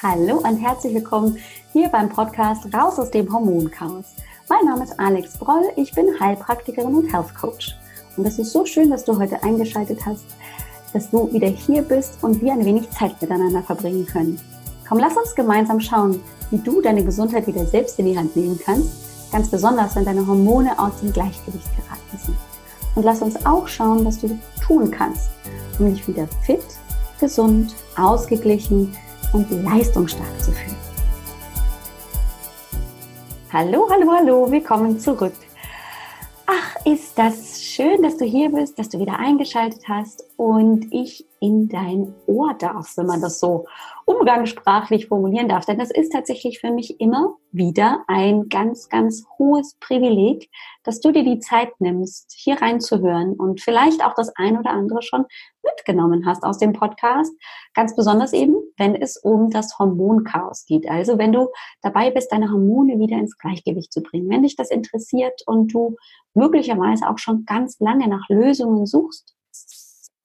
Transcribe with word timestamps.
Hallo 0.00 0.36
und 0.36 0.58
herzlich 0.58 0.94
willkommen 0.94 1.38
hier 1.72 1.88
beim 1.88 2.08
Podcast 2.08 2.72
Raus 2.72 3.00
aus 3.00 3.10
dem 3.10 3.32
Hormonchaos. 3.32 4.04
Mein 4.48 4.64
Name 4.64 4.84
ist 4.84 4.94
Alex 5.00 5.36
Broll, 5.36 5.72
ich 5.74 5.90
bin 5.92 6.20
Heilpraktikerin 6.20 6.94
und 6.94 7.12
Health 7.12 7.34
Coach. 7.34 7.74
Und 8.16 8.24
es 8.24 8.38
ist 8.38 8.52
so 8.52 8.64
schön, 8.64 8.90
dass 8.90 9.04
du 9.04 9.18
heute 9.18 9.42
eingeschaltet 9.42 9.98
hast, 10.06 10.24
dass 10.92 11.10
du 11.10 11.32
wieder 11.32 11.48
hier 11.48 11.82
bist 11.82 12.22
und 12.22 12.40
wir 12.40 12.52
ein 12.52 12.64
wenig 12.64 12.88
Zeit 12.90 13.20
miteinander 13.20 13.60
verbringen 13.60 14.06
können. 14.06 14.40
Komm, 14.88 14.98
lass 14.98 15.16
uns 15.16 15.34
gemeinsam 15.34 15.80
schauen, 15.80 16.22
wie 16.52 16.58
du 16.58 16.80
deine 16.80 17.04
Gesundheit 17.04 17.48
wieder 17.48 17.66
selbst 17.66 17.98
in 17.98 18.06
die 18.06 18.16
Hand 18.16 18.36
nehmen 18.36 18.60
kannst, 18.64 19.32
ganz 19.32 19.50
besonders 19.50 19.96
wenn 19.96 20.04
deine 20.04 20.24
Hormone 20.24 20.78
aus 20.78 21.00
dem 21.00 21.12
Gleichgewicht 21.12 21.76
geraten 21.76 22.24
sind. 22.24 22.38
Und 22.94 23.02
lass 23.02 23.20
uns 23.20 23.44
auch 23.44 23.66
schauen, 23.66 24.04
was 24.04 24.20
du 24.20 24.38
tun 24.64 24.92
kannst, 24.92 25.30
um 25.80 25.92
dich 25.92 26.06
wieder 26.06 26.28
fit, 26.46 26.62
gesund, 27.18 27.74
ausgeglichen, 27.96 28.94
und 29.32 29.50
leistungsstark 29.64 30.40
zu 30.40 30.52
fühlen. 30.52 30.76
Hallo, 33.52 33.88
hallo, 33.90 34.12
hallo, 34.12 34.50
willkommen 34.50 34.98
zurück. 34.98 35.34
Ach, 36.46 36.76
ist 36.86 37.18
das 37.18 37.62
schön, 37.62 38.02
dass 38.02 38.16
du 38.16 38.24
hier 38.24 38.50
bist, 38.50 38.78
dass 38.78 38.88
du 38.88 38.98
wieder 38.98 39.18
eingeschaltet 39.18 39.82
hast 39.86 40.24
und 40.36 40.86
ich 40.92 41.26
in 41.40 41.68
dein 41.68 42.14
Ohr 42.26 42.54
darf, 42.58 42.96
wenn 42.96 43.06
man 43.06 43.20
das 43.20 43.38
so 43.38 43.66
umgangssprachlich 44.06 45.08
formulieren 45.08 45.48
darf. 45.48 45.66
Denn 45.66 45.78
das 45.78 45.90
ist 45.90 46.10
tatsächlich 46.10 46.60
für 46.60 46.70
mich 46.70 47.00
immer 47.00 47.34
wieder 47.52 48.04
ein 48.06 48.48
ganz, 48.48 48.88
ganz 48.88 49.26
hohes 49.38 49.76
Privileg, 49.80 50.50
dass 50.84 51.00
du 51.00 51.12
dir 51.12 51.22
die 51.22 51.38
Zeit 51.38 51.78
nimmst, 51.80 52.32
hier 52.34 52.60
reinzuhören 52.60 53.34
und 53.34 53.60
vielleicht 53.60 54.02
auch 54.02 54.14
das 54.14 54.34
ein 54.36 54.58
oder 54.58 54.70
andere 54.70 55.02
schon 55.02 55.26
mitgenommen 55.68 56.26
hast 56.26 56.44
aus 56.44 56.58
dem 56.58 56.72
Podcast. 56.72 57.32
Ganz 57.74 57.94
besonders 57.94 58.32
eben, 58.32 58.54
wenn 58.76 58.94
es 58.94 59.16
um 59.16 59.50
das 59.50 59.78
Hormonchaos 59.78 60.64
geht. 60.66 60.88
Also 60.88 61.18
wenn 61.18 61.32
du 61.32 61.48
dabei 61.82 62.10
bist, 62.10 62.32
deine 62.32 62.50
Hormone 62.50 62.98
wieder 62.98 63.16
ins 63.16 63.38
Gleichgewicht 63.38 63.92
zu 63.92 64.02
bringen. 64.02 64.28
Wenn 64.28 64.42
dich 64.42 64.56
das 64.56 64.70
interessiert 64.70 65.42
und 65.46 65.72
du 65.72 65.96
möglicherweise 66.34 67.08
auch 67.08 67.18
schon 67.18 67.44
ganz 67.44 67.78
lange 67.80 68.08
nach 68.08 68.28
Lösungen 68.28 68.86
suchst 68.86 69.34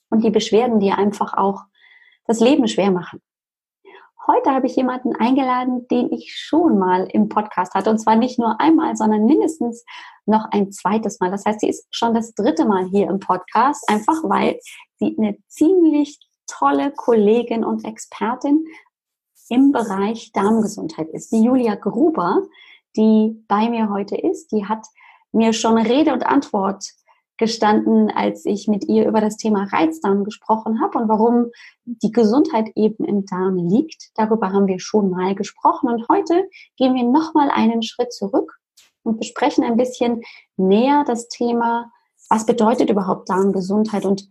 und 0.10 0.24
die 0.24 0.32
Beschwerden 0.32 0.80
dir 0.80 0.98
einfach 0.98 1.34
auch 1.34 1.64
das 2.26 2.40
Leben 2.40 2.68
schwer 2.68 2.92
machen. 2.92 3.22
Heute 4.26 4.52
habe 4.52 4.68
ich 4.68 4.76
jemanden 4.78 5.14
eingeladen, 5.18 5.86
den 5.90 6.10
ich 6.14 6.34
schon 6.34 6.80
mal 6.80 7.08
im 7.12 7.28
Podcast 7.28 7.74
hatte. 7.74 7.90
Und 7.90 8.00
zwar 8.00 8.16
nicht 8.16 8.40
nur 8.40 8.60
einmal, 8.62 8.96
sondern 8.96 9.26
mindestens 9.26 9.84
noch 10.26 10.46
ein 10.52 10.72
zweites 10.72 11.20
Mal. 11.20 11.30
Das 11.30 11.44
heißt, 11.46 11.60
sie 11.60 11.68
ist 11.68 11.86
schon 11.92 12.14
das 12.14 12.34
dritte 12.34 12.66
Mal 12.66 12.86
hier 12.86 13.10
im 13.10 13.20
Podcast, 13.20 13.84
einfach 13.90 14.24
weil 14.24 14.60
sie 15.04 15.16
eine 15.18 15.38
ziemlich 15.48 16.20
tolle 16.48 16.92
Kollegin 16.92 17.64
und 17.64 17.86
Expertin 17.86 18.66
im 19.50 19.72
Bereich 19.72 20.32
Darmgesundheit 20.34 21.10
ist. 21.10 21.32
Die 21.32 21.44
Julia 21.44 21.76
Gruber, 21.76 22.44
die 22.96 23.44
bei 23.48 23.70
mir 23.70 23.90
heute 23.90 24.16
ist, 24.16 24.52
die 24.52 24.66
hat 24.66 24.86
mir 25.32 25.54
schon 25.54 25.78
Rede 25.78 26.14
und 26.14 26.26
Antwort 26.26 26.86
gestanden, 27.38 28.12
als 28.12 28.46
ich 28.46 28.68
mit 28.68 28.86
ihr 28.88 29.08
über 29.08 29.20
das 29.20 29.38
Thema 29.38 29.64
Reizdarm 29.66 30.24
gesprochen 30.24 30.80
habe 30.82 31.00
und 31.00 31.10
warum 31.10 31.48
die 31.84 32.12
Gesundheit 32.12 32.70
eben 32.76 33.04
im 33.06 33.26
Darm 33.26 33.58
liegt. 33.58 34.12
Darüber 34.16 34.54
haben 34.54 34.68
wir 34.68 34.80
schon 34.80 35.10
mal 35.10 35.34
gesprochen 35.34 35.90
und 35.90 36.06
heute 36.10 36.48
gehen 36.78 36.94
wir 36.94 37.04
noch 37.04 37.34
mal 37.34 37.50
einen 37.50 37.82
Schritt 37.82 38.14
zurück 38.14 38.60
und 39.02 39.18
besprechen 39.18 39.64
ein 39.64 39.78
bisschen 39.78 40.22
näher 40.58 41.04
das 41.06 41.28
Thema, 41.28 41.92
was 42.30 42.46
bedeutet 42.46 42.90
überhaupt 42.90 43.30
Darmgesundheit 43.30 44.06
und 44.06 44.28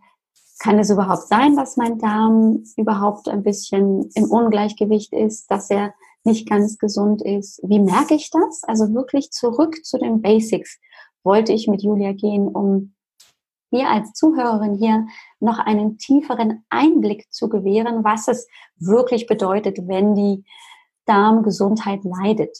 kann 0.59 0.79
es 0.79 0.89
überhaupt 0.89 1.27
sein, 1.27 1.55
dass 1.55 1.77
mein 1.77 1.97
Darm 1.99 2.63
überhaupt 2.77 3.27
ein 3.27 3.43
bisschen 3.43 4.09
im 4.15 4.25
Ungleichgewicht 4.25 5.13
ist, 5.13 5.49
dass 5.49 5.69
er 5.69 5.93
nicht 6.23 6.49
ganz 6.49 6.77
gesund 6.77 7.21
ist? 7.21 7.59
Wie 7.63 7.79
merke 7.79 8.15
ich 8.15 8.29
das? 8.29 8.63
Also 8.63 8.93
wirklich 8.93 9.31
zurück 9.31 9.83
zu 9.83 9.97
den 9.97 10.21
Basics 10.21 10.79
wollte 11.23 11.53
ich 11.53 11.67
mit 11.67 11.83
Julia 11.83 12.13
gehen, 12.13 12.47
um 12.47 12.93
dir 13.71 13.89
als 13.89 14.13
Zuhörerin 14.13 14.75
hier 14.75 15.07
noch 15.39 15.59
einen 15.59 15.97
tieferen 15.97 16.63
Einblick 16.69 17.25
zu 17.31 17.49
gewähren, 17.49 18.03
was 18.03 18.27
es 18.27 18.47
wirklich 18.77 19.25
bedeutet, 19.25 19.87
wenn 19.87 20.15
die 20.15 20.45
Darmgesundheit 21.05 22.03
leidet. 22.03 22.57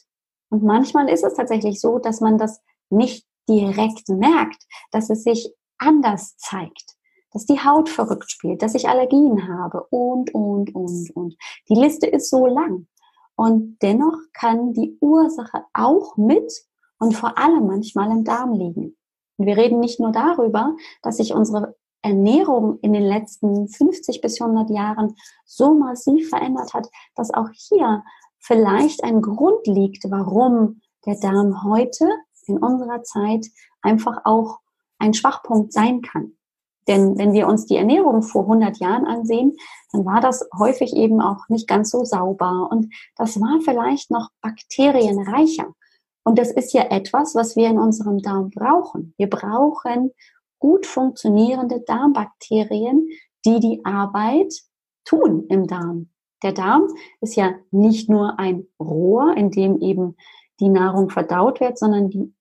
Und 0.50 0.64
manchmal 0.64 1.10
ist 1.10 1.24
es 1.24 1.36
tatsächlich 1.36 1.80
so, 1.80 2.00
dass 2.00 2.20
man 2.20 2.38
das 2.38 2.62
nicht 2.90 3.26
direkt 3.48 4.10
merkt, 4.10 4.64
dass 4.92 5.10
es 5.10 5.24
sich 5.24 5.54
anders 5.78 6.38
zeigt, 6.38 6.96
dass 7.34 7.46
die 7.46 7.60
Haut 7.60 7.90
verrückt 7.90 8.32
spielt, 8.32 8.62
dass 8.62 8.76
ich 8.76 8.88
Allergien 8.88 9.48
habe 9.48 9.84
und, 9.90 10.34
und, 10.34 10.74
und, 10.76 11.10
und. 11.16 11.36
Die 11.70 11.76
Liste 11.76 12.08
ist 12.08 12.30
so 12.30 12.46
lang. 12.46 12.88
Und 13.36 13.80
dennoch 13.82 14.18
kann 14.34 14.74
die 14.74 14.98
Ursache 15.02 15.66
auch 15.74 16.16
mit 16.18 16.52
und 17.00 17.16
vor 17.16 17.38
allem 17.38 17.66
manchmal 17.66 18.12
im 18.12 18.24
Darm 18.24 18.54
liegen. 18.54 18.96
Und 19.38 19.48
wir 19.48 19.58
reden 19.58 19.80
nicht 19.80 20.00
nur 20.00 20.12
darüber, 20.12 20.76
dass 21.02 21.18
sich 21.18 21.34
unsere 21.34 21.76
Ernährung 22.04 22.80
in 22.82 22.94
den 22.94 23.04
letzten 23.04 23.68
50 23.68 24.22
bis 24.22 24.40
100 24.40 24.70
Jahren 24.70 25.16
so 25.46 25.74
massiv 25.74 26.30
verändert 26.30 26.74
hat, 26.74 26.88
dass 27.16 27.34
auch 27.34 27.50
hier 27.54 28.04
vielleicht 28.40 29.04
ein 29.04 29.22
Grund 29.22 29.66
liegt, 29.66 30.10
warum 30.12 30.82
der 31.06 31.16
Darm 31.20 31.64
heute 31.64 32.08
in 32.46 32.58
unserer 32.58 33.04
Zeit 33.04 33.48
einfach 33.82 34.26
auch 34.26 34.60
ein 35.00 35.14
Schwachpunkt 35.14 35.74
sein 35.74 36.02
kann. 36.02 36.38
Denn 36.88 37.18
wenn 37.18 37.34
wir 37.34 37.48
uns 37.48 37.66
die 37.66 37.78
Ernährung 37.78 38.22
vor 38.24 38.44
100 38.44 38.78
Jahren 38.78 39.06
ansehen, 39.06 39.56
dann 39.92 40.06
war 40.06 40.22
das 40.22 40.48
häufig 40.58 40.96
eben 40.96 41.22
auch 41.22 41.48
nicht 41.50 41.68
ganz 41.68 41.92
so 41.92 42.04
sauber 42.04 42.70
und 42.72 42.94
das 43.16 43.40
war 43.40 43.62
vielleicht 43.64 44.12
noch 44.12 44.30
bakterienreicher. 44.42 45.74
Und 46.24 46.40
das 46.40 46.52
ist 46.52 46.74
ja 46.74 46.84
etwas, 46.90 47.36
was 47.36 47.56
wir 47.56 47.70
in 47.70 47.78
unserem 47.78 48.20
Darm 48.20 48.50
brauchen. 48.50 49.14
Wir 49.18 49.30
brauchen 49.30 50.12
gut 50.60 50.86
funktionierende 50.86 51.82
Darmbakterien, 51.82 53.10
die 53.46 53.60
die 53.60 53.84
Arbeit 53.84 54.54
tun 55.04 55.46
im 55.50 55.68
Darm. 55.68 56.10
Der 56.44 56.54
Darm 56.54 56.88
ist 57.22 57.36
ja 57.36 57.54
nicht 57.72 58.10
nur 58.10 58.40
ein 58.40 58.68
Rohr, 58.80 59.36
in 59.36 59.52
dem 59.52 59.82
eben 59.82 60.16
die 60.60 60.70
Nahrung 60.70 61.10
verdaut 61.10 61.60
wird, 61.60 61.78
sondern 61.78 62.10
die, 62.10 62.34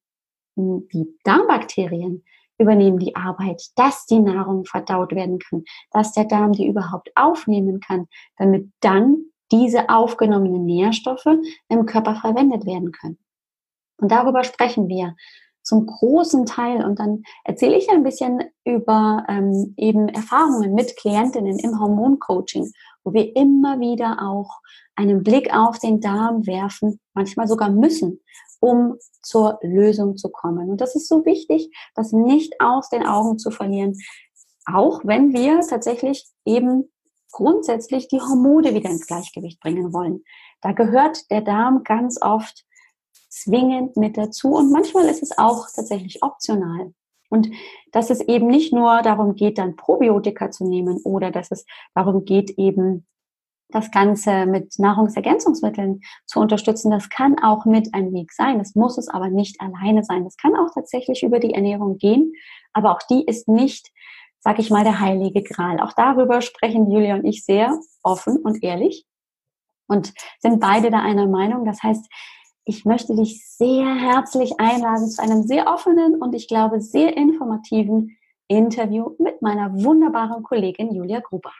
die 0.56 1.19
Darmbakterien 1.25 2.25
übernehmen 2.62 2.99
die 2.99 3.17
Arbeit, 3.17 3.62
dass 3.77 4.06
die 4.06 4.21
Nahrung 4.21 4.65
verdaut 4.65 5.12
werden 5.12 5.39
kann, 5.39 5.65
dass 5.91 6.12
der 6.12 6.25
Darm 6.25 6.53
die 6.53 6.67
überhaupt 6.67 7.11
aufnehmen 7.15 7.81
kann, 7.81 8.06
damit 8.39 8.71
dann 8.81 9.25
diese 9.50 9.89
aufgenommenen 9.91 10.65
Nährstoffe 10.65 11.27
im 11.69 11.87
Körper 11.87 12.15
verwendet 12.15 12.65
werden 12.65 12.93
können. 12.93 13.19
Und 13.99 14.11
darüber 14.11 14.45
sprechen 14.45 14.89
wir 14.89 15.15
zum 15.62 15.87
großen 15.87 16.47
Teil. 16.47 16.84
Und 16.84 16.99
dann 16.99 17.23
erzähle 17.45 17.77
ich 17.77 17.89
ein 17.91 18.03
bisschen 18.03 18.43
über 18.65 19.25
ähm, 19.29 19.75
eben 19.77 20.09
Erfahrungen 20.09 20.75
mit 20.75 20.97
Klientinnen 20.97 21.59
im 21.59 21.79
Hormoncoaching, 21.79 22.71
wo 23.05 23.12
wir 23.12 23.34
immer 23.37 23.79
wieder 23.81 24.19
auch 24.23 24.61
einen 24.97 25.23
Blick 25.23 25.55
auf 25.55 25.79
den 25.79 26.00
Darm 26.00 26.47
werfen, 26.47 26.99
manchmal 27.15 27.49
sogar 27.49 27.71
müssen, 27.71 28.21
um 28.62 28.97
zur 29.23 29.59
Lösung 29.62 30.17
zu 30.17 30.31
kommen. 30.31 30.71
Und 30.71 30.81
das 30.81 30.95
ist 30.95 31.09
so 31.09 31.25
wichtig, 31.25 31.69
das 31.97 32.12
nicht 32.12 32.61
aus 32.61 32.89
den 32.89 33.05
Augen 33.05 33.37
zu 33.39 33.50
verlieren, 33.50 33.99
auch 34.65 35.00
wenn 35.05 35.33
wir 35.33 35.61
tatsächlich 35.61 36.27
eben 36.45 36.89
grundsätzlich 37.33 38.06
die 38.06 38.21
Hormone 38.21 38.73
wieder 38.73 38.89
ins 38.89 39.09
Gleichgewicht 39.09 39.59
bringen 39.61 39.93
wollen. 39.93 40.23
Da 40.61 40.71
gehört 40.73 41.28
der 41.33 41.41
Darm 41.41 41.83
ganz 41.83 42.23
oft 42.23 42.65
zwingend 43.28 43.97
mit 43.97 44.17
dazu 44.17 44.55
und 44.55 44.71
manchmal 44.71 45.06
ist 45.06 45.25
es 45.25 45.37
auch 45.37 45.67
tatsächlich 45.75 46.23
optional. 46.23 46.94
Und 47.31 47.49
dass 47.91 48.11
es 48.11 48.21
eben 48.21 48.47
nicht 48.47 48.73
nur 48.73 49.03
darum 49.03 49.34
geht, 49.34 49.59
dann 49.59 49.75
Probiotika 49.75 50.53
zu 50.53 50.65
nehmen 50.65 51.00
oder 51.03 51.33
dass 51.33 51.50
es 51.50 51.65
darum 51.94 52.25
geht, 52.25 52.50
eben 52.58 53.06
das 53.74 53.90
Ganze 53.90 54.46
mit 54.46 54.78
Nahrungsergänzungsmitteln 54.78 56.00
zu 56.26 56.40
unterstützen, 56.40 56.90
das 56.90 57.08
kann 57.08 57.38
auch 57.42 57.64
mit 57.64 57.92
ein 57.94 58.12
Weg 58.12 58.32
sein. 58.32 58.58
Das 58.58 58.74
muss 58.74 58.98
es 58.98 59.08
aber 59.08 59.28
nicht 59.28 59.60
alleine 59.60 60.04
sein. 60.04 60.24
Das 60.24 60.36
kann 60.36 60.54
auch 60.56 60.72
tatsächlich 60.74 61.22
über 61.22 61.40
die 61.40 61.54
Ernährung 61.54 61.98
gehen, 61.98 62.32
aber 62.72 62.92
auch 62.92 63.02
die 63.08 63.24
ist 63.24 63.48
nicht, 63.48 63.90
sag 64.40 64.58
ich 64.58 64.70
mal, 64.70 64.84
der 64.84 65.00
heilige 65.00 65.42
Gral. 65.42 65.80
Auch 65.80 65.92
darüber 65.92 66.42
sprechen 66.42 66.90
Julia 66.90 67.14
und 67.14 67.24
ich 67.24 67.44
sehr 67.44 67.78
offen 68.02 68.36
und 68.38 68.62
ehrlich 68.62 69.06
und 69.86 70.12
sind 70.40 70.60
beide 70.60 70.90
da 70.90 71.00
einer 71.00 71.26
Meinung. 71.26 71.64
Das 71.64 71.82
heißt, 71.82 72.06
ich 72.64 72.84
möchte 72.84 73.16
dich 73.16 73.44
sehr 73.46 73.94
herzlich 73.94 74.58
einladen 74.58 75.08
zu 75.08 75.22
einem 75.22 75.42
sehr 75.42 75.66
offenen 75.66 76.20
und 76.20 76.34
ich 76.34 76.46
glaube 76.48 76.80
sehr 76.80 77.16
informativen 77.16 78.16
Interview 78.48 79.14
mit 79.19 79.42
meiner 79.42 79.72
wunderbaren 79.82 80.42
Kollegin 80.42 80.94
Julia 80.94 81.20
Gruber. 81.20 81.52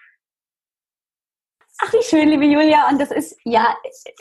Ach, 1.85 1.93
wie 1.93 2.03
schön, 2.05 2.29
liebe 2.29 2.45
Julia. 2.45 2.89
Und 2.89 3.01
das 3.01 3.11
ist 3.11 3.37
ja 3.43 3.77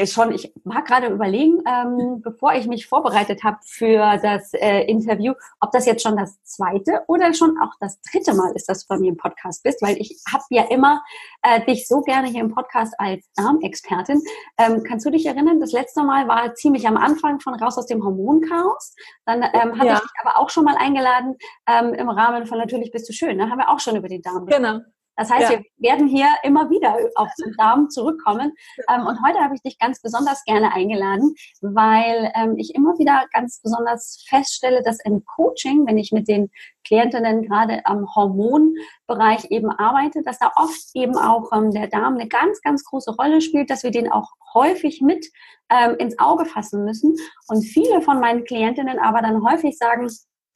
schon, 0.05 0.31
ich 0.31 0.51
war 0.63 0.83
gerade 0.83 1.07
überlegen, 1.07 1.61
ähm, 1.67 2.19
bevor 2.23 2.55
ich 2.55 2.65
mich 2.65 2.87
vorbereitet 2.87 3.43
habe 3.43 3.57
für 3.63 4.17
das 4.17 4.51
äh, 4.53 4.81
Interview, 4.85 5.33
ob 5.59 5.71
das 5.71 5.85
jetzt 5.85 6.01
schon 6.01 6.17
das 6.17 6.41
zweite 6.41 7.03
oder 7.07 7.35
schon 7.35 7.59
auch 7.61 7.75
das 7.79 8.01
dritte 8.01 8.33
Mal 8.33 8.51
ist, 8.55 8.67
dass 8.67 8.81
du 8.81 8.87
bei 8.87 8.97
mir 8.97 9.09
im 9.09 9.17
Podcast 9.17 9.61
bist, 9.61 9.79
weil 9.83 9.97
ich 9.97 10.19
habe 10.33 10.43
ja 10.49 10.63
immer 10.71 11.03
äh, 11.43 11.63
dich 11.63 11.87
so 11.87 12.01
gerne 12.01 12.29
hier 12.29 12.41
im 12.41 12.51
Podcast 12.51 12.95
als 12.97 13.29
Darmexpertin. 13.35 14.23
Ähm, 14.57 14.81
kannst 14.83 15.05
du 15.05 15.11
dich 15.11 15.27
erinnern, 15.27 15.59
das 15.59 15.71
letzte 15.71 16.01
Mal 16.01 16.27
war 16.27 16.55
ziemlich 16.55 16.87
am 16.87 16.97
Anfang 16.97 17.39
von 17.41 17.53
Raus 17.53 17.77
aus 17.77 17.85
dem 17.85 18.03
Hormonchaos. 18.03 18.95
Dann 19.27 19.43
ähm, 19.43 19.77
habe 19.77 19.85
ja. 19.85 19.93
ich 19.93 19.99
dich 19.99 20.11
aber 20.23 20.39
auch 20.39 20.49
schon 20.49 20.63
mal 20.63 20.77
eingeladen 20.77 21.37
ähm, 21.67 21.93
im 21.93 22.09
Rahmen 22.09 22.47
von 22.47 22.57
Natürlich 22.57 22.91
bist 22.91 23.07
du 23.07 23.13
schön. 23.13 23.37
Da 23.37 23.45
ne? 23.45 23.51
haben 23.51 23.59
wir 23.59 23.69
auch 23.69 23.79
schon 23.79 23.95
über 23.95 24.07
den 24.07 24.23
Darm 24.23 24.47
gesprochen. 24.47 24.63
Genau. 24.63 25.00
Das 25.15 25.29
heißt, 25.29 25.51
ja. 25.51 25.59
wir 25.59 25.89
werden 25.89 26.07
hier 26.07 26.27
immer 26.43 26.69
wieder 26.69 26.95
auf 27.15 27.29
den 27.45 27.53
Darm 27.57 27.89
zurückkommen. 27.89 28.53
Ähm, 28.89 29.05
und 29.05 29.21
heute 29.21 29.39
habe 29.39 29.55
ich 29.55 29.61
dich 29.61 29.77
ganz 29.77 30.01
besonders 30.01 30.43
gerne 30.45 30.73
eingeladen, 30.73 31.35
weil 31.61 32.31
ähm, 32.35 32.55
ich 32.57 32.73
immer 32.75 32.97
wieder 32.97 33.25
ganz 33.33 33.61
besonders 33.61 34.23
feststelle, 34.27 34.81
dass 34.83 34.99
im 35.03 35.23
Coaching, 35.25 35.85
wenn 35.85 35.97
ich 35.97 36.11
mit 36.11 36.27
den 36.27 36.49
Klientinnen 36.85 37.43
gerade 37.43 37.85
am 37.85 38.07
Hormonbereich 38.15 39.51
eben 39.51 39.69
arbeite, 39.69 40.23
dass 40.23 40.39
da 40.39 40.51
oft 40.55 40.81
eben 40.93 41.15
auch 41.15 41.51
ähm, 41.53 41.71
der 41.71 41.87
Darm 41.87 42.15
eine 42.15 42.27
ganz, 42.27 42.61
ganz 42.61 42.83
große 42.83 43.15
Rolle 43.15 43.41
spielt, 43.41 43.69
dass 43.69 43.83
wir 43.83 43.91
den 43.91 44.11
auch 44.11 44.31
häufig 44.53 45.01
mit 45.01 45.25
ähm, 45.69 45.95
ins 45.97 46.17
Auge 46.19 46.45
fassen 46.45 46.83
müssen. 46.83 47.15
Und 47.47 47.63
viele 47.63 48.01
von 48.01 48.19
meinen 48.19 48.43
Klientinnen 48.43 48.99
aber 48.99 49.21
dann 49.21 49.43
häufig 49.43 49.77
sagen, 49.77 50.09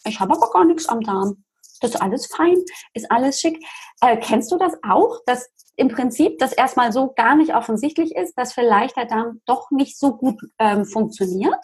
ich 0.07 0.19
habe 0.19 0.33
aber 0.33 0.49
gar 0.51 0.65
nichts 0.65 0.87
am 0.87 1.01
Darm 1.01 1.44
ist 1.81 2.01
alles 2.01 2.27
fein, 2.27 2.57
ist 2.93 3.11
alles 3.11 3.39
schick. 3.39 3.63
Äh, 4.01 4.17
kennst 4.17 4.51
du 4.51 4.57
das 4.57 4.73
auch, 4.83 5.19
dass 5.25 5.49
im 5.75 5.89
Prinzip 5.89 6.39
das 6.39 6.53
erstmal 6.53 6.91
so 6.91 7.13
gar 7.15 7.35
nicht 7.35 7.53
offensichtlich 7.53 8.15
ist, 8.15 8.37
dass 8.37 8.53
vielleicht 8.53 8.95
der 8.97 9.05
Darm 9.05 9.41
doch 9.45 9.71
nicht 9.71 9.97
so 9.99 10.15
gut 10.15 10.39
ähm, 10.59 10.85
funktioniert? 10.85 11.59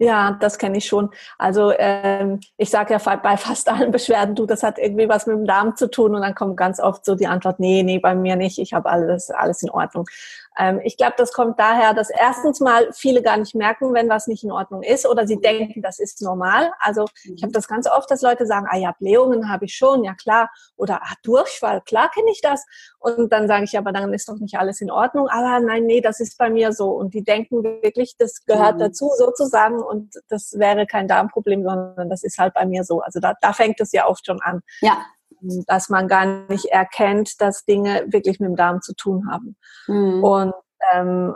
Ja, 0.00 0.36
das 0.40 0.58
kenne 0.58 0.78
ich 0.78 0.86
schon. 0.86 1.10
Also 1.38 1.72
ähm, 1.78 2.40
ich 2.56 2.68
sage 2.68 2.94
ja 2.94 3.16
bei 3.16 3.36
fast 3.36 3.68
allen 3.68 3.92
Beschwerden, 3.92 4.34
du, 4.34 4.44
das 4.44 4.64
hat 4.64 4.78
irgendwie 4.78 5.08
was 5.08 5.26
mit 5.26 5.36
dem 5.36 5.46
Darm 5.46 5.76
zu 5.76 5.88
tun 5.88 6.16
und 6.16 6.22
dann 6.22 6.34
kommt 6.34 6.56
ganz 6.56 6.80
oft 6.80 7.04
so 7.04 7.14
die 7.14 7.28
Antwort, 7.28 7.60
nee, 7.60 7.84
nee, 7.84 8.00
bei 8.00 8.14
mir 8.14 8.34
nicht, 8.34 8.58
ich 8.58 8.74
habe 8.74 8.90
alles, 8.90 9.30
alles 9.30 9.62
in 9.62 9.70
Ordnung. 9.70 10.06
Ähm, 10.58 10.80
ich 10.84 10.96
glaube, 10.96 11.14
das 11.16 11.32
kommt 11.32 11.58
daher, 11.58 11.94
dass 11.94 12.10
erstens 12.10 12.60
mal 12.60 12.88
viele 12.92 13.22
gar 13.22 13.36
nicht 13.36 13.54
merken, 13.54 13.92
wenn 13.92 14.08
was 14.08 14.26
nicht 14.26 14.44
in 14.44 14.52
Ordnung 14.52 14.82
ist 14.82 15.06
oder 15.06 15.26
sie 15.26 15.40
denken, 15.40 15.82
das 15.82 15.98
ist 15.98 16.22
normal. 16.22 16.72
Also 16.78 17.06
ich 17.24 17.42
habe 17.42 17.52
das 17.52 17.66
ganz 17.66 17.88
oft, 17.88 18.10
dass 18.10 18.22
Leute 18.22 18.46
sagen, 18.46 18.66
ah 18.70 18.76
ja, 18.76 18.92
Blähungen 18.98 19.48
habe 19.50 19.64
ich 19.64 19.74
schon, 19.74 20.04
ja 20.04 20.14
klar. 20.14 20.50
Oder 20.76 21.00
ah, 21.02 21.14
Durchfall, 21.22 21.80
klar 21.82 22.10
kenne 22.10 22.30
ich 22.30 22.40
das. 22.40 22.64
Und 22.98 23.32
dann 23.32 23.48
sage 23.48 23.64
ich, 23.64 23.76
aber 23.76 23.92
dann 23.92 24.12
ist 24.12 24.28
doch 24.28 24.38
nicht 24.38 24.56
alles 24.56 24.80
in 24.80 24.90
Ordnung. 24.90 25.28
Aber 25.28 25.60
nein, 25.60 25.86
nee, 25.86 26.00
das 26.00 26.20
ist 26.20 26.38
bei 26.38 26.50
mir 26.50 26.72
so. 26.72 26.90
Und 26.90 27.14
die 27.14 27.24
denken 27.24 27.62
wirklich, 27.62 28.16
das 28.18 28.44
gehört 28.44 28.76
mhm. 28.76 28.80
dazu 28.80 29.10
sozusagen 29.16 29.82
und 29.82 30.14
das 30.28 30.58
wäre 30.58 30.86
kein 30.86 31.08
Darmproblem, 31.08 31.64
sondern 31.64 32.08
das 32.08 32.22
ist 32.22 32.38
halt 32.38 32.54
bei 32.54 32.64
mir 32.66 32.84
so. 32.84 33.00
Also 33.00 33.20
da, 33.20 33.34
da 33.40 33.52
fängt 33.52 33.80
es 33.80 33.92
ja 33.92 34.06
oft 34.06 34.26
schon 34.26 34.40
an. 34.40 34.60
Ja 34.80 35.04
dass 35.66 35.88
man 35.88 36.08
gar 36.08 36.26
nicht 36.48 36.66
erkennt, 36.66 37.40
dass 37.40 37.64
Dinge 37.64 38.04
wirklich 38.08 38.40
mit 38.40 38.48
dem 38.48 38.56
Darm 38.56 38.80
zu 38.82 38.94
tun 38.94 39.30
haben. 39.30 39.56
Mhm. 39.86 40.24
Und, 40.24 40.54
ähm, 40.92 41.34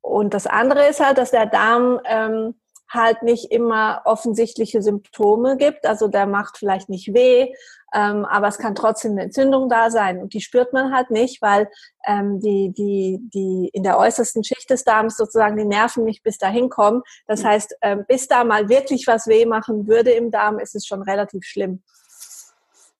und 0.00 0.34
das 0.34 0.46
andere 0.46 0.86
ist 0.86 1.00
halt, 1.00 1.18
dass 1.18 1.30
der 1.30 1.46
Darm 1.46 2.00
ähm, 2.04 2.54
halt 2.94 3.22
nicht 3.22 3.50
immer 3.50 4.02
offensichtliche 4.04 4.80
Symptome 4.80 5.56
gibt. 5.56 5.86
Also 5.86 6.08
der 6.08 6.26
macht 6.26 6.56
vielleicht 6.58 6.88
nicht 6.88 7.12
weh, 7.12 7.52
ähm, 7.92 8.24
aber 8.24 8.48
es 8.48 8.58
kann 8.58 8.74
trotzdem 8.74 9.12
eine 9.12 9.22
Entzündung 9.22 9.68
da 9.68 9.90
sein. 9.90 10.20
Und 10.20 10.32
die 10.32 10.40
spürt 10.40 10.72
man 10.72 10.94
halt 10.94 11.10
nicht, 11.10 11.42
weil 11.42 11.68
ähm, 12.06 12.40
die, 12.40 12.72
die, 12.72 13.18
die 13.34 13.70
in 13.72 13.82
der 13.82 13.98
äußersten 13.98 14.44
Schicht 14.44 14.70
des 14.70 14.84
Darms 14.84 15.16
sozusagen 15.16 15.56
die 15.56 15.64
Nerven 15.64 16.04
nicht 16.04 16.22
bis 16.22 16.38
dahin 16.38 16.70
kommen. 16.70 17.02
Das 17.26 17.44
heißt, 17.44 17.76
ähm, 17.82 18.04
bis 18.06 18.28
da 18.28 18.44
mal 18.44 18.68
wirklich 18.68 19.06
was 19.06 19.26
weh 19.26 19.44
machen 19.44 19.86
würde 19.86 20.12
im 20.12 20.30
Darm, 20.30 20.58
ist 20.58 20.74
es 20.74 20.86
schon 20.86 21.02
relativ 21.02 21.44
schlimm. 21.44 21.82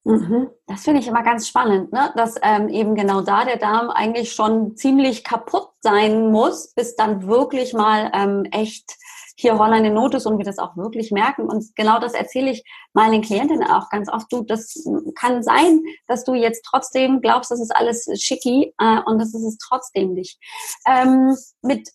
Mhm. 0.05 0.51
Das 0.67 0.83
finde 0.83 0.99
ich 1.01 1.07
immer 1.07 1.23
ganz 1.23 1.47
spannend, 1.47 1.91
ne? 1.91 2.13
dass 2.15 2.35
ähm, 2.43 2.69
eben 2.69 2.93
genau 2.93 3.21
da 3.21 3.43
der 3.43 3.57
Darm 3.57 3.89
eigentlich 3.89 4.33
schon 4.33 4.77
ziemlich 4.77 5.23
kaputt 5.23 5.69
sein 5.81 6.31
muss, 6.31 6.73
bis 6.75 6.95
dann 6.95 7.27
wirklich 7.27 7.73
mal 7.73 8.11
ähm, 8.13 8.43
echt 8.51 8.95
hier 9.35 9.57
Holland 9.57 9.85
in 9.85 9.95
Not 9.95 10.13
ist 10.13 10.27
und 10.27 10.37
wir 10.37 10.45
das 10.45 10.59
auch 10.59 10.77
wirklich 10.77 11.11
merken. 11.11 11.49
Und 11.49 11.75
genau 11.75 11.99
das 11.99 12.13
erzähle 12.13 12.51
ich 12.51 12.63
meinen 12.93 13.23
Klientinnen 13.23 13.67
auch 13.67 13.89
ganz 13.89 14.07
oft. 14.07 14.31
Du, 14.31 14.43
das 14.43 14.87
kann 15.15 15.41
sein, 15.41 15.81
dass 16.07 16.23
du 16.23 16.35
jetzt 16.35 16.63
trotzdem 16.69 17.19
glaubst, 17.19 17.49
das 17.49 17.59
ist 17.59 17.75
alles 17.75 18.07
schicki 18.21 18.73
äh, 18.77 18.99
und 19.05 19.19
das 19.19 19.33
ist 19.33 19.43
es 19.43 19.57
trotzdem 19.57 20.13
nicht. 20.13 20.39
Ähm, 20.87 21.35
mit 21.63 21.89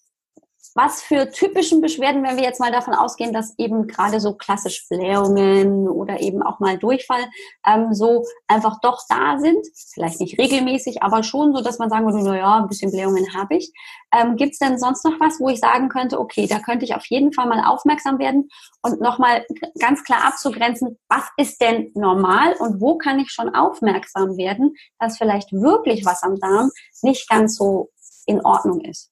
was 0.75 1.02
für 1.02 1.31
typischen 1.31 1.81
Beschwerden, 1.81 2.22
wenn 2.22 2.37
wir 2.37 2.44
jetzt 2.44 2.61
mal 2.61 2.70
davon 2.70 2.94
ausgehen, 2.94 3.32
dass 3.32 3.58
eben 3.58 3.87
gerade 3.87 4.20
so 4.20 4.34
klassisch 4.34 4.87
Blähungen 4.88 5.88
oder 5.88 6.20
eben 6.20 6.43
auch 6.43 6.61
mal 6.61 6.78
Durchfall 6.78 7.25
ähm, 7.67 7.93
so 7.93 8.25
einfach 8.46 8.81
doch 8.81 9.02
da 9.08 9.38
sind, 9.38 9.67
vielleicht 9.93 10.20
nicht 10.20 10.38
regelmäßig, 10.38 11.02
aber 11.02 11.22
schon 11.22 11.55
so, 11.55 11.62
dass 11.62 11.78
man 11.78 11.90
sagen 11.90 12.06
würde, 12.06 12.22
naja, 12.22 12.58
ein 12.58 12.69
bisschen 12.69 12.90
Blähungen 12.90 13.34
habe 13.34 13.56
ich. 13.56 13.72
Ähm, 14.12 14.37
Gibt 14.37 14.52
es 14.52 14.58
denn 14.58 14.78
sonst 14.78 15.05
noch 15.05 15.19
was, 15.20 15.40
wo 15.40 15.49
ich 15.49 15.61
sagen 15.61 15.88
könnte, 15.88 16.19
okay, 16.19 16.46
da 16.46 16.61
könnte 16.61 16.84
ich 16.84 16.94
auf 16.94 17.06
jeden 17.06 17.32
Fall 17.32 17.49
mal 17.49 17.64
aufmerksam 17.64 18.19
werden 18.19 18.49
und 18.82 19.00
nochmal 19.00 19.44
ganz 19.78 20.05
klar 20.05 20.26
abzugrenzen, 20.26 20.99
was 21.08 21.25
ist 21.37 21.61
denn 21.61 21.90
normal 21.94 22.55
und 22.58 22.81
wo 22.81 22.96
kann 22.96 23.19
ich 23.19 23.31
schon 23.31 23.55
aufmerksam 23.55 24.37
werden, 24.37 24.75
dass 24.99 25.19
vielleicht 25.19 25.52
wirklich 25.52 26.05
was 26.05 26.22
am 26.22 26.38
Darm 26.38 26.70
nicht 27.02 27.28
ganz 27.28 27.56
so 27.56 27.90
in 28.26 28.44
Ordnung 28.44 28.81
ist? 28.81 29.11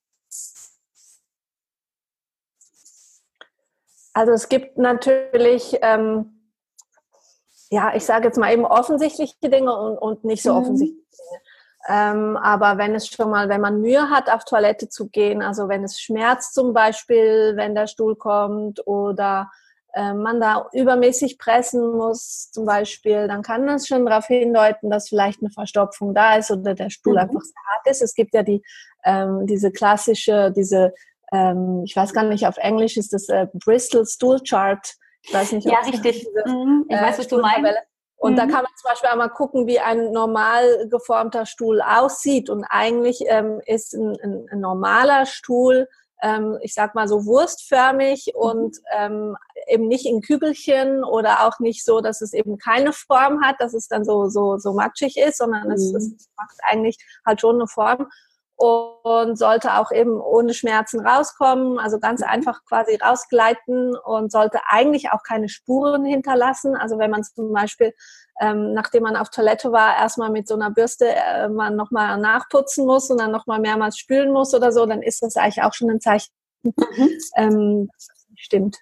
Also 4.18 4.32
es 4.32 4.48
gibt 4.48 4.78
natürlich, 4.78 5.78
ähm, 5.80 6.40
ja, 7.70 7.94
ich 7.94 8.04
sage 8.04 8.26
jetzt 8.26 8.36
mal 8.36 8.52
eben 8.52 8.64
offensichtliche 8.64 9.36
Dinge 9.44 9.72
und, 9.78 9.96
und 9.96 10.24
nicht 10.24 10.42
so 10.42 10.54
mhm. 10.54 10.58
offensichtliche 10.58 11.06
Dinge. 11.12 11.40
Ähm, 11.88 12.36
aber 12.36 12.78
wenn 12.78 12.96
es 12.96 13.06
schon 13.06 13.30
mal, 13.30 13.48
wenn 13.48 13.60
man 13.60 13.80
Mühe 13.80 14.10
hat, 14.10 14.28
auf 14.28 14.44
Toilette 14.44 14.88
zu 14.88 15.08
gehen, 15.08 15.40
also 15.40 15.68
wenn 15.68 15.84
es 15.84 16.00
schmerzt 16.00 16.54
zum 16.54 16.72
Beispiel, 16.72 17.52
wenn 17.54 17.76
der 17.76 17.86
Stuhl 17.86 18.16
kommt 18.16 18.84
oder 18.88 19.52
äh, 19.92 20.12
man 20.14 20.40
da 20.40 20.68
übermäßig 20.72 21.38
pressen 21.38 21.92
muss 21.92 22.50
zum 22.50 22.66
Beispiel, 22.66 23.28
dann 23.28 23.42
kann 23.42 23.68
das 23.68 23.86
schon 23.86 24.04
darauf 24.04 24.26
hindeuten, 24.26 24.90
dass 24.90 25.10
vielleicht 25.10 25.42
eine 25.42 25.50
Verstopfung 25.50 26.12
da 26.12 26.34
ist 26.34 26.50
oder 26.50 26.74
der 26.74 26.90
Stuhl 26.90 27.12
mhm. 27.12 27.20
einfach 27.20 27.42
sehr 27.42 27.62
hart 27.72 27.86
ist. 27.86 28.02
Es 28.02 28.14
gibt 28.14 28.34
ja 28.34 28.42
die, 28.42 28.64
ähm, 29.04 29.46
diese 29.46 29.70
klassische, 29.70 30.50
diese 30.50 30.92
ähm, 31.32 31.82
ich 31.84 31.94
weiß 31.94 32.12
gar 32.12 32.24
nicht, 32.24 32.46
auf 32.46 32.56
Englisch 32.56 32.96
ist 32.96 33.12
das 33.12 33.28
äh, 33.28 33.46
Bristol 33.52 34.06
Stool 34.06 34.40
Chart. 34.40 34.94
Ich 35.22 35.34
weiß 35.34 35.52
nicht, 35.52 35.66
ja, 35.66 35.78
richtig. 35.80 36.26
Diese, 36.44 36.54
mhm. 36.54 36.86
Ich 36.88 36.96
äh, 36.96 37.02
weiß, 37.02 37.18
was 37.18 37.28
du 37.28 37.38
meinst. 37.40 37.72
Und 38.16 38.32
mhm. 38.32 38.36
da 38.36 38.42
kann 38.42 38.64
man 38.64 38.72
zum 38.76 38.88
Beispiel 38.88 39.10
einmal 39.10 39.30
gucken, 39.30 39.66
wie 39.66 39.78
ein 39.78 40.10
normal 40.10 40.88
geformter 40.88 41.46
Stuhl 41.46 41.80
aussieht. 41.80 42.50
Und 42.50 42.64
eigentlich 42.68 43.20
ähm, 43.26 43.60
ist 43.64 43.94
ein, 43.94 44.16
ein, 44.22 44.46
ein, 44.50 44.60
normaler 44.60 45.24
Stuhl, 45.24 45.86
ähm, 46.20 46.58
ich 46.62 46.74
sag 46.74 46.96
mal 46.96 47.06
so 47.06 47.26
wurstförmig 47.26 48.32
mhm. 48.34 48.40
und 48.40 48.76
ähm, 48.96 49.36
eben 49.68 49.86
nicht 49.86 50.04
in 50.04 50.20
Kügelchen 50.20 51.04
oder 51.04 51.46
auch 51.46 51.60
nicht 51.60 51.84
so, 51.84 52.00
dass 52.00 52.20
es 52.20 52.32
eben 52.32 52.58
keine 52.58 52.92
Form 52.92 53.40
hat, 53.42 53.56
dass 53.60 53.72
es 53.72 53.86
dann 53.86 54.04
so, 54.04 54.28
so, 54.28 54.56
so 54.56 54.72
matschig 54.72 55.16
ist, 55.16 55.38
sondern 55.38 55.66
mhm. 55.66 55.72
es, 55.72 55.94
es 55.94 56.28
macht 56.36 56.56
eigentlich 56.62 56.98
halt 57.24 57.40
schon 57.40 57.56
eine 57.56 57.68
Form 57.68 58.08
und 58.58 59.38
sollte 59.38 59.74
auch 59.78 59.92
eben 59.92 60.20
ohne 60.20 60.52
Schmerzen 60.52 61.06
rauskommen, 61.06 61.78
also 61.78 62.00
ganz 62.00 62.22
einfach 62.22 62.64
quasi 62.64 62.96
rausgleiten 62.96 63.96
und 63.96 64.32
sollte 64.32 64.58
eigentlich 64.66 65.12
auch 65.12 65.22
keine 65.22 65.48
Spuren 65.48 66.04
hinterlassen. 66.04 66.74
Also 66.74 66.98
wenn 66.98 67.12
man 67.12 67.22
zum 67.22 67.52
Beispiel, 67.52 67.94
ähm, 68.40 68.74
nachdem 68.74 69.04
man 69.04 69.14
auf 69.14 69.30
Toilette 69.30 69.70
war, 69.70 69.96
erstmal 69.96 70.30
mit 70.30 70.48
so 70.48 70.54
einer 70.54 70.72
Bürste 70.72 71.06
äh, 71.08 71.48
man 71.48 71.76
nochmal 71.76 72.18
nachputzen 72.18 72.84
muss 72.84 73.08
und 73.10 73.20
dann 73.20 73.30
nochmal 73.30 73.60
mehrmals 73.60 73.96
spülen 73.96 74.32
muss 74.32 74.52
oder 74.52 74.72
so, 74.72 74.86
dann 74.86 75.02
ist 75.02 75.22
das 75.22 75.36
eigentlich 75.36 75.62
auch 75.62 75.74
schon 75.74 75.90
ein 75.90 76.00
Zeichen, 76.00 76.32
mhm. 76.64 77.10
ähm, 77.36 77.90
stimmt. 78.34 78.76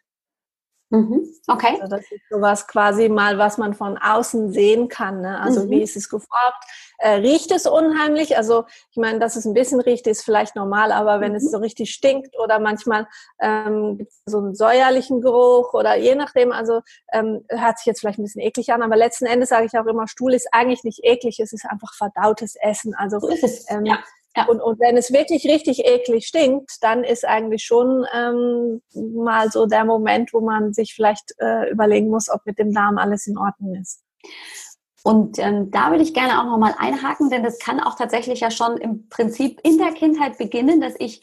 Mhm. 0.90 1.28
Okay. 1.48 1.78
Also 1.82 1.96
das 1.96 2.10
ist 2.10 2.22
sowas 2.30 2.66
quasi 2.66 3.08
mal, 3.08 3.38
was 3.38 3.58
man 3.58 3.74
von 3.74 3.98
außen 3.98 4.52
sehen 4.52 4.88
kann. 4.88 5.20
Ne? 5.20 5.38
Also 5.40 5.64
mhm. 5.64 5.70
wie 5.70 5.82
ist 5.82 5.96
es 5.96 6.08
geformt? 6.08 6.54
Äh, 6.98 7.16
riecht 7.16 7.50
es 7.52 7.66
unheimlich? 7.66 8.36
Also 8.36 8.64
ich 8.90 8.96
meine, 8.96 9.18
dass 9.18 9.36
es 9.36 9.44
ein 9.44 9.54
bisschen 9.54 9.80
riecht, 9.80 10.06
ist 10.06 10.24
vielleicht 10.24 10.56
normal, 10.56 10.92
aber 10.92 11.20
wenn 11.20 11.32
mhm. 11.32 11.38
es 11.38 11.50
so 11.50 11.58
richtig 11.58 11.92
stinkt 11.92 12.38
oder 12.38 12.58
manchmal 12.58 13.06
ähm, 13.40 13.98
gibt 13.98 14.10
es 14.10 14.22
so 14.26 14.38
einen 14.38 14.54
säuerlichen 14.54 15.20
Geruch 15.20 15.74
oder 15.74 15.96
je 15.96 16.14
nachdem, 16.14 16.52
also 16.52 16.80
ähm, 17.12 17.44
hört 17.48 17.78
sich 17.78 17.86
jetzt 17.86 18.00
vielleicht 18.00 18.18
ein 18.18 18.24
bisschen 18.24 18.42
eklig 18.42 18.72
an, 18.72 18.82
aber 18.82 18.96
letzten 18.96 19.26
Endes 19.26 19.50
sage 19.50 19.66
ich 19.66 19.78
auch 19.78 19.86
immer, 19.86 20.08
Stuhl 20.08 20.34
ist 20.34 20.48
eigentlich 20.52 20.84
nicht 20.84 21.00
eklig, 21.02 21.40
es 21.40 21.52
ist 21.52 21.66
einfach 21.66 21.94
verdautes 21.94 22.56
Essen. 22.56 22.94
Also. 22.94 23.18
Ähm, 23.68 23.86
ja. 23.86 23.98
Ja. 24.36 24.44
Und, 24.46 24.60
und 24.60 24.78
wenn 24.80 24.98
es 24.98 25.12
wirklich 25.12 25.46
richtig 25.46 25.86
eklig 25.86 26.26
stinkt, 26.26 26.82
dann 26.82 27.04
ist 27.04 27.24
eigentlich 27.24 27.64
schon 27.64 28.04
ähm, 28.14 28.82
mal 28.92 29.50
so 29.50 29.64
der 29.64 29.84
Moment, 29.86 30.34
wo 30.34 30.40
man 30.40 30.74
sich 30.74 30.94
vielleicht 30.94 31.32
äh, 31.38 31.70
überlegen 31.70 32.08
muss, 32.08 32.28
ob 32.28 32.44
mit 32.44 32.58
dem 32.58 32.72
Darm 32.74 32.98
alles 32.98 33.26
in 33.26 33.38
Ordnung 33.38 33.76
ist. 33.76 34.02
Und 35.06 35.38
ähm, 35.38 35.70
da 35.70 35.92
würde 35.92 36.02
ich 36.02 36.14
gerne 36.14 36.40
auch 36.40 36.46
nochmal 36.46 36.74
einhaken, 36.78 37.30
denn 37.30 37.44
das 37.44 37.60
kann 37.60 37.78
auch 37.78 37.94
tatsächlich 37.94 38.40
ja 38.40 38.50
schon 38.50 38.76
im 38.76 39.08
Prinzip 39.08 39.60
in 39.62 39.78
der 39.78 39.92
Kindheit 39.92 40.36
beginnen, 40.36 40.80
dass 40.80 40.94
ich 40.98 41.22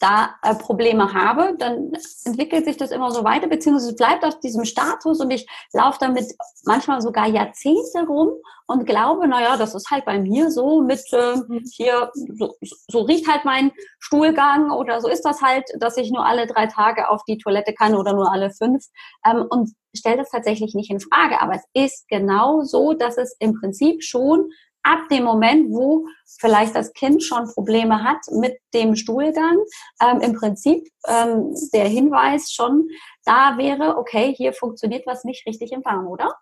da 0.00 0.34
äh, 0.42 0.54
Probleme 0.54 1.12
habe, 1.12 1.54
dann 1.58 1.92
entwickelt 2.24 2.64
sich 2.64 2.76
das 2.76 2.90
immer 2.90 3.10
so 3.10 3.24
weiter, 3.24 3.48
beziehungsweise 3.48 3.94
bleibt 3.94 4.24
auf 4.24 4.40
diesem 4.40 4.64
Status 4.64 5.20
und 5.20 5.30
ich 5.30 5.46
laufe 5.72 5.98
damit 6.00 6.26
manchmal 6.64 7.00
sogar 7.00 7.26
Jahrzehnte 7.26 8.06
rum 8.06 8.30
und 8.66 8.86
glaube, 8.86 9.28
naja, 9.28 9.56
das 9.56 9.74
ist 9.74 9.90
halt 9.90 10.04
bei 10.04 10.18
mir 10.18 10.50
so 10.50 10.82
mit 10.82 11.00
äh, 11.12 11.36
hier, 11.72 12.10
so, 12.14 12.54
so 12.90 13.02
riecht 13.02 13.28
halt 13.28 13.44
mein 13.44 13.72
Stuhlgang 13.98 14.70
oder 14.70 15.00
so 15.00 15.08
ist 15.08 15.22
das 15.22 15.42
halt, 15.42 15.64
dass 15.78 15.96
ich 15.96 16.10
nur 16.10 16.24
alle 16.24 16.46
drei 16.46 16.66
Tage 16.66 17.08
auf 17.08 17.22
die 17.28 17.38
Toilette 17.38 17.74
kann 17.74 17.94
oder 17.94 18.14
nur 18.14 18.32
alle 18.32 18.50
fünf 18.50 18.84
ähm, 19.26 19.46
und 19.48 19.70
stelle 19.94 20.16
das 20.18 20.30
tatsächlich 20.30 20.74
nicht 20.74 20.90
in 20.90 21.00
Frage. 21.00 21.40
Aber 21.40 21.54
es 21.54 21.64
ist 21.74 22.08
genau 22.08 22.62
so, 22.62 22.94
dass 22.94 23.18
es 23.18 23.36
im 23.38 23.54
Prinzip 23.54 24.02
schon 24.02 24.50
ab 24.84 25.08
dem 25.10 25.24
Moment, 25.24 25.70
wo 25.70 26.06
vielleicht 26.38 26.76
das 26.76 26.92
Kind 26.92 27.22
schon 27.22 27.46
Probleme 27.52 28.04
hat 28.04 28.18
mit 28.30 28.58
dem 28.72 28.94
Stuhlgang, 28.94 29.58
ähm, 30.00 30.20
im 30.20 30.34
Prinzip 30.34 30.86
ähm, 31.08 31.54
der 31.72 31.88
Hinweis 31.88 32.52
schon 32.52 32.88
da 33.24 33.56
wäre, 33.58 33.96
okay, 33.96 34.34
hier 34.36 34.52
funktioniert 34.52 35.06
was 35.06 35.24
nicht 35.24 35.46
richtig 35.46 35.72
im 35.72 35.82
Darm, 35.82 36.06
oder? 36.06 36.34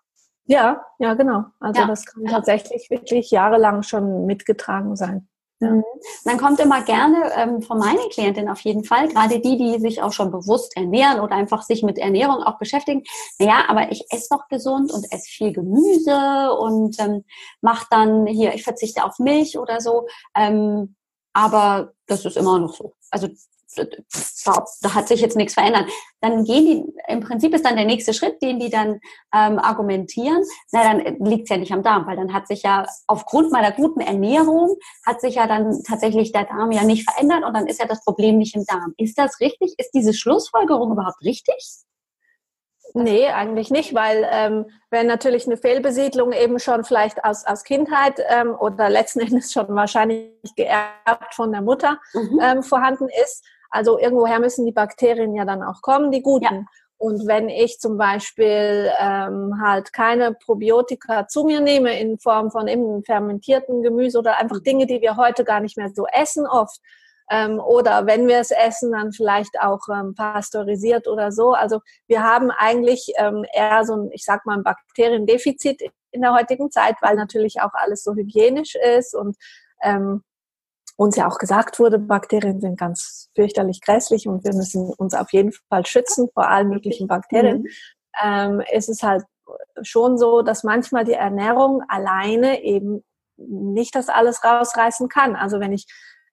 Ja, 0.45 0.83
ja, 0.99 1.13
genau. 1.13 1.45
Also 1.59 1.81
ja. 1.81 1.87
das 1.87 2.05
kann 2.05 2.25
tatsächlich 2.25 2.89
wirklich 2.89 3.31
jahrelang 3.31 3.81
schon 3.83 4.25
mitgetragen 4.25 4.95
sein. 4.95 5.29
Ja. 5.63 5.71
Mhm. 5.71 5.83
Dann 6.25 6.37
kommt 6.37 6.59
immer 6.59 6.81
gerne 6.83 7.31
ähm, 7.35 7.61
von 7.61 7.77
meinen 7.77 8.09
Klientinnen 8.09 8.49
auf 8.49 8.61
jeden 8.61 8.83
Fall, 8.83 9.07
gerade 9.07 9.39
die, 9.39 9.57
die 9.57 9.79
sich 9.79 10.01
auch 10.01 10.11
schon 10.11 10.31
bewusst 10.31 10.75
ernähren 10.75 11.19
oder 11.19 11.35
einfach 11.35 11.63
sich 11.63 11.83
mit 11.83 11.97
Ernährung 11.97 12.43
auch 12.43 12.57
beschäftigen. 12.57 13.03
Naja, 13.39 13.63
aber 13.67 13.91
ich 13.91 14.05
esse 14.11 14.27
doch 14.29 14.47
gesund 14.47 14.91
und 14.91 15.05
esse 15.11 15.29
viel 15.29 15.53
Gemüse 15.53 16.53
und 16.59 16.99
ähm, 16.99 17.23
mache 17.61 17.85
dann 17.89 18.27
hier, 18.27 18.53
ich 18.53 18.63
verzichte 18.63 19.03
auf 19.03 19.19
Milch 19.19 19.57
oder 19.57 19.81
so. 19.81 20.07
Ähm, 20.35 20.95
aber 21.33 21.93
das 22.05 22.25
ist 22.25 22.37
immer 22.37 22.59
noch 22.59 22.73
so. 22.75 22.93
Also 23.09 23.27
da, 23.75 24.95
hat 24.95 25.07
sich 25.07 25.21
jetzt 25.21 25.35
nichts 25.35 25.53
verändert. 25.53 25.85
Dann 26.21 26.43
gehen 26.43 26.65
die, 26.65 27.11
im 27.11 27.19
Prinzip 27.19 27.53
ist 27.53 27.65
dann 27.65 27.75
der 27.75 27.85
nächste 27.85 28.13
Schritt, 28.13 28.41
den 28.41 28.59
die 28.59 28.69
dann 28.69 28.99
ähm, 29.33 29.59
argumentieren, 29.59 30.43
na 30.71 30.83
dann 30.83 31.17
liegt 31.25 31.43
es 31.43 31.49
ja 31.49 31.57
nicht 31.57 31.71
am 31.71 31.83
Darm, 31.83 32.05
weil 32.07 32.15
dann 32.15 32.33
hat 32.33 32.47
sich 32.47 32.63
ja 32.63 32.85
aufgrund 33.07 33.51
meiner 33.51 33.71
guten 33.71 34.01
Ernährung, 34.01 34.77
hat 35.05 35.21
sich 35.21 35.35
ja 35.35 35.47
dann 35.47 35.81
tatsächlich 35.83 36.31
der 36.31 36.45
Darm 36.45 36.71
ja 36.71 36.83
nicht 36.83 37.09
verändert 37.09 37.43
und 37.45 37.53
dann 37.53 37.67
ist 37.67 37.79
ja 37.79 37.87
das 37.87 38.03
Problem 38.03 38.37
nicht 38.37 38.55
im 38.55 38.65
Darm. 38.65 38.93
Ist 38.97 39.17
das 39.17 39.39
richtig? 39.39 39.75
Ist 39.77 39.91
diese 39.93 40.13
Schlussfolgerung 40.13 40.91
überhaupt 40.91 41.21
richtig? 41.23 41.83
Nee, 42.95 43.27
eigentlich 43.27 43.71
nicht, 43.71 43.95
weil 43.95 44.27
ähm, 44.29 44.65
wenn 44.91 45.07
natürlich 45.07 45.47
eine 45.47 45.57
Fehlbesiedlung 45.57 46.31
eben 46.31 46.59
schon 46.59 46.83
vielleicht 46.83 47.23
aus, 47.23 47.43
aus 47.45 47.63
Kindheit 47.63 48.21
ähm, 48.29 48.55
oder 48.55 48.89
letzten 48.89 49.19
Endes 49.21 49.51
schon 49.51 49.67
wahrscheinlich 49.69 50.55
geerbt 50.55 51.33
von 51.33 51.51
der 51.51 51.61
Mutter 51.61 51.99
mhm. 52.13 52.39
ähm, 52.41 52.63
vorhanden 52.63 53.07
ist, 53.23 53.43
also 53.73 53.97
irgendwoher 53.97 54.39
müssen 54.39 54.65
die 54.65 54.71
Bakterien 54.71 55.33
ja 55.35 55.45
dann 55.45 55.63
auch 55.63 55.81
kommen, 55.81 56.11
die 56.11 56.21
guten. 56.21 56.43
Ja. 56.43 56.65
Und 56.97 57.27
wenn 57.27 57.49
ich 57.49 57.79
zum 57.79 57.97
Beispiel 57.97 58.89
ähm, 58.99 59.59
halt 59.61 59.91
keine 59.91 60.35
Probiotika 60.35 61.27
zu 61.27 61.43
mir 61.43 61.59
nehme 61.59 61.99
in 61.99 62.19
Form 62.19 62.51
von 62.51 62.67
eben 62.67 63.03
fermentierten 63.03 63.81
Gemüse 63.81 64.19
oder 64.19 64.37
einfach 64.37 64.57
mhm. 64.57 64.63
Dinge, 64.63 64.85
die 64.85 65.01
wir 65.01 65.17
heute 65.17 65.43
gar 65.43 65.59
nicht 65.59 65.75
mehr 65.75 65.89
so 65.93 66.05
essen 66.13 66.45
oft, 66.45 66.79
ähm, 67.31 67.59
oder 67.59 68.05
wenn 68.05 68.27
wir 68.27 68.37
es 68.39 68.51
essen, 68.51 68.91
dann 68.91 69.11
vielleicht 69.11 69.59
auch 69.59 69.81
ähm, 69.91 70.13
pasteurisiert 70.13 71.07
oder 71.07 71.31
so. 71.31 71.53
Also 71.53 71.79
wir 72.07 72.21
haben 72.21 72.51
eigentlich 72.51 73.11
ähm, 73.17 73.43
eher 73.53 73.85
so 73.85 73.95
ein, 73.95 74.09
ich 74.11 74.23
sag 74.23 74.45
mal, 74.45 74.57
ein 74.57 74.63
Bakteriendefizit 74.63 75.81
in 76.11 76.21
der 76.21 76.33
heutigen 76.33 76.69
Zeit, 76.69 76.95
weil 77.01 77.15
natürlich 77.15 77.59
auch 77.61 77.73
alles 77.73 78.03
so 78.03 78.13
hygienisch 78.13 78.75
ist 78.75 79.15
und 79.15 79.35
ähm, 79.81 80.23
uns 80.95 81.15
ja 81.15 81.27
auch 81.27 81.37
gesagt 81.37 81.79
wurde, 81.79 81.99
Bakterien 81.99 82.59
sind 82.61 82.79
ganz 82.79 83.29
fürchterlich 83.35 83.81
grässlich 83.81 84.27
und 84.27 84.43
wir 84.43 84.53
müssen 84.53 84.93
uns 84.93 85.13
auf 85.13 85.31
jeden 85.31 85.51
Fall 85.69 85.85
schützen 85.85 86.29
vor 86.33 86.47
allen 86.47 86.69
möglichen 86.69 87.07
Bakterien, 87.07 87.63
mhm. 87.63 87.67
ähm, 88.23 88.63
ist 88.71 88.89
es 88.89 89.01
halt 89.03 89.23
schon 89.81 90.17
so, 90.17 90.41
dass 90.41 90.63
manchmal 90.63 91.03
die 91.03 91.13
Ernährung 91.13 91.81
alleine 91.87 92.63
eben 92.63 93.03
nicht 93.37 93.95
das 93.95 94.09
alles 94.09 94.43
rausreißen 94.43 95.09
kann. 95.09 95.35
Also 95.35 95.59
wenn 95.59 95.73
ich, 95.73 95.85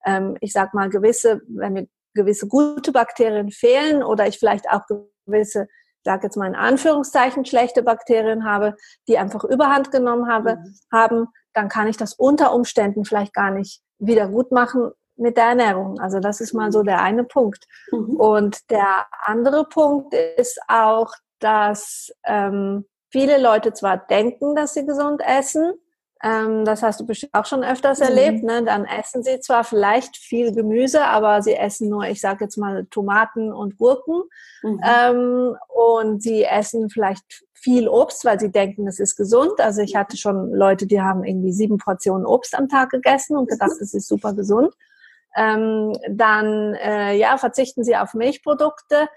ähm, 0.04 0.36
ich 0.40 0.52
sag 0.52 0.74
mal, 0.74 0.90
gewisse, 0.90 1.40
wenn 1.48 1.72
mir 1.72 1.88
gewisse 2.14 2.46
gute 2.46 2.92
Bakterien 2.92 3.50
fehlen 3.50 4.02
oder 4.02 4.26
ich 4.26 4.38
vielleicht 4.38 4.68
auch 4.70 4.82
gewisse, 5.26 5.68
ich 6.02 6.04
sage 6.04 6.24
jetzt 6.24 6.36
mal 6.36 6.46
in 6.46 6.54
Anführungszeichen, 6.54 7.44
schlechte 7.44 7.82
Bakterien 7.82 8.44
habe, 8.44 8.76
die 9.08 9.18
einfach 9.18 9.44
Überhand 9.44 9.90
genommen 9.90 10.28
habe, 10.28 10.56
mhm. 10.56 10.74
haben, 10.92 11.26
dann 11.54 11.68
kann 11.68 11.88
ich 11.88 11.96
das 11.96 12.14
unter 12.14 12.54
Umständen 12.54 13.04
vielleicht 13.04 13.34
gar 13.34 13.50
nicht 13.50 13.82
wieder 13.98 14.28
gut 14.28 14.52
machen 14.52 14.92
mit 15.16 15.36
der 15.36 15.44
Ernährung. 15.44 16.00
Also 16.00 16.18
das 16.20 16.40
ist 16.40 16.54
mal 16.54 16.72
so 16.72 16.82
der 16.82 17.02
eine 17.02 17.24
Punkt. 17.24 17.66
Mhm. 17.92 18.16
Und 18.16 18.70
der 18.70 19.06
andere 19.24 19.64
Punkt 19.64 20.14
ist 20.14 20.58
auch, 20.68 21.12
dass 21.38 22.12
ähm, 22.24 22.86
viele 23.10 23.40
Leute 23.40 23.72
zwar 23.72 23.98
denken, 23.98 24.54
dass 24.54 24.74
sie 24.74 24.86
gesund 24.86 25.22
essen, 25.24 25.74
ähm, 26.22 26.66
das 26.66 26.82
hast 26.82 27.00
du 27.00 27.06
bestimmt 27.06 27.32
auch 27.34 27.46
schon 27.46 27.64
öfters 27.64 27.98
mhm. 27.98 28.04
erlebt. 28.04 28.42
Ne? 28.44 28.62
Dann 28.64 28.84
essen 28.84 29.22
sie 29.22 29.40
zwar 29.40 29.64
vielleicht 29.64 30.16
viel 30.16 30.52
Gemüse, 30.52 31.04
aber 31.04 31.42
sie 31.42 31.54
essen 31.54 31.88
nur, 31.88 32.04
ich 32.04 32.20
sage 32.20 32.44
jetzt 32.44 32.58
mal, 32.58 32.86
Tomaten 32.90 33.52
und 33.52 33.78
Gurken. 33.78 34.22
Mhm. 34.62 34.80
Ähm, 34.84 35.56
und 35.68 36.22
sie 36.22 36.44
essen 36.44 36.90
vielleicht 36.90 37.44
viel 37.60 37.88
Obst, 37.88 38.24
weil 38.24 38.40
sie 38.40 38.50
denken, 38.50 38.88
es 38.88 38.98
ist 38.98 39.16
gesund. 39.16 39.60
Also 39.60 39.82
ich 39.82 39.94
hatte 39.94 40.16
schon 40.16 40.50
Leute, 40.52 40.86
die 40.86 41.00
haben 41.00 41.24
irgendwie 41.24 41.52
sieben 41.52 41.76
Portionen 41.76 42.26
Obst 42.26 42.56
am 42.56 42.68
Tag 42.68 42.90
gegessen 42.90 43.36
und 43.36 43.48
gedacht, 43.48 43.80
es 43.80 43.92
ist 43.92 44.08
super 44.08 44.34
gesund. 44.34 44.74
Ähm, 45.36 45.92
dann 46.08 46.74
äh, 46.74 47.16
ja, 47.16 47.36
verzichten 47.36 47.84
sie 47.84 47.96
auf 47.96 48.14
Milchprodukte 48.14 49.08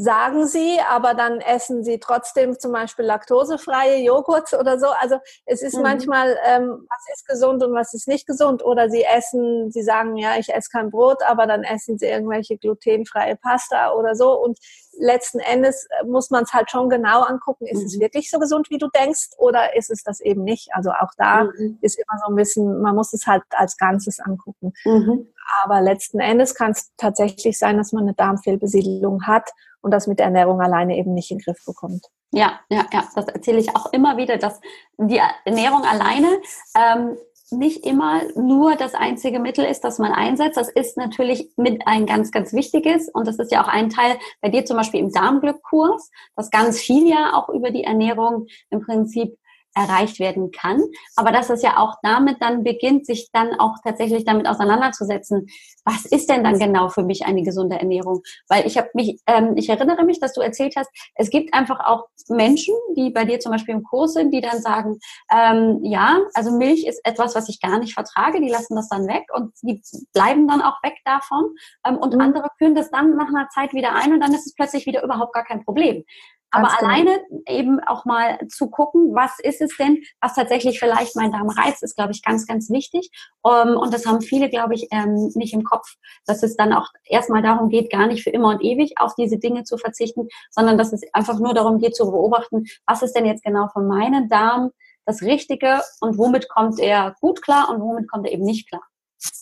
sagen 0.00 0.46
sie, 0.46 0.78
aber 0.88 1.14
dann 1.14 1.40
essen 1.40 1.82
sie 1.82 1.98
trotzdem 1.98 2.56
zum 2.56 2.70
Beispiel 2.70 3.04
laktosefreie 3.04 3.98
Joghurt 4.04 4.52
oder 4.52 4.78
so. 4.78 4.86
Also 5.00 5.18
es 5.44 5.60
ist 5.60 5.74
mhm. 5.74 5.82
manchmal, 5.82 6.38
ähm, 6.46 6.86
was 6.88 7.04
ist 7.12 7.26
gesund 7.26 7.64
und 7.64 7.74
was 7.74 7.92
ist 7.94 8.06
nicht 8.06 8.24
gesund. 8.24 8.64
Oder 8.64 8.90
sie 8.90 9.02
essen, 9.02 9.72
sie 9.72 9.82
sagen, 9.82 10.16
ja, 10.16 10.36
ich 10.38 10.54
esse 10.54 10.70
kein 10.70 10.90
Brot, 10.90 11.18
aber 11.26 11.48
dann 11.48 11.64
essen 11.64 11.98
sie 11.98 12.06
irgendwelche 12.06 12.56
glutenfreie 12.58 13.34
Pasta 13.34 13.92
oder 13.92 14.14
so. 14.14 14.40
Und 14.40 14.60
letzten 15.00 15.40
Endes 15.40 15.88
äh, 15.90 16.06
muss 16.06 16.30
man 16.30 16.44
es 16.44 16.52
halt 16.52 16.70
schon 16.70 16.88
genau 16.88 17.22
angucken, 17.22 17.66
ist 17.66 17.80
mhm. 17.80 17.86
es 17.86 17.98
wirklich 17.98 18.30
so 18.30 18.38
gesund, 18.38 18.70
wie 18.70 18.78
du 18.78 18.86
denkst, 18.88 19.30
oder 19.36 19.76
ist 19.76 19.90
es 19.90 20.04
das 20.04 20.20
eben 20.20 20.44
nicht? 20.44 20.68
Also 20.74 20.90
auch 20.90 21.10
da 21.16 21.44
mhm. 21.44 21.78
ist 21.80 21.98
immer 21.98 22.20
so 22.24 22.32
ein 22.32 22.36
bisschen, 22.36 22.80
man 22.82 22.94
muss 22.94 23.12
es 23.12 23.26
halt 23.26 23.42
als 23.50 23.76
Ganzes 23.76 24.20
angucken. 24.20 24.72
Mhm. 24.84 25.26
Aber 25.64 25.80
letzten 25.80 26.20
Endes 26.20 26.54
kann 26.54 26.70
es 26.70 26.92
tatsächlich 26.96 27.58
sein, 27.58 27.78
dass 27.78 27.92
man 27.92 28.04
eine 28.04 28.14
Darmfehlbesiedlung 28.14 29.26
hat 29.26 29.50
und 29.80 29.90
das 29.90 30.06
mit 30.06 30.18
der 30.18 30.26
Ernährung 30.26 30.60
alleine 30.60 30.96
eben 30.96 31.14
nicht 31.14 31.30
in 31.30 31.38
den 31.38 31.44
Griff 31.44 31.64
bekommt. 31.64 32.06
Ja, 32.32 32.60
ja, 32.68 32.86
ja, 32.92 33.04
das 33.14 33.26
erzähle 33.26 33.58
ich 33.58 33.74
auch 33.74 33.92
immer 33.92 34.16
wieder, 34.16 34.36
dass 34.36 34.60
die 34.98 35.20
Ernährung 35.44 35.82
alleine 35.84 36.28
ähm, 36.76 37.16
nicht 37.50 37.86
immer 37.86 38.20
nur 38.34 38.76
das 38.76 38.94
einzige 38.94 39.40
Mittel 39.40 39.64
ist, 39.64 39.82
das 39.82 39.98
man 39.98 40.12
einsetzt. 40.12 40.58
Das 40.58 40.68
ist 40.68 40.96
natürlich 40.96 41.50
mit 41.56 41.86
ein 41.86 42.04
ganz, 42.04 42.30
ganz 42.30 42.52
wichtiges 42.52 43.08
und 43.08 43.26
das 43.26 43.38
ist 43.38 43.52
ja 43.52 43.62
auch 43.62 43.68
ein 43.68 43.88
Teil 43.88 44.18
bei 44.42 44.50
dir 44.50 44.64
zum 44.64 44.76
Beispiel 44.76 45.00
im 45.00 45.12
Darmglückkurs, 45.12 46.10
dass 46.36 46.50
ganz 46.50 46.78
viel 46.78 47.08
ja 47.08 47.32
auch 47.34 47.48
über 47.48 47.70
die 47.70 47.84
Ernährung 47.84 48.46
im 48.70 48.80
Prinzip 48.80 49.37
erreicht 49.74 50.18
werden 50.18 50.50
kann. 50.50 50.82
Aber 51.16 51.32
dass 51.32 51.50
es 51.50 51.62
ja 51.62 51.78
auch 51.78 51.96
damit 52.02 52.36
dann 52.40 52.64
beginnt, 52.64 53.06
sich 53.06 53.30
dann 53.32 53.58
auch 53.58 53.76
tatsächlich 53.84 54.24
damit 54.24 54.48
auseinanderzusetzen, 54.48 55.46
was 55.84 56.04
ist 56.04 56.28
denn 56.28 56.44
dann 56.44 56.58
genau 56.58 56.88
für 56.88 57.02
mich 57.02 57.24
eine 57.24 57.42
gesunde 57.42 57.78
Ernährung? 57.78 58.22
Weil 58.48 58.66
ich 58.66 58.76
habe 58.76 58.88
mich, 58.94 59.20
ähm, 59.26 59.54
ich 59.56 59.68
erinnere 59.68 60.04
mich, 60.04 60.20
dass 60.20 60.32
du 60.32 60.40
erzählt 60.40 60.74
hast, 60.76 60.90
es 61.14 61.30
gibt 61.30 61.54
einfach 61.54 61.80
auch 61.80 62.06
Menschen, 62.28 62.74
die 62.96 63.10
bei 63.10 63.24
dir 63.24 63.40
zum 63.40 63.52
Beispiel 63.52 63.74
im 63.74 63.82
Kurs 63.82 64.14
sind, 64.14 64.32
die 64.32 64.40
dann 64.40 64.60
sagen, 64.60 64.98
ähm, 65.32 65.80
ja, 65.82 66.18
also 66.34 66.50
Milch 66.50 66.86
ist 66.86 67.00
etwas, 67.04 67.34
was 67.34 67.48
ich 67.48 67.60
gar 67.60 67.78
nicht 67.78 67.94
vertrage, 67.94 68.40
die 68.40 68.50
lassen 68.50 68.76
das 68.76 68.88
dann 68.88 69.06
weg 69.06 69.24
und 69.32 69.52
die 69.62 69.80
bleiben 70.12 70.46
dann 70.48 70.62
auch 70.62 70.82
weg 70.82 70.96
davon. 71.04 71.54
Ähm, 71.86 71.96
und 71.96 72.14
mhm. 72.14 72.20
andere 72.20 72.48
führen 72.58 72.74
das 72.74 72.90
dann 72.90 73.16
nach 73.16 73.28
einer 73.28 73.48
Zeit 73.48 73.72
wieder 73.72 73.94
ein 73.94 74.12
und 74.12 74.20
dann 74.20 74.34
ist 74.34 74.46
es 74.46 74.54
plötzlich 74.54 74.86
wieder 74.86 75.02
überhaupt 75.02 75.32
gar 75.32 75.44
kein 75.44 75.64
Problem. 75.64 76.04
Aber 76.50 76.68
Ganz 76.68 76.78
genau. 76.78 76.92
alleine 76.92 77.20
eben 77.46 77.80
auch 77.80 78.04
mal 78.04 78.38
zu 78.48 78.70
gucken, 78.70 79.14
was 79.14 79.38
ist 79.42 79.60
es 79.60 79.76
denn, 79.76 80.02
was 80.20 80.34
tatsächlich 80.34 80.78
vielleicht 80.78 81.14
mein 81.14 81.32
Darm 81.32 81.48
reizt, 81.48 81.82
ist, 81.82 81.96
glaube 81.96 82.12
ich, 82.12 82.22
ganz, 82.22 82.46
ganz 82.46 82.70
wichtig. 82.70 83.10
Ähm, 83.46 83.76
und 83.76 83.92
das 83.92 84.06
haben 84.06 84.22
viele, 84.22 84.48
glaube 84.48 84.74
ich, 84.74 84.88
ähm, 84.90 85.30
nicht 85.34 85.52
im 85.52 85.64
Kopf, 85.64 85.94
dass 86.26 86.42
es 86.42 86.56
dann 86.56 86.72
auch 86.72 86.88
erstmal 87.04 87.42
darum 87.42 87.68
geht, 87.68 87.90
gar 87.90 88.06
nicht 88.06 88.22
für 88.22 88.30
immer 88.30 88.48
und 88.48 88.62
ewig 88.62 88.94
auf 88.98 89.14
diese 89.14 89.38
Dinge 89.38 89.64
zu 89.64 89.76
verzichten, 89.76 90.28
sondern 90.50 90.78
dass 90.78 90.92
es 90.92 91.02
einfach 91.12 91.38
nur 91.38 91.54
darum 91.54 91.78
geht 91.78 91.94
zu 91.94 92.10
beobachten, 92.10 92.64
was 92.86 93.02
ist 93.02 93.12
denn 93.12 93.26
jetzt 93.26 93.44
genau 93.44 93.68
für 93.68 93.80
meinen 93.80 94.28
Darm 94.28 94.70
das 95.04 95.22
Richtige 95.22 95.82
und 96.00 96.18
womit 96.18 96.48
kommt 96.48 96.78
er 96.78 97.14
gut 97.20 97.42
klar 97.42 97.70
und 97.70 97.80
womit 97.80 98.10
kommt 98.10 98.26
er 98.26 98.32
eben 98.32 98.44
nicht 98.44 98.68
klar. 98.68 98.82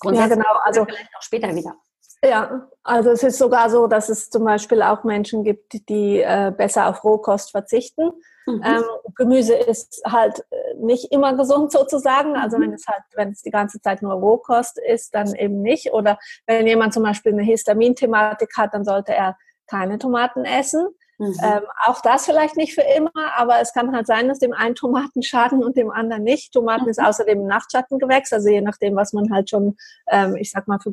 Ja, 0.05 0.27
genau. 0.27 0.49
Also 0.65 0.85
vielleicht 0.85 1.11
auch 1.17 1.23
später 1.23 1.55
wieder. 1.55 1.77
Ja, 2.25 2.68
also 2.82 3.11
es 3.11 3.23
ist 3.23 3.38
sogar 3.38 3.70
so, 3.70 3.87
dass 3.87 4.08
es 4.08 4.30
zum 4.30 4.44
Beispiel 4.44 4.82
auch 4.82 5.04
Menschen 5.04 5.44
gibt, 5.44 5.88
die 5.88 6.20
äh, 6.20 6.52
besser 6.56 6.88
auf 6.88 7.04
Rohkost 7.04 7.50
verzichten. 7.50 8.11
Mhm. 8.46 8.62
Ähm, 8.64 8.85
Gemüse 9.16 9.54
ist 9.54 10.02
halt 10.06 10.44
äh, 10.50 10.75
nicht 10.78 11.12
immer 11.12 11.35
gesund 11.35 11.73
sozusagen. 11.73 12.37
Also 12.37 12.58
mhm. 12.58 12.62
wenn 12.62 12.73
es 12.75 12.87
halt, 12.87 13.02
wenn 13.14 13.30
es 13.30 13.42
die 13.42 13.50
ganze 13.50 13.80
Zeit 13.80 14.02
nur 14.02 14.14
Rohkost 14.14 14.78
ist, 14.78 15.14
dann 15.14 15.35
eben 15.35 15.61
nicht. 15.62 15.92
Oder 15.92 16.18
wenn 16.46 16.66
jemand 16.66 16.94
zum 16.94 17.02
Beispiel 17.02 17.32
eine 17.32 17.42
Histaminthematik 17.42 18.50
hat, 18.56 18.73
dann 18.73 18.85
sollte 18.85 19.12
er 19.14 19.37
keine 19.66 19.99
Tomaten 19.99 20.44
essen. 20.44 20.87
Mhm. 21.18 21.35
Ähm, 21.42 21.62
auch 21.87 22.02
das 22.02 22.26
vielleicht 22.26 22.56
nicht 22.56 22.75
für 22.75 22.85
immer, 22.96 23.11
aber 23.37 23.61
es 23.61 23.73
kann 23.73 23.94
halt 23.94 24.06
sein, 24.06 24.28
dass 24.28 24.38
dem 24.38 24.52
einen 24.52 24.75
Tomaten 24.75 25.23
schaden 25.23 25.64
und 25.64 25.76
dem 25.76 25.90
anderen 25.90 26.23
nicht. 26.23 26.52
Tomaten 26.52 26.85
mhm. 26.85 26.90
ist 26.90 27.02
außerdem 27.02 27.40
ein 27.40 27.46
Nachtschattengewächs, 27.46 28.32
also 28.32 28.50
je 28.50 28.61
nachdem, 28.61 28.96
was 28.96 29.12
man 29.12 29.32
halt 29.32 29.49
schon, 29.49 29.76
ähm, 30.08 30.37
ich 30.37 30.50
sag 30.50 30.68
mal, 30.68 30.78
für 30.78 30.92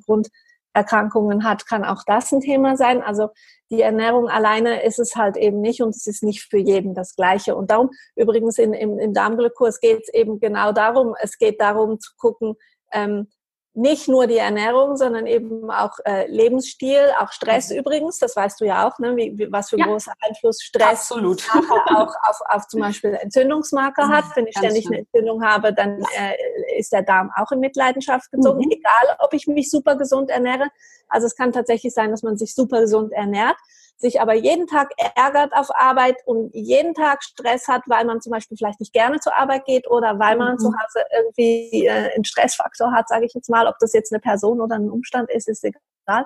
Grunderkrankungen 0.73 1.43
hat, 1.43 1.67
kann 1.67 1.85
auch 1.85 2.03
das 2.05 2.31
ein 2.31 2.41
Thema 2.41 2.75
sein. 2.75 3.01
Also 3.01 3.29
die 3.69 3.81
Ernährung 3.81 4.27
alleine 4.27 4.83
ist 4.83 4.99
es 4.99 5.15
halt 5.15 5.37
eben 5.37 5.61
nicht 5.61 5.81
und 5.81 5.89
es 5.89 6.07
ist 6.07 6.23
nicht 6.23 6.43
für 6.43 6.57
jeden 6.57 6.93
das 6.93 7.15
Gleiche. 7.15 7.55
Und 7.55 7.71
darum, 7.71 7.91
übrigens 8.15 8.57
in, 8.57 8.73
im, 8.73 8.99
im 8.99 9.13
Darmglykurs 9.13 9.79
geht 9.79 10.01
es 10.03 10.13
eben 10.13 10.39
genau 10.39 10.71
darum, 10.71 11.15
es 11.19 11.37
geht 11.37 11.61
darum 11.61 11.99
zu 11.99 12.11
gucken, 12.17 12.55
ähm, 12.91 13.27
nicht 13.75 14.07
nur 14.07 14.27
die 14.27 14.37
Ernährung, 14.37 14.97
sondern 14.97 15.25
eben 15.25 15.71
auch 15.71 15.97
äh, 16.05 16.27
Lebensstil, 16.27 17.11
auch 17.19 17.31
Stress 17.31 17.71
mhm. 17.71 17.77
übrigens, 17.77 18.19
das 18.19 18.35
weißt 18.35 18.61
du 18.61 18.65
ja 18.65 18.87
auch, 18.87 18.99
ne? 18.99 19.15
wie, 19.15 19.33
wie, 19.35 19.51
was 19.51 19.71
für 19.71 19.79
ja. 19.79 19.85
großer 19.85 20.13
Einfluss 20.21 20.61
Stress 20.61 21.11
Absolut. 21.11 21.43
auch 21.95 22.13
auf, 22.23 22.37
auf 22.49 22.67
zum 22.67 22.81
Beispiel 22.81 23.15
Entzündungsmarker 23.15 24.09
hat. 24.09 24.25
Wenn 24.35 24.45
ich 24.45 24.55
ständig 24.57 24.85
eine 24.87 24.99
Entzündung 24.99 25.43
habe, 25.43 25.73
dann 25.73 26.03
äh, 26.17 26.79
ist 26.79 26.93
der 26.93 27.01
Darm 27.01 27.31
auch 27.35 27.51
in 27.51 27.59
Mitleidenschaft 27.59 28.31
gezogen, 28.31 28.59
mhm. 28.65 28.71
egal 28.71 29.17
ob 29.19 29.33
ich 29.33 29.47
mich 29.47 29.71
super 29.71 29.95
gesund 29.95 30.29
ernähre. 30.29 30.67
Also 31.07 31.25
es 31.25 31.35
kann 31.35 31.51
tatsächlich 31.51 31.93
sein, 31.93 32.11
dass 32.11 32.21
man 32.21 32.37
sich 32.37 32.53
super 32.53 32.81
gesund 32.81 33.11
ernährt 33.11 33.57
sich 33.97 34.19
aber 34.19 34.33
jeden 34.33 34.67
Tag 34.67 34.91
ärgert 35.15 35.53
auf 35.53 35.69
Arbeit 35.75 36.17
und 36.25 36.53
jeden 36.53 36.93
Tag 36.93 37.23
Stress 37.23 37.67
hat, 37.67 37.83
weil 37.87 38.05
man 38.05 38.21
zum 38.21 38.31
Beispiel 38.31 38.57
vielleicht 38.57 38.79
nicht 38.79 38.93
gerne 38.93 39.19
zur 39.19 39.35
Arbeit 39.35 39.65
geht 39.65 39.89
oder 39.89 40.19
weil 40.19 40.37
man 40.37 40.53
mhm. 40.53 40.59
zu 40.59 40.67
Hause 40.67 41.05
irgendwie 41.15 41.85
äh, 41.85 42.13
einen 42.13 42.25
Stressfaktor 42.25 42.91
hat, 42.91 43.07
sage 43.07 43.25
ich 43.25 43.33
jetzt 43.33 43.49
mal, 43.49 43.67
ob 43.67 43.77
das 43.79 43.93
jetzt 43.93 44.11
eine 44.11 44.19
Person 44.19 44.61
oder 44.61 44.75
ein 44.75 44.89
Umstand 44.89 45.29
ist, 45.29 45.47
ist 45.47 45.63
egal. 45.63 46.25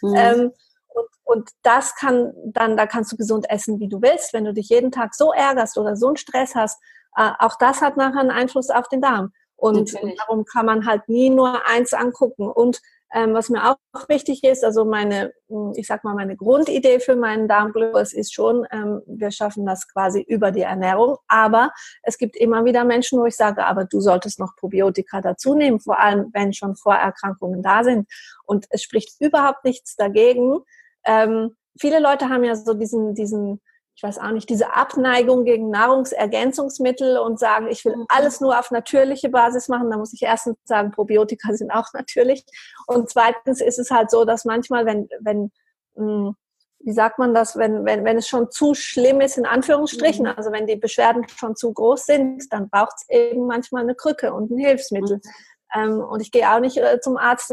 Mhm. 0.00 0.14
Ähm, 0.16 0.52
und, 0.88 1.08
und 1.24 1.50
das 1.62 1.94
kann 1.94 2.32
dann, 2.46 2.76
da 2.76 2.86
kannst 2.86 3.12
du 3.12 3.16
gesund 3.16 3.48
essen, 3.50 3.78
wie 3.78 3.88
du 3.88 4.00
willst. 4.00 4.32
Wenn 4.32 4.44
du 4.44 4.54
dich 4.54 4.68
jeden 4.70 4.90
Tag 4.90 5.14
so 5.14 5.32
ärgerst 5.32 5.76
oder 5.76 5.96
so 5.96 6.08
einen 6.08 6.16
Stress 6.16 6.54
hast, 6.54 6.80
äh, 7.16 7.30
auch 7.38 7.56
das 7.58 7.82
hat 7.82 7.96
nachher 7.96 8.20
einen 8.20 8.30
Einfluss 8.30 8.70
auf 8.70 8.88
den 8.88 9.00
Darm. 9.00 9.32
Und, 9.56 9.92
und 9.94 10.18
darum 10.20 10.44
kann 10.44 10.66
man 10.66 10.86
halt 10.86 11.08
nie 11.08 11.30
nur 11.30 11.66
eins 11.66 11.92
angucken. 11.92 12.48
Und 12.48 12.80
ähm, 13.14 13.32
was 13.32 13.48
mir 13.48 13.70
auch 13.70 14.08
wichtig 14.08 14.44
ist, 14.44 14.64
also 14.64 14.84
meine, 14.84 15.32
hm, 15.48 15.72
ich 15.76 15.86
sag 15.86 16.04
mal, 16.04 16.14
meine 16.14 16.36
Grundidee 16.36 17.00
für 17.00 17.16
meinen 17.16 17.48
Darmglykos 17.48 18.12
ist 18.12 18.34
schon, 18.34 18.66
ähm, 18.70 19.00
wir 19.06 19.30
schaffen 19.30 19.64
das 19.64 19.88
quasi 19.88 20.20
über 20.20 20.50
die 20.50 20.62
Ernährung. 20.62 21.16
Aber 21.26 21.72
es 22.02 22.18
gibt 22.18 22.36
immer 22.36 22.64
wieder 22.64 22.84
Menschen, 22.84 23.18
wo 23.18 23.26
ich 23.26 23.36
sage, 23.36 23.64
aber 23.64 23.84
du 23.84 24.00
solltest 24.00 24.38
noch 24.38 24.56
Probiotika 24.56 25.20
dazu 25.20 25.54
nehmen, 25.54 25.80
vor 25.80 25.98
allem 25.98 26.30
wenn 26.32 26.52
schon 26.52 26.76
Vorerkrankungen 26.76 27.62
da 27.62 27.82
sind. 27.82 28.08
Und 28.44 28.66
es 28.70 28.82
spricht 28.82 29.20
überhaupt 29.20 29.64
nichts 29.64 29.96
dagegen. 29.96 30.58
Ähm, 31.04 31.56
viele 31.80 32.00
Leute 32.00 32.28
haben 32.28 32.44
ja 32.44 32.54
so 32.56 32.74
diesen, 32.74 33.14
diesen 33.14 33.60
ich 33.98 34.04
weiß 34.04 34.18
auch 34.18 34.30
nicht, 34.30 34.48
diese 34.48 34.76
Abneigung 34.76 35.44
gegen 35.44 35.70
Nahrungsergänzungsmittel 35.70 37.18
und 37.18 37.40
sagen, 37.40 37.66
ich 37.66 37.84
will 37.84 37.96
mhm. 37.96 38.06
alles 38.06 38.40
nur 38.40 38.56
auf 38.56 38.70
natürliche 38.70 39.28
Basis 39.28 39.66
machen, 39.66 39.90
da 39.90 39.96
muss 39.96 40.12
ich 40.12 40.22
erstens 40.22 40.56
sagen, 40.66 40.92
Probiotika 40.92 41.52
sind 41.52 41.72
auch 41.72 41.92
natürlich. 41.94 42.44
Und 42.86 43.10
zweitens 43.10 43.60
ist 43.60 43.80
es 43.80 43.90
halt 43.90 44.12
so, 44.12 44.24
dass 44.24 44.44
manchmal, 44.44 44.86
wenn, 44.86 45.08
wenn, 45.18 45.50
hm, 45.96 46.36
wie 46.78 46.92
sagt 46.92 47.18
man 47.18 47.34
das, 47.34 47.56
wenn, 47.56 47.84
wenn, 47.84 48.04
wenn 48.04 48.16
es 48.16 48.28
schon 48.28 48.52
zu 48.52 48.72
schlimm 48.74 49.20
ist, 49.20 49.36
in 49.36 49.46
Anführungsstrichen, 49.46 50.26
mhm. 50.26 50.34
also 50.36 50.52
wenn 50.52 50.68
die 50.68 50.76
Beschwerden 50.76 51.26
schon 51.36 51.56
zu 51.56 51.72
groß 51.72 52.06
sind, 52.06 52.52
dann 52.52 52.70
braucht 52.70 52.98
es 52.98 53.08
eben 53.08 53.48
manchmal 53.48 53.82
eine 53.82 53.96
Krücke 53.96 54.32
und 54.32 54.52
ein 54.52 54.58
Hilfsmittel. 54.58 55.16
Mhm. 55.16 55.30
Ähm, 55.74 56.00
und 56.02 56.20
ich 56.20 56.30
gehe 56.30 56.48
auch 56.48 56.60
nicht 56.60 56.76
äh, 56.76 57.00
zum 57.00 57.16
Arzt 57.16 57.52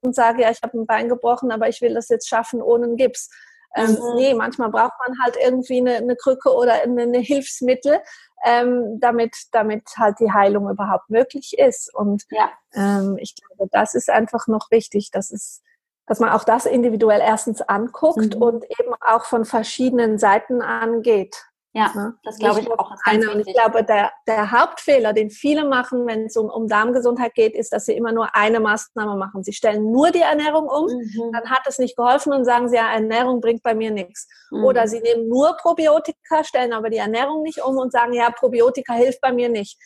und 0.00 0.14
sage, 0.14 0.40
ja, 0.40 0.50
ich 0.50 0.62
habe 0.62 0.78
ein 0.78 0.86
Bein 0.86 1.10
gebrochen, 1.10 1.52
aber 1.52 1.68
ich 1.68 1.82
will 1.82 1.92
das 1.92 2.08
jetzt 2.08 2.26
schaffen 2.26 2.62
ohne 2.62 2.86
einen 2.86 2.96
Gips. 2.96 3.28
Ähm, 3.74 3.92
mhm. 3.92 4.14
Nee, 4.16 4.34
manchmal 4.34 4.70
braucht 4.70 4.94
man 5.06 5.16
halt 5.22 5.36
irgendwie 5.42 5.78
eine, 5.78 5.96
eine 5.96 6.16
Krücke 6.16 6.54
oder 6.54 6.82
eine, 6.82 7.02
eine 7.02 7.18
Hilfsmittel, 7.18 8.00
ähm, 8.44 8.98
damit, 9.00 9.36
damit 9.52 9.88
halt 9.96 10.20
die 10.20 10.32
Heilung 10.32 10.70
überhaupt 10.70 11.10
möglich 11.10 11.56
ist. 11.58 11.92
Und 11.94 12.24
ja. 12.30 12.50
ähm, 12.72 13.16
ich 13.18 13.34
glaube, 13.36 13.68
das 13.72 13.94
ist 13.94 14.10
einfach 14.10 14.46
noch 14.46 14.70
wichtig, 14.70 15.10
dass 15.10 15.30
es 15.30 15.62
dass 16.06 16.20
man 16.20 16.30
auch 16.30 16.44
das 16.44 16.66
individuell 16.66 17.20
erstens 17.20 17.62
anguckt 17.62 18.36
mhm. 18.36 18.42
und 18.42 18.64
eben 18.78 18.92
auch 19.00 19.24
von 19.24 19.46
verschiedenen 19.46 20.18
Seiten 20.18 20.60
angeht. 20.60 21.46
Ja, 21.76 21.90
ne? 21.92 22.14
das 22.22 22.38
glaube 22.38 22.60
ich 22.60 22.70
auch. 22.70 22.92
Eine. 23.04 23.32
Und 23.32 23.46
ich 23.46 23.52
glaube, 23.52 23.82
der, 23.82 24.12
der 24.28 24.52
Hauptfehler, 24.52 25.12
den 25.12 25.28
viele 25.28 25.64
machen, 25.64 26.06
wenn 26.06 26.26
es 26.26 26.36
um, 26.36 26.48
um 26.48 26.68
Darmgesundheit 26.68 27.34
geht, 27.34 27.56
ist, 27.56 27.72
dass 27.72 27.86
sie 27.86 27.94
immer 27.94 28.12
nur 28.12 28.36
eine 28.36 28.60
Maßnahme 28.60 29.16
machen. 29.16 29.42
Sie 29.42 29.52
stellen 29.52 29.90
nur 29.90 30.12
die 30.12 30.20
Ernährung 30.20 30.68
um, 30.68 30.86
mhm. 30.86 31.32
dann 31.32 31.50
hat 31.50 31.66
es 31.66 31.80
nicht 31.80 31.96
geholfen 31.96 32.32
und 32.32 32.44
sagen 32.44 32.68
sie, 32.68 32.76
ja, 32.76 32.92
Ernährung 32.92 33.40
bringt 33.40 33.64
bei 33.64 33.74
mir 33.74 33.90
nichts. 33.90 34.28
Mhm. 34.52 34.64
Oder 34.64 34.86
sie 34.86 35.00
nehmen 35.00 35.28
nur 35.28 35.56
Probiotika, 35.56 36.44
stellen 36.44 36.72
aber 36.72 36.90
die 36.90 36.98
Ernährung 36.98 37.42
nicht 37.42 37.60
um 37.60 37.76
und 37.76 37.90
sagen, 37.90 38.12
ja, 38.12 38.30
Probiotika 38.30 38.94
hilft 38.94 39.20
bei 39.20 39.32
mir 39.32 39.48
nicht. 39.48 39.76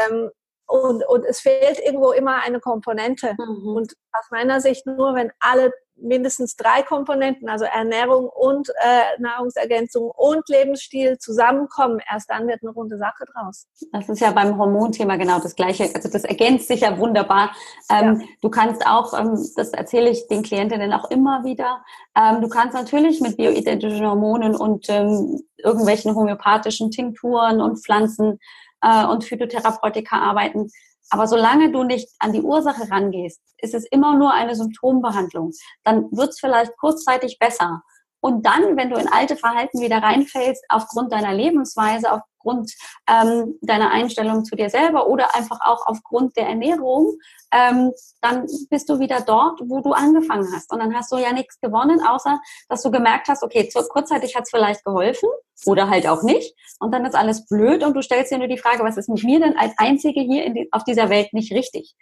Ähm, 0.00 0.30
und, 0.66 1.06
und 1.06 1.26
es 1.26 1.40
fehlt 1.40 1.78
irgendwo 1.78 2.12
immer 2.12 2.42
eine 2.42 2.58
Komponente. 2.58 3.34
Mhm. 3.38 3.76
Und 3.76 3.94
aus 4.12 4.30
meiner 4.30 4.62
Sicht 4.62 4.86
nur, 4.86 5.14
wenn 5.14 5.30
alle 5.40 5.74
mindestens 5.96 6.56
drei 6.56 6.82
Komponenten, 6.82 7.48
also 7.48 7.64
Ernährung 7.64 8.28
und 8.28 8.68
äh, 8.68 9.20
Nahrungsergänzung 9.20 10.10
und 10.10 10.48
Lebensstil 10.48 11.18
zusammenkommen, 11.18 12.00
erst 12.10 12.30
dann 12.30 12.46
wird 12.46 12.62
eine 12.62 12.72
runde 12.72 12.98
Sache 12.98 13.24
draus. 13.32 13.66
Das 13.92 14.08
ist 14.08 14.20
ja 14.20 14.30
beim 14.32 14.58
Hormonthema 14.58 15.16
genau 15.16 15.38
das 15.40 15.54
Gleiche. 15.54 15.90
Also 15.94 16.08
das 16.08 16.24
ergänzt 16.24 16.68
sich 16.68 16.80
ja 16.80 16.98
wunderbar. 16.98 17.54
Ähm, 17.90 18.20
ja. 18.20 18.26
Du 18.42 18.50
kannst 18.50 18.86
auch, 18.86 19.18
ähm, 19.18 19.38
das 19.56 19.70
erzähle 19.70 20.10
ich 20.10 20.26
den 20.28 20.42
Klientinnen 20.42 20.92
auch 20.92 21.10
immer 21.10 21.44
wieder, 21.44 21.82
ähm, 22.16 22.40
du 22.40 22.48
kannst 22.48 22.74
natürlich 22.74 23.20
mit 23.20 23.36
bioidentischen 23.36 24.06
Hormonen 24.06 24.54
und 24.54 24.86
ähm, 24.88 25.42
irgendwelchen 25.58 26.14
homöopathischen 26.14 26.90
Tinkturen 26.90 27.60
und 27.60 27.78
Pflanzen 27.82 28.38
äh, 28.82 29.04
und 29.06 29.24
Phytotherapeutika 29.24 30.18
arbeiten. 30.18 30.70
Aber 31.10 31.26
solange 31.26 31.70
du 31.70 31.84
nicht 31.84 32.08
an 32.18 32.32
die 32.32 32.42
Ursache 32.42 32.90
rangehst, 32.90 33.40
ist 33.58 33.74
es 33.74 33.86
immer 33.90 34.16
nur 34.16 34.32
eine 34.32 34.54
Symptombehandlung. 34.54 35.52
Dann 35.84 36.10
wird 36.10 36.30
es 36.30 36.40
vielleicht 36.40 36.76
kurzzeitig 36.78 37.38
besser. 37.38 37.82
Und 38.24 38.46
dann, 38.46 38.78
wenn 38.78 38.88
du 38.88 38.96
in 38.96 39.06
alte 39.06 39.36
Verhalten 39.36 39.82
wieder 39.82 39.98
reinfällst, 39.98 40.64
aufgrund 40.70 41.12
deiner 41.12 41.34
Lebensweise, 41.34 42.10
aufgrund 42.10 42.72
ähm, 43.06 43.58
deiner 43.60 43.90
Einstellung 43.90 44.46
zu 44.46 44.56
dir 44.56 44.70
selber 44.70 45.08
oder 45.08 45.34
einfach 45.36 45.60
auch 45.60 45.86
aufgrund 45.86 46.34
der 46.38 46.48
Ernährung, 46.48 47.18
ähm, 47.52 47.92
dann 48.22 48.46
bist 48.70 48.88
du 48.88 48.98
wieder 48.98 49.20
dort, 49.20 49.60
wo 49.66 49.82
du 49.82 49.92
angefangen 49.92 50.48
hast. 50.54 50.72
Und 50.72 50.78
dann 50.78 50.94
hast 50.94 51.12
du 51.12 51.18
ja 51.18 51.34
nichts 51.34 51.60
gewonnen, 51.60 52.00
außer 52.00 52.40
dass 52.70 52.80
du 52.80 52.90
gemerkt 52.90 53.28
hast, 53.28 53.42
okay, 53.42 53.68
kurzzeitig 53.90 54.34
hat 54.34 54.44
es 54.44 54.50
vielleicht 54.50 54.86
geholfen 54.86 55.28
oder 55.66 55.90
halt 55.90 56.06
auch 56.06 56.22
nicht. 56.22 56.54
Und 56.80 56.92
dann 56.92 57.04
ist 57.04 57.14
alles 57.14 57.44
blöd 57.44 57.84
und 57.84 57.92
du 57.92 58.00
stellst 58.00 58.32
dir 58.32 58.38
nur 58.38 58.48
die 58.48 58.56
Frage, 58.56 58.84
was 58.84 58.96
ist 58.96 59.10
mit 59.10 59.22
mir 59.22 59.38
denn 59.38 59.58
als 59.58 59.74
Einzige 59.76 60.22
hier 60.22 60.48
die, 60.48 60.66
auf 60.72 60.84
dieser 60.84 61.10
Welt 61.10 61.34
nicht 61.34 61.52
richtig? 61.52 61.94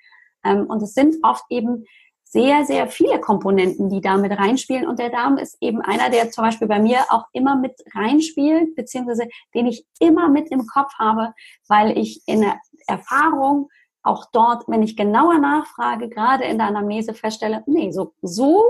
Ähm, 0.44 0.66
und 0.68 0.84
es 0.84 0.94
sind 0.94 1.16
oft 1.24 1.42
eben 1.50 1.84
sehr, 2.32 2.64
sehr 2.64 2.88
viele 2.88 3.20
Komponenten, 3.20 3.90
die 3.90 4.00
da 4.00 4.16
mit 4.16 4.32
reinspielen. 4.32 4.86
Und 4.86 4.98
der 4.98 5.10
Darm 5.10 5.36
ist 5.36 5.58
eben 5.60 5.82
einer, 5.82 6.08
der 6.08 6.30
zum 6.30 6.44
Beispiel 6.44 6.66
bei 6.66 6.78
mir 6.78 7.00
auch 7.10 7.26
immer 7.32 7.56
mit 7.56 7.74
reinspielt, 7.94 8.74
beziehungsweise 8.74 9.28
den 9.54 9.66
ich 9.66 9.84
immer 10.00 10.30
mit 10.30 10.50
im 10.50 10.66
Kopf 10.66 10.94
habe, 10.98 11.34
weil 11.68 11.96
ich 11.98 12.22
in 12.26 12.40
der 12.40 12.58
Erfahrung 12.86 13.68
auch 14.02 14.26
dort, 14.32 14.66
wenn 14.66 14.82
ich 14.82 14.96
genauer 14.96 15.38
nachfrage, 15.38 16.08
gerade 16.08 16.44
in 16.44 16.56
der 16.56 16.68
Anamnese 16.68 17.12
feststelle, 17.12 17.62
nee, 17.66 17.92
so, 17.92 18.14
so 18.22 18.64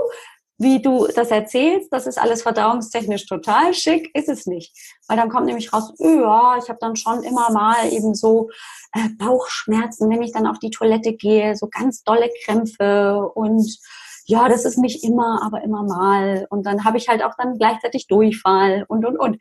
wie 0.57 0.81
du 0.81 1.07
das 1.07 1.31
erzählst, 1.31 1.91
das 1.91 2.07
ist 2.07 2.19
alles 2.19 2.43
verdauungstechnisch 2.43 3.25
total 3.25 3.73
schick, 3.73 4.09
ist 4.15 4.29
es 4.29 4.45
nicht. 4.45 4.75
Weil 5.07 5.17
dann 5.17 5.29
kommt 5.29 5.47
nämlich 5.47 5.73
raus, 5.73 5.93
ja, 5.97 6.57
ich 6.57 6.69
habe 6.69 6.79
dann 6.79 6.95
schon 6.95 7.23
immer 7.23 7.51
mal 7.51 7.91
eben 7.91 8.13
so 8.13 8.49
äh, 8.93 9.09
Bauchschmerzen, 9.17 10.09
wenn 10.09 10.21
ich 10.21 10.31
dann 10.31 10.47
auf 10.47 10.59
die 10.59 10.69
Toilette 10.69 11.13
gehe, 11.13 11.55
so 11.55 11.67
ganz 11.67 12.03
dolle 12.03 12.29
Krämpfe 12.45 13.29
und 13.33 13.77
ja, 14.25 14.47
das 14.47 14.63
ist 14.65 14.77
nicht 14.77 15.03
immer, 15.03 15.41
aber 15.43 15.63
immer 15.63 15.83
mal. 15.83 16.47
Und 16.49 16.65
dann 16.65 16.85
habe 16.85 16.97
ich 16.97 17.09
halt 17.09 17.23
auch 17.23 17.33
dann 17.37 17.57
gleichzeitig 17.57 18.07
Durchfall 18.07 18.85
und, 18.87 19.05
und, 19.05 19.17
und. 19.17 19.37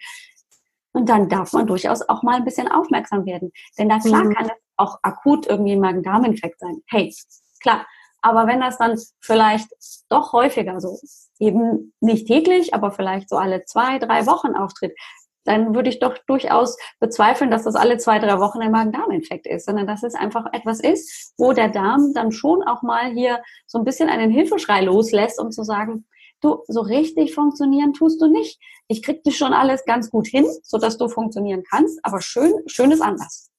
Und 0.92 1.08
dann 1.08 1.28
darf 1.28 1.52
man 1.52 1.66
durchaus 1.66 2.02
auch 2.08 2.22
mal 2.22 2.36
ein 2.36 2.44
bisschen 2.44 2.68
aufmerksam 2.68 3.24
werden. 3.24 3.52
Denn 3.78 3.88
da 3.88 3.98
klar 3.98 4.24
mhm. 4.24 4.34
kann 4.34 4.48
das 4.48 4.56
auch 4.76 4.98
akut 5.02 5.46
irgendwie 5.46 5.72
ein 5.72 5.80
Magen-Darm-Infekt 5.80 6.58
sein. 6.58 6.82
Hey, 6.88 7.14
klar. 7.60 7.86
Aber 8.22 8.46
wenn 8.46 8.60
das 8.60 8.78
dann 8.78 8.98
vielleicht 9.20 9.68
doch 10.08 10.32
häufiger 10.32 10.80
so, 10.80 10.98
eben 11.38 11.92
nicht 12.00 12.28
täglich, 12.28 12.72
aber 12.72 12.92
vielleicht 12.92 13.28
so 13.28 13.36
alle 13.36 13.64
zwei, 13.64 13.98
drei 13.98 14.26
Wochen 14.26 14.54
auftritt, 14.54 14.96
dann 15.44 15.74
würde 15.74 15.90
ich 15.90 15.98
doch 15.98 16.16
durchaus 16.26 16.76
bezweifeln, 17.00 17.50
dass 17.50 17.64
das 17.64 17.74
alle 17.74 17.98
zwei, 17.98 18.20
drei 18.20 18.38
Wochen 18.38 18.60
ein 18.60 18.70
Magen-Darm-Infekt 18.70 19.46
ist, 19.46 19.66
sondern 19.66 19.88
dass 19.88 20.04
es 20.04 20.14
einfach 20.14 20.46
etwas 20.52 20.80
ist, 20.80 21.34
wo 21.36 21.52
der 21.52 21.68
Darm 21.68 22.12
dann 22.14 22.30
schon 22.30 22.62
auch 22.62 22.82
mal 22.82 23.12
hier 23.12 23.42
so 23.66 23.78
ein 23.78 23.84
bisschen 23.84 24.08
einen 24.08 24.30
Hilfeschrei 24.30 24.82
loslässt, 24.82 25.40
um 25.40 25.50
zu 25.50 25.64
sagen, 25.64 26.06
du, 26.40 26.62
so 26.68 26.80
richtig 26.80 27.34
funktionieren 27.34 27.92
tust 27.92 28.20
du 28.20 28.28
nicht. 28.28 28.60
Ich 28.86 29.02
krieg 29.02 29.24
dich 29.24 29.36
schon 29.36 29.52
alles 29.52 29.84
ganz 29.84 30.10
gut 30.10 30.28
hin, 30.28 30.46
sodass 30.62 30.96
du 30.96 31.08
funktionieren 31.08 31.64
kannst, 31.68 31.98
aber 32.04 32.20
schön, 32.20 32.52
schön 32.66 32.92
ist 32.92 33.02
anders. 33.02 33.50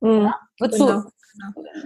Mhm. 0.00 0.24
Ja, 0.24 0.40
genau. 0.58 1.02
du, 1.02 1.10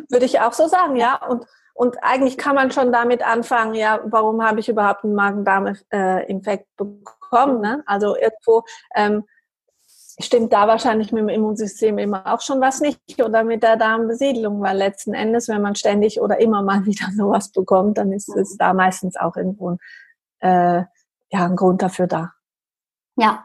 Würde 0.09 0.26
ich 0.26 0.40
auch 0.40 0.52
so 0.52 0.66
sagen, 0.66 0.96
ja. 0.96 1.24
Und, 1.26 1.46
und 1.79 2.03
eigentlich 2.03 2.37
kann 2.37 2.57
man 2.57 2.73
schon 2.73 2.91
damit 2.91 3.25
anfangen, 3.25 3.75
ja, 3.75 4.01
warum 4.05 4.45
habe 4.45 4.59
ich 4.59 4.69
überhaupt 4.69 5.05
einen 5.05 5.14
Magen-Darm-Infekt 5.14 6.67
bekommen? 6.77 7.61
Ne? 7.61 7.85
Also 7.87 8.17
irgendwo 8.17 8.64
ähm, 8.97 9.23
stimmt 10.19 10.53
da 10.53 10.67
wahrscheinlich 10.67 11.12
mit 11.12 11.21
dem 11.21 11.29
Immunsystem 11.29 11.99
immer 11.99 12.27
auch 12.27 12.41
schon 12.41 12.61
was 12.61 12.81
nicht 12.81 13.23
oder 13.23 13.45
mit 13.45 13.62
der 13.62 13.77
Darmbesiedlung, 13.77 14.61
weil 14.61 14.77
letzten 14.77 15.14
Endes, 15.14 15.47
wenn 15.47 15.62
man 15.62 15.77
ständig 15.77 16.21
oder 16.21 16.41
immer 16.41 16.62
mal 16.62 16.85
wieder 16.85 17.12
sowas 17.17 17.53
bekommt, 17.53 17.97
dann 17.97 18.11
ist 18.11 18.29
es 18.29 18.57
da 18.57 18.75
meistens 18.75 19.17
auch 19.17 19.37
irgendwo 19.37 19.71
ein 19.71 19.79
äh, 20.41 20.85
ja, 21.31 21.45
ein 21.45 21.55
Grund 21.55 21.81
dafür 21.83 22.09
da. 22.09 22.33
Ja, 23.20 23.44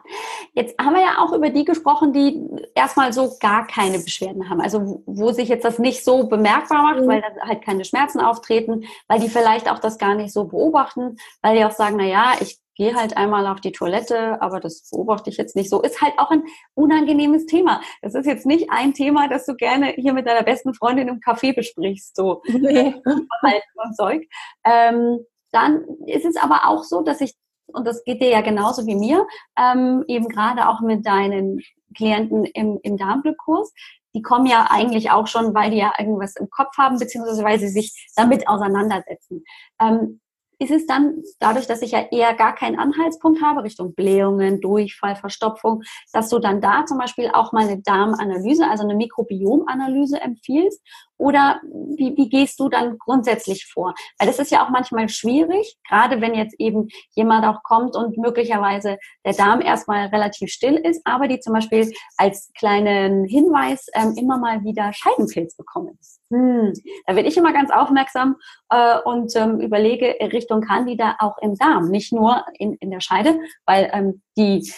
jetzt 0.52 0.78
haben 0.80 0.94
wir 0.94 1.02
ja 1.02 1.18
auch 1.18 1.32
über 1.32 1.50
die 1.50 1.64
gesprochen, 1.64 2.12
die 2.12 2.40
erstmal 2.76 3.12
so 3.12 3.36
gar 3.40 3.66
keine 3.66 3.98
Beschwerden 3.98 4.48
haben. 4.48 4.60
Also 4.60 5.02
wo 5.04 5.32
sich 5.32 5.48
jetzt 5.48 5.64
das 5.64 5.80
nicht 5.80 6.04
so 6.04 6.28
bemerkbar 6.28 6.82
macht, 6.82 7.00
mhm. 7.00 7.08
weil 7.08 7.22
da 7.22 7.48
halt 7.48 7.62
keine 7.62 7.84
Schmerzen 7.84 8.20
auftreten, 8.20 8.84
weil 9.08 9.18
die 9.18 9.28
vielleicht 9.28 9.68
auch 9.68 9.80
das 9.80 9.98
gar 9.98 10.14
nicht 10.14 10.32
so 10.32 10.44
beobachten, 10.44 11.16
weil 11.42 11.56
die 11.56 11.64
auch 11.64 11.72
sagen, 11.72 11.96
na 11.98 12.04
ja, 12.04 12.34
ich 12.40 12.60
gehe 12.76 12.94
halt 12.94 13.16
einmal 13.16 13.48
auf 13.48 13.60
die 13.60 13.72
Toilette, 13.72 14.40
aber 14.40 14.60
das 14.60 14.88
beobachte 14.90 15.28
ich 15.28 15.38
jetzt 15.38 15.56
nicht 15.56 15.70
so. 15.70 15.82
Ist 15.82 16.00
halt 16.00 16.14
auch 16.18 16.30
ein 16.30 16.44
unangenehmes 16.74 17.46
Thema. 17.46 17.80
Das 18.00 18.14
ist 18.14 18.26
jetzt 18.26 18.46
nicht 18.46 18.70
ein 18.70 18.94
Thema, 18.94 19.28
das 19.28 19.46
du 19.46 19.56
gerne 19.56 19.88
hier 19.96 20.12
mit 20.12 20.26
deiner 20.26 20.44
besten 20.44 20.72
Freundin 20.72 21.08
im 21.08 21.18
Café 21.18 21.52
besprichst, 21.52 22.14
so 22.14 22.42
nee. 22.46 22.94
Verhalten 23.02 23.78
und 23.84 23.96
Zeug. 23.96 24.28
Ähm, 24.64 25.18
dann 25.50 25.84
ist 26.06 26.24
es 26.24 26.36
aber 26.36 26.68
auch 26.68 26.82
so, 26.82 27.02
dass 27.02 27.20
ich, 27.20 27.34
und 27.66 27.86
das 27.86 28.04
geht 28.04 28.20
dir 28.22 28.30
ja 28.30 28.40
genauso 28.40 28.86
wie 28.86 28.94
mir, 28.94 29.26
ähm, 29.58 30.04
eben 30.08 30.28
gerade 30.28 30.68
auch 30.68 30.80
mit 30.80 31.06
deinen 31.06 31.60
Klienten 31.96 32.44
im, 32.44 32.78
im 32.82 32.96
Darmglückkurs, 32.96 33.72
die 34.14 34.22
kommen 34.22 34.46
ja 34.46 34.68
eigentlich 34.70 35.10
auch 35.10 35.26
schon, 35.26 35.54
weil 35.54 35.70
die 35.70 35.78
ja 35.78 35.92
irgendwas 35.98 36.36
im 36.36 36.48
Kopf 36.48 36.76
haben, 36.78 36.98
beziehungsweise 36.98 37.42
weil 37.42 37.58
sie 37.58 37.68
sich 37.68 38.10
damit 38.16 38.48
auseinandersetzen. 38.48 39.44
Ähm, 39.80 40.20
ist 40.60 40.70
es 40.70 40.86
dann 40.86 41.22
dadurch, 41.40 41.66
dass 41.66 41.82
ich 41.82 41.90
ja 41.90 42.06
eher 42.10 42.32
gar 42.34 42.54
keinen 42.54 42.78
Anhaltspunkt 42.78 43.42
habe, 43.42 43.64
Richtung 43.64 43.94
Blähungen, 43.94 44.60
Durchfall, 44.60 45.16
Verstopfung, 45.16 45.82
dass 46.12 46.28
du 46.28 46.38
dann 46.38 46.60
da 46.60 46.86
zum 46.86 46.98
Beispiel 46.98 47.30
auch 47.32 47.52
mal 47.52 47.64
eine 47.64 47.82
Darmanalyse, 47.82 48.68
also 48.68 48.84
eine 48.84 48.94
Mikrobiomanalyse 48.94 50.20
empfiehlst? 50.20 50.80
Oder 51.16 51.60
wie, 51.96 52.16
wie 52.16 52.28
gehst 52.28 52.58
du 52.60 52.68
dann 52.68 52.98
grundsätzlich 52.98 53.66
vor? 53.66 53.94
Weil 54.18 54.28
das 54.28 54.38
ist 54.38 54.50
ja 54.50 54.64
auch 54.64 54.70
manchmal 54.70 55.08
schwierig, 55.08 55.76
gerade 55.88 56.20
wenn 56.20 56.34
jetzt 56.34 56.54
eben 56.58 56.88
jemand 57.14 57.46
auch 57.46 57.62
kommt 57.62 57.96
und 57.96 58.16
möglicherweise 58.18 58.98
der 59.24 59.34
Darm 59.34 59.60
erstmal 59.60 60.06
relativ 60.06 60.50
still 60.50 60.74
ist, 60.74 61.02
aber 61.04 61.28
die 61.28 61.40
zum 61.40 61.54
Beispiel 61.54 61.90
als 62.16 62.50
kleinen 62.58 63.24
Hinweis 63.24 63.86
ähm, 63.94 64.14
immer 64.18 64.38
mal 64.38 64.64
wieder 64.64 64.92
Scheidenpilz 64.92 65.56
bekommen. 65.56 65.98
Hm, 66.30 66.72
da 67.06 67.14
werde 67.14 67.28
ich 67.28 67.36
immer 67.36 67.52
ganz 67.52 67.70
aufmerksam 67.70 68.36
äh, 68.70 68.98
und 69.04 69.34
ähm, 69.36 69.60
überlege 69.60 70.16
Richtung 70.32 70.62
Candida 70.62 71.16
auch 71.20 71.36
im 71.38 71.54
Darm, 71.56 71.90
nicht 71.90 72.12
nur 72.12 72.44
in, 72.58 72.74
in 72.74 72.90
der 72.90 73.00
Scheide, 73.00 73.38
weil 73.66 73.90
ähm, 73.92 74.22
die 74.36 74.72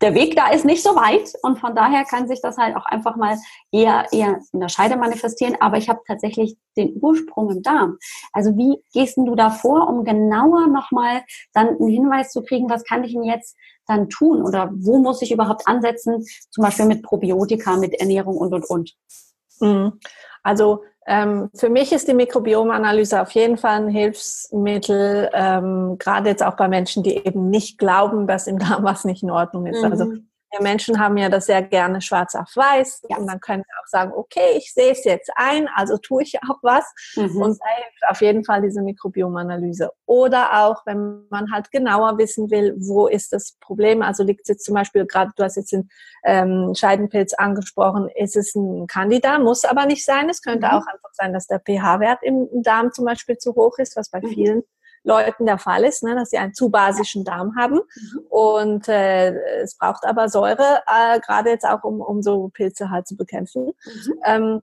der 0.00 0.14
Weg 0.14 0.34
da 0.34 0.50
ist 0.50 0.64
nicht 0.64 0.82
so 0.82 0.90
weit 0.96 1.32
und 1.42 1.58
von 1.58 1.74
daher 1.74 2.04
kann 2.04 2.26
sich 2.26 2.40
das 2.40 2.56
halt 2.56 2.74
auch 2.76 2.86
einfach 2.86 3.16
mal 3.16 3.36
eher, 3.70 4.06
eher 4.12 4.40
in 4.52 4.60
der 4.60 4.68
Scheide 4.68 4.96
manifestieren. 4.96 5.56
Aber 5.60 5.76
ich 5.76 5.88
habe 5.88 6.00
tatsächlich 6.06 6.56
den 6.76 6.98
Ursprung 7.00 7.50
im 7.50 7.62
Darm. 7.62 7.98
Also 8.32 8.56
wie 8.56 8.82
gehst 8.92 9.18
du 9.18 9.34
da 9.34 9.50
vor, 9.50 9.88
um 9.88 10.04
genauer 10.04 10.68
nochmal 10.68 11.22
dann 11.52 11.68
einen 11.68 11.88
Hinweis 11.88 12.30
zu 12.30 12.42
kriegen, 12.42 12.70
was 12.70 12.84
kann 12.84 13.04
ich 13.04 13.12
denn 13.12 13.24
jetzt 13.24 13.56
dann 13.86 14.08
tun 14.08 14.42
oder 14.42 14.70
wo 14.72 14.98
muss 14.98 15.20
ich 15.20 15.32
überhaupt 15.32 15.66
ansetzen, 15.66 16.24
zum 16.50 16.62
Beispiel 16.62 16.86
mit 16.86 17.02
Probiotika, 17.02 17.76
mit 17.76 17.94
Ernährung 18.00 18.36
und, 18.38 18.54
und, 18.54 18.64
und. 18.64 18.94
Mhm. 19.60 20.00
Also 20.42 20.82
ähm, 21.12 21.50
für 21.56 21.68
mich 21.68 21.90
ist 21.90 22.06
die 22.06 22.14
Mikrobiomanalyse 22.14 23.20
auf 23.20 23.32
jeden 23.32 23.56
Fall 23.56 23.82
ein 23.82 23.88
Hilfsmittel, 23.88 25.28
ähm, 25.32 25.96
gerade 25.98 26.30
jetzt 26.30 26.42
auch 26.44 26.54
bei 26.54 26.68
Menschen, 26.68 27.02
die 27.02 27.16
eben 27.16 27.50
nicht 27.50 27.78
glauben, 27.78 28.28
dass 28.28 28.46
im 28.46 28.60
Darm 28.60 28.84
was 28.84 29.04
nicht 29.04 29.24
in 29.24 29.30
Ordnung 29.32 29.66
ist. 29.66 29.82
Also 29.82 30.04
mhm. 30.04 30.10
Also 30.10 30.22
wir 30.50 30.62
Menschen 30.62 30.98
haben 30.98 31.16
ja 31.16 31.28
das 31.28 31.46
sehr 31.46 31.62
gerne 31.62 32.00
schwarz 32.00 32.34
auf 32.34 32.54
weiß 32.54 33.02
ja. 33.08 33.16
und 33.16 33.26
dann 33.26 33.40
können 33.40 33.62
wir 33.62 33.82
auch 33.82 33.86
sagen, 33.86 34.12
okay, 34.14 34.56
ich 34.56 34.72
sehe 34.72 34.92
es 34.92 35.04
jetzt 35.04 35.30
ein, 35.36 35.68
also 35.74 35.96
tue 35.98 36.22
ich 36.22 36.36
auch 36.42 36.58
was 36.62 36.84
mhm. 37.16 37.36
und 37.36 37.58
da 37.60 37.66
hilft 37.76 38.08
auf 38.08 38.20
jeden 38.20 38.44
Fall 38.44 38.62
diese 38.62 38.82
Mikrobiomanalyse. 38.82 39.90
Oder 40.06 40.64
auch, 40.64 40.84
wenn 40.86 41.26
man 41.30 41.52
halt 41.52 41.70
genauer 41.70 42.18
wissen 42.18 42.50
will, 42.50 42.74
wo 42.78 43.06
ist 43.06 43.32
das 43.32 43.56
Problem, 43.60 44.02
also 44.02 44.22
liegt 44.22 44.42
es 44.42 44.48
jetzt 44.48 44.64
zum 44.64 44.74
Beispiel, 44.74 45.06
gerade 45.06 45.30
du 45.36 45.44
hast 45.44 45.56
jetzt 45.56 45.72
den 45.72 45.88
ähm, 46.24 46.72
Scheidenpilz 46.74 47.34
angesprochen, 47.34 48.08
ist 48.14 48.36
es 48.36 48.54
ein 48.54 48.86
Candida, 48.86 49.38
muss 49.38 49.64
aber 49.64 49.86
nicht 49.86 50.04
sein, 50.04 50.28
es 50.28 50.42
könnte 50.42 50.66
mhm. 50.66 50.72
auch 50.72 50.86
einfach 50.86 51.10
sein, 51.12 51.32
dass 51.32 51.46
der 51.46 51.60
pH-Wert 51.60 52.20
im 52.22 52.48
Darm 52.62 52.92
zum 52.92 53.04
Beispiel 53.04 53.38
zu 53.38 53.54
hoch 53.54 53.78
ist, 53.78 53.96
was 53.96 54.10
bei 54.10 54.20
mhm. 54.20 54.28
vielen 54.28 54.62
Leuten 55.02 55.46
der 55.46 55.58
Fall 55.58 55.84
ist, 55.84 56.02
ne, 56.02 56.14
dass 56.14 56.30
sie 56.30 56.38
einen 56.38 56.54
zu 56.54 56.70
basischen 56.70 57.24
Darm 57.24 57.56
haben. 57.56 57.76
Mhm. 57.76 58.20
Und 58.28 58.88
äh, 58.88 59.32
es 59.62 59.76
braucht 59.76 60.04
aber 60.04 60.28
Säure, 60.28 60.82
äh, 60.86 61.20
gerade 61.20 61.50
jetzt 61.50 61.66
auch, 61.66 61.84
um, 61.84 62.00
um 62.00 62.22
so 62.22 62.48
Pilze 62.48 62.90
halt 62.90 63.06
zu 63.06 63.16
bekämpfen. 63.16 63.66
Mhm. 63.66 64.14
Ähm, 64.24 64.60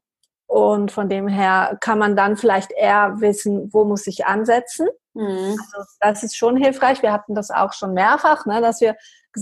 und 0.48 0.92
von 0.92 1.10
dem 1.10 1.28
her 1.28 1.78
kann 1.82 2.00
man 2.00 2.16
dann 2.16 2.38
vielleicht 2.38 2.72
eher 2.72 3.20
wissen, 3.20 3.70
wo 3.74 3.84
muss 3.84 4.08
ich 4.08 4.26
ansetzen. 4.26 4.88
Mhm. 5.14 5.58
Also 5.74 5.90
das 6.00 6.24
ist 6.24 6.38
schon 6.38 6.56
hilfreich. 6.56 7.02
Wir 7.02 7.12
hatten 7.12 7.36
das 7.36 7.52
auch 7.52 7.74
schon 7.74 7.94
mehrfach, 7.94 8.46
ne, 8.46 8.62
dass 8.62 8.80
wir 8.80 8.96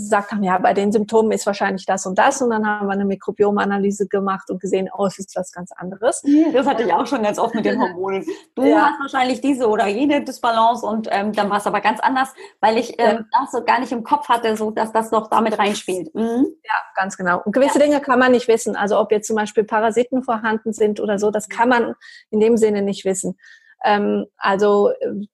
gesagt 0.04 0.32
haben, 0.32 0.44
ja, 0.44 0.58
bei 0.58 0.74
den 0.74 0.92
Symptomen 0.92 1.32
ist 1.32 1.46
wahrscheinlich 1.46 1.86
das 1.86 2.06
und 2.06 2.18
das. 2.18 2.42
Und 2.42 2.50
dann 2.50 2.68
haben 2.68 2.88
wir 2.88 2.94
eine 2.94 3.06
Mikrobiomanalyse 3.06 4.08
gemacht 4.08 4.50
und 4.50 4.62
gesehen, 4.62 4.90
oh, 4.96 5.06
es 5.06 5.18
ist 5.18 5.36
was 5.36 5.52
ganz 5.52 5.72
anderes. 5.72 6.22
Das 6.54 6.68
hatte 6.68 6.84
ich 6.84 6.94
auch 6.94 7.08
schon 7.08 7.24
ganz 7.24 7.40
oft 7.40 7.56
mit 7.56 7.66
den 7.66 7.80
Hormonen. 7.80 8.26
Du 8.56 8.64
ja. 8.64 8.90
hast 8.90 9.00
wahrscheinlich 9.00 9.42
diese 9.42 9.68
oder 9.68 9.88
jene 9.88 10.24
Disbalance 10.24 10.86
und 10.86 11.08
ähm, 11.12 11.34
dann 11.34 11.50
war 11.50 11.58
es 11.58 11.68
aber 11.68 11.82
ganz 11.82 12.00
anders, 12.00 12.30
weil 12.60 12.78
ich 12.78 12.96
ähm, 13.00 13.26
das 13.32 13.52
so 13.52 13.64
gar 13.64 13.80
nicht 13.80 13.92
im 13.92 14.04
Kopf 14.04 14.28
hatte, 14.30 14.56
so 14.58 14.72
dass 14.72 14.92
das 14.92 15.12
noch 15.12 15.30
damit 15.30 15.58
reinspielt. 15.58 16.14
Mhm. 16.14 16.48
Ja, 16.64 16.74
ganz 16.96 17.18
genau. 17.18 17.42
Und 17.44 17.54
gewisse 17.54 17.80
ja. 17.80 17.86
Dinge 17.86 18.02
kann 18.02 18.20
man 18.20 18.32
nicht 18.32 18.48
wissen. 18.48 18.76
Also 18.76 19.00
ob 19.00 19.12
jetzt 19.12 19.28
zum 19.28 19.36
Beispiel 19.36 19.64
Parasiten 19.64 20.24
vorhanden 20.24 20.74
sind 20.74 21.00
oder 21.00 21.18
so, 21.20 21.32
das 21.32 21.50
kann 21.50 21.70
man 21.70 21.96
in 22.30 22.40
dem 22.40 22.58
Sinne 22.58 22.82
nicht 22.82 23.06
wissen. 23.06 23.38
Ähm, 23.84 24.26
also 24.38 24.90
äh, 24.90 25.28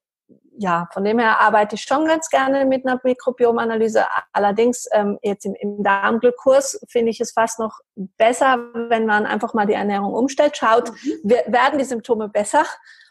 ja, 0.62 0.88
von 0.94 1.04
dem 1.04 1.18
her 1.18 1.42
arbeite 1.42 1.76
ich 1.76 1.82
schon 1.82 2.06
ganz 2.06 2.30
gerne 2.30 2.66
mit 2.66 2.86
einer 2.86 3.00
Mikrobiomanalyse. 3.04 4.06
Allerdings 4.32 4.88
ähm, 4.92 5.18
jetzt 5.24 5.44
im, 5.44 5.56
im 5.56 5.82
Darmglückkurs 5.82 6.80
finde 6.88 7.10
ich 7.10 7.20
es 7.20 7.32
fast 7.32 7.58
noch 7.58 7.80
besser, 7.96 8.60
wenn 8.90 9.08
man 9.08 9.26
einfach 9.26 9.56
mal 9.56 9.66
die 9.66 9.74
Ernährung 9.74 10.14
umstellt, 10.14 10.56
schaut, 10.56 10.92
mhm. 10.92 11.30
werden 11.48 11.80
die 11.80 11.86
Symptome 11.86 12.30
besser? 12.30 12.64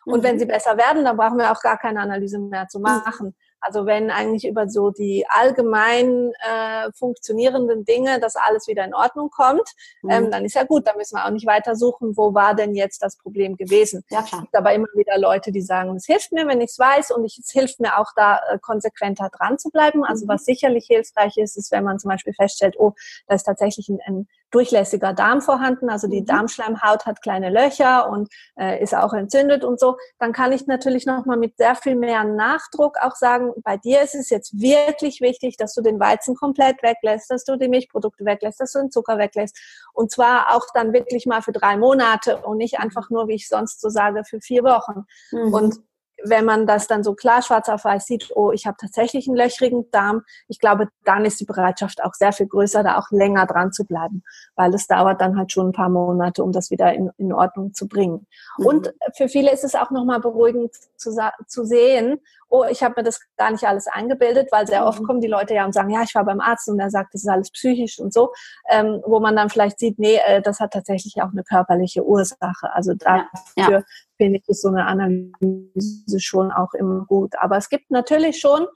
Und 0.04 0.20
mhm. 0.20 0.22
wenn 0.22 0.38
sie 0.38 0.46
besser 0.46 0.76
werden, 0.76 1.04
dann 1.04 1.16
brauchen 1.16 1.38
wir 1.38 1.50
auch 1.50 1.60
gar 1.60 1.76
keine 1.76 2.00
Analyse 2.00 2.38
mehr 2.38 2.68
zu 2.68 2.78
machen. 2.78 3.28
Mhm. 3.28 3.34
Also 3.60 3.86
wenn 3.86 4.10
eigentlich 4.10 4.46
über 4.46 4.68
so 4.68 4.90
die 4.90 5.26
allgemein 5.28 6.32
äh, 6.40 6.90
funktionierenden 6.92 7.84
Dinge 7.84 8.20
das 8.20 8.36
alles 8.36 8.68
wieder 8.68 8.84
in 8.84 8.94
Ordnung 8.94 9.30
kommt, 9.30 9.68
mhm. 10.02 10.10
ähm, 10.10 10.30
dann 10.30 10.44
ist 10.44 10.54
ja 10.54 10.64
gut, 10.64 10.86
dann 10.86 10.96
müssen 10.96 11.16
wir 11.16 11.26
auch 11.26 11.30
nicht 11.30 11.46
weiter 11.46 11.76
suchen, 11.76 12.16
wo 12.16 12.34
war 12.34 12.54
denn 12.54 12.74
jetzt 12.74 13.02
das 13.02 13.16
Problem 13.16 13.56
gewesen. 13.56 14.04
Ja, 14.10 14.22
klar. 14.22 14.40
Es 14.40 14.46
gibt 14.46 14.56
aber 14.56 14.72
immer 14.72 14.88
wieder 14.94 15.18
Leute, 15.18 15.52
die 15.52 15.62
sagen, 15.62 15.94
es 15.96 16.06
hilft 16.06 16.32
mir, 16.32 16.46
wenn 16.46 16.60
ich 16.60 16.70
es 16.70 16.78
weiß 16.78 17.10
und 17.10 17.24
ich, 17.24 17.38
es 17.38 17.50
hilft 17.50 17.80
mir 17.80 17.98
auch 17.98 18.12
da 18.16 18.40
äh, 18.50 18.58
konsequenter 18.58 19.28
dran 19.30 19.58
zu 19.58 19.70
bleiben. 19.70 20.04
Also 20.04 20.24
mhm. 20.24 20.30
was 20.30 20.44
sicherlich 20.44 20.86
hilfreich 20.86 21.36
ist, 21.36 21.56
ist, 21.56 21.70
wenn 21.72 21.84
man 21.84 21.98
zum 21.98 22.10
Beispiel 22.10 22.32
feststellt, 22.32 22.76
oh, 22.78 22.92
da 23.26 23.34
ist 23.34 23.44
tatsächlich 23.44 23.88
ein, 23.88 24.00
ein 24.06 24.28
durchlässiger 24.50 25.12
Darm 25.12 25.40
vorhanden, 25.40 25.90
also 25.90 26.08
die 26.08 26.20
mhm. 26.22 26.26
Darmschleimhaut 26.26 27.06
hat 27.06 27.22
kleine 27.22 27.50
Löcher 27.50 28.08
und 28.10 28.28
äh, 28.58 28.82
ist 28.82 28.94
auch 28.94 29.12
entzündet 29.12 29.64
und 29.64 29.78
so, 29.78 29.96
dann 30.18 30.32
kann 30.32 30.52
ich 30.52 30.66
natürlich 30.66 31.06
nochmal 31.06 31.36
mit 31.36 31.56
sehr 31.56 31.74
viel 31.74 31.96
mehr 31.96 32.24
Nachdruck 32.24 32.96
auch 33.00 33.14
sagen, 33.14 33.52
bei 33.62 33.76
dir 33.76 34.02
ist 34.02 34.14
es 34.14 34.30
jetzt 34.30 34.60
wirklich 34.60 35.20
wichtig, 35.20 35.56
dass 35.56 35.74
du 35.74 35.82
den 35.82 36.00
Weizen 36.00 36.34
komplett 36.34 36.82
weglässt, 36.82 37.30
dass 37.30 37.44
du 37.44 37.56
die 37.56 37.68
Milchprodukte 37.68 38.24
weglässt, 38.24 38.60
dass 38.60 38.72
du 38.72 38.80
den 38.80 38.90
Zucker 38.90 39.18
weglässt 39.18 39.58
und 39.92 40.10
zwar 40.10 40.54
auch 40.54 40.66
dann 40.74 40.92
wirklich 40.92 41.26
mal 41.26 41.42
für 41.42 41.52
drei 41.52 41.76
Monate 41.76 42.38
und 42.38 42.58
nicht 42.58 42.78
einfach 42.78 43.10
nur, 43.10 43.28
wie 43.28 43.34
ich 43.34 43.48
sonst 43.48 43.80
so 43.80 43.88
sage, 43.88 44.24
für 44.24 44.40
vier 44.40 44.62
Wochen. 44.64 45.04
Mhm. 45.30 45.54
Und 45.54 45.89
wenn 46.24 46.44
man 46.44 46.66
das 46.66 46.86
dann 46.86 47.02
so 47.02 47.14
klar 47.14 47.42
schwarz 47.42 47.68
auf 47.68 47.84
weiß 47.84 48.06
sieht, 48.06 48.30
oh, 48.34 48.52
ich 48.52 48.66
habe 48.66 48.76
tatsächlich 48.80 49.28
einen 49.28 49.36
löchrigen 49.36 49.90
Darm, 49.90 50.22
ich 50.48 50.58
glaube, 50.58 50.88
dann 51.04 51.24
ist 51.24 51.40
die 51.40 51.44
Bereitschaft 51.44 52.02
auch 52.02 52.14
sehr 52.14 52.32
viel 52.32 52.46
größer, 52.46 52.82
da 52.82 52.98
auch 52.98 53.10
länger 53.10 53.46
dran 53.46 53.72
zu 53.72 53.84
bleiben, 53.84 54.22
weil 54.56 54.74
es 54.74 54.86
dauert 54.86 55.20
dann 55.20 55.36
halt 55.36 55.52
schon 55.52 55.68
ein 55.68 55.72
paar 55.72 55.88
Monate, 55.88 56.42
um 56.42 56.52
das 56.52 56.70
wieder 56.70 56.92
in, 56.92 57.10
in 57.16 57.32
Ordnung 57.32 57.74
zu 57.74 57.88
bringen. 57.88 58.26
Mhm. 58.58 58.66
Und 58.66 58.94
für 59.16 59.28
viele 59.28 59.52
ist 59.52 59.64
es 59.64 59.74
auch 59.74 59.90
nochmal 59.90 60.20
beruhigend 60.20 60.74
zu, 60.96 61.16
zu 61.46 61.64
sehen, 61.64 62.20
oh, 62.50 62.64
ich 62.68 62.82
habe 62.82 62.94
mir 62.98 63.04
das 63.04 63.20
gar 63.36 63.50
nicht 63.52 63.64
alles 63.64 63.86
eingebildet, 63.86 64.50
weil 64.50 64.66
sehr 64.66 64.84
oft 64.84 65.00
mhm. 65.00 65.06
kommen 65.06 65.20
die 65.20 65.28
Leute 65.28 65.54
ja 65.54 65.64
und 65.64 65.72
sagen, 65.72 65.90
ja, 65.90 66.02
ich 66.02 66.14
war 66.14 66.24
beim 66.24 66.40
Arzt 66.40 66.68
und 66.68 66.80
er 66.80 66.90
sagt, 66.90 67.14
das 67.14 67.22
ist 67.22 67.28
alles 67.28 67.50
psychisch 67.50 67.98
und 67.98 68.12
so, 68.12 68.32
ähm, 68.68 69.00
wo 69.06 69.20
man 69.20 69.36
dann 69.36 69.48
vielleicht 69.48 69.78
sieht, 69.78 69.98
nee, 69.98 70.18
äh, 70.26 70.42
das 70.42 70.60
hat 70.60 70.72
tatsächlich 70.72 71.22
auch 71.22 71.30
eine 71.30 71.44
körperliche 71.44 72.04
Ursache. 72.04 72.72
Also 72.72 72.94
dafür 72.94 73.28
ja, 73.56 73.70
ja. 73.70 73.82
Finde 74.20 74.40
ich 74.46 74.60
so 74.60 74.68
eine 74.68 74.86
Analyse 74.86 76.20
schon 76.20 76.52
auch 76.52 76.74
immer 76.74 77.06
gut. 77.06 77.32
Aber 77.38 77.56
es 77.56 77.70
gibt 77.70 77.90
natürlich 77.90 78.38
schon, 78.38 78.66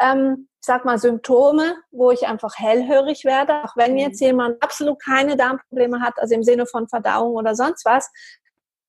ähm, 0.00 0.48
ich 0.60 0.66
sag 0.66 0.86
mal, 0.86 0.98
Symptome, 0.98 1.74
wo 1.90 2.10
ich 2.10 2.26
einfach 2.26 2.54
hellhörig 2.56 3.24
werde, 3.26 3.64
auch 3.64 3.76
wenn 3.76 3.92
mhm. 3.92 3.98
jetzt 3.98 4.20
jemand 4.20 4.62
absolut 4.62 4.98
keine 5.02 5.36
Darmprobleme 5.36 6.00
hat, 6.00 6.14
also 6.16 6.34
im 6.34 6.42
Sinne 6.42 6.64
von 6.66 6.88
Verdauung 6.88 7.34
oder 7.34 7.54
sonst 7.54 7.84
was, 7.84 8.10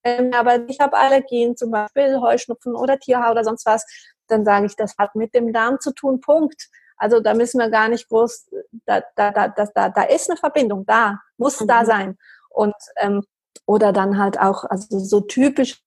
ähm, 0.05 0.31
aber 0.33 0.69
ich 0.69 0.79
habe 0.79 0.95
Allergien, 0.95 1.57
zum 1.57 1.71
Beispiel 1.71 2.21
Heuschnupfen 2.21 2.75
oder 2.75 2.97
Tierhaar 2.97 3.31
oder 3.31 3.43
sonst 3.43 3.65
was, 3.65 3.85
dann 4.27 4.45
sage 4.45 4.67
ich, 4.67 4.75
das 4.75 4.95
hat 4.97 5.15
mit 5.15 5.33
dem 5.35 5.51
Darm 5.51 5.79
zu 5.81 5.93
tun, 5.93 6.21
Punkt. 6.21 6.69
Also 6.97 7.19
da 7.19 7.33
müssen 7.33 7.59
wir 7.59 7.69
gar 7.69 7.89
nicht 7.89 8.07
groß, 8.07 8.51
da, 8.85 9.01
da, 9.15 9.31
da, 9.31 9.49
da, 9.49 9.89
da 9.89 10.03
ist 10.03 10.29
eine 10.29 10.37
Verbindung 10.37 10.85
da, 10.85 11.19
muss 11.37 11.59
mhm. 11.59 11.67
da 11.67 11.83
sein. 11.83 12.17
Und 12.49 12.75
ähm, 12.97 13.21
oder 13.65 13.93
dann 13.93 14.17
halt 14.17 14.39
auch, 14.39 14.65
also 14.65 14.99
so 14.99 15.21
typische 15.21 15.77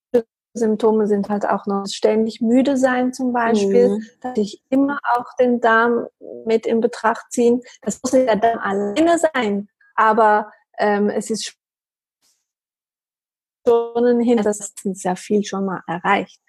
Symptome 0.54 1.06
sind 1.06 1.28
halt 1.28 1.46
auch 1.46 1.66
noch 1.66 1.86
ständig 1.86 2.40
müde 2.40 2.76
sein 2.76 3.12
zum 3.12 3.32
Beispiel, 3.32 3.90
mhm. 3.90 4.06
dass 4.20 4.36
ich 4.36 4.62
immer 4.70 4.98
auch 5.14 5.36
den 5.38 5.60
Darm 5.60 6.06
mit 6.46 6.66
in 6.66 6.80
Betracht 6.80 7.30
ziehen. 7.30 7.62
Das 7.82 8.00
muss 8.02 8.12
nicht 8.12 8.28
der 8.28 8.36
Darm 8.36 8.58
alleine 8.58 9.18
sein, 9.18 9.68
aber 9.94 10.50
ähm, 10.78 11.10
es 11.10 11.30
ist 11.30 11.54
schon 13.66 14.20
hin, 14.20 14.38
das 14.42 14.58
ist 14.60 14.80
sehr 14.82 15.16
viel 15.16 15.44
schon 15.44 15.66
mal 15.66 15.82
erreicht 15.86 16.40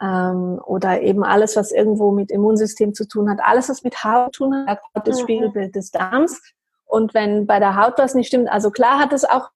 ähm, 0.00 0.60
oder 0.64 1.00
eben 1.02 1.24
alles, 1.24 1.56
was 1.56 1.72
irgendwo 1.72 2.12
mit 2.12 2.30
Immunsystem 2.30 2.94
zu 2.94 3.06
tun 3.06 3.28
hat, 3.30 3.40
alles, 3.42 3.68
was 3.68 3.82
mit 3.82 4.04
Haut 4.04 4.34
zu 4.34 4.44
tun 4.44 4.66
hat, 4.66 4.80
das 5.04 5.18
mhm. 5.18 5.22
Spiegelbild 5.22 5.74
des 5.74 5.90
Darms. 5.90 6.40
Und 6.84 7.14
wenn 7.14 7.46
bei 7.46 7.58
der 7.58 7.76
Haut 7.76 7.98
was 7.98 8.14
nicht 8.14 8.28
stimmt, 8.28 8.48
also 8.48 8.70
klar 8.70 8.98
hat 8.98 9.12
es 9.12 9.24
auch 9.24 9.50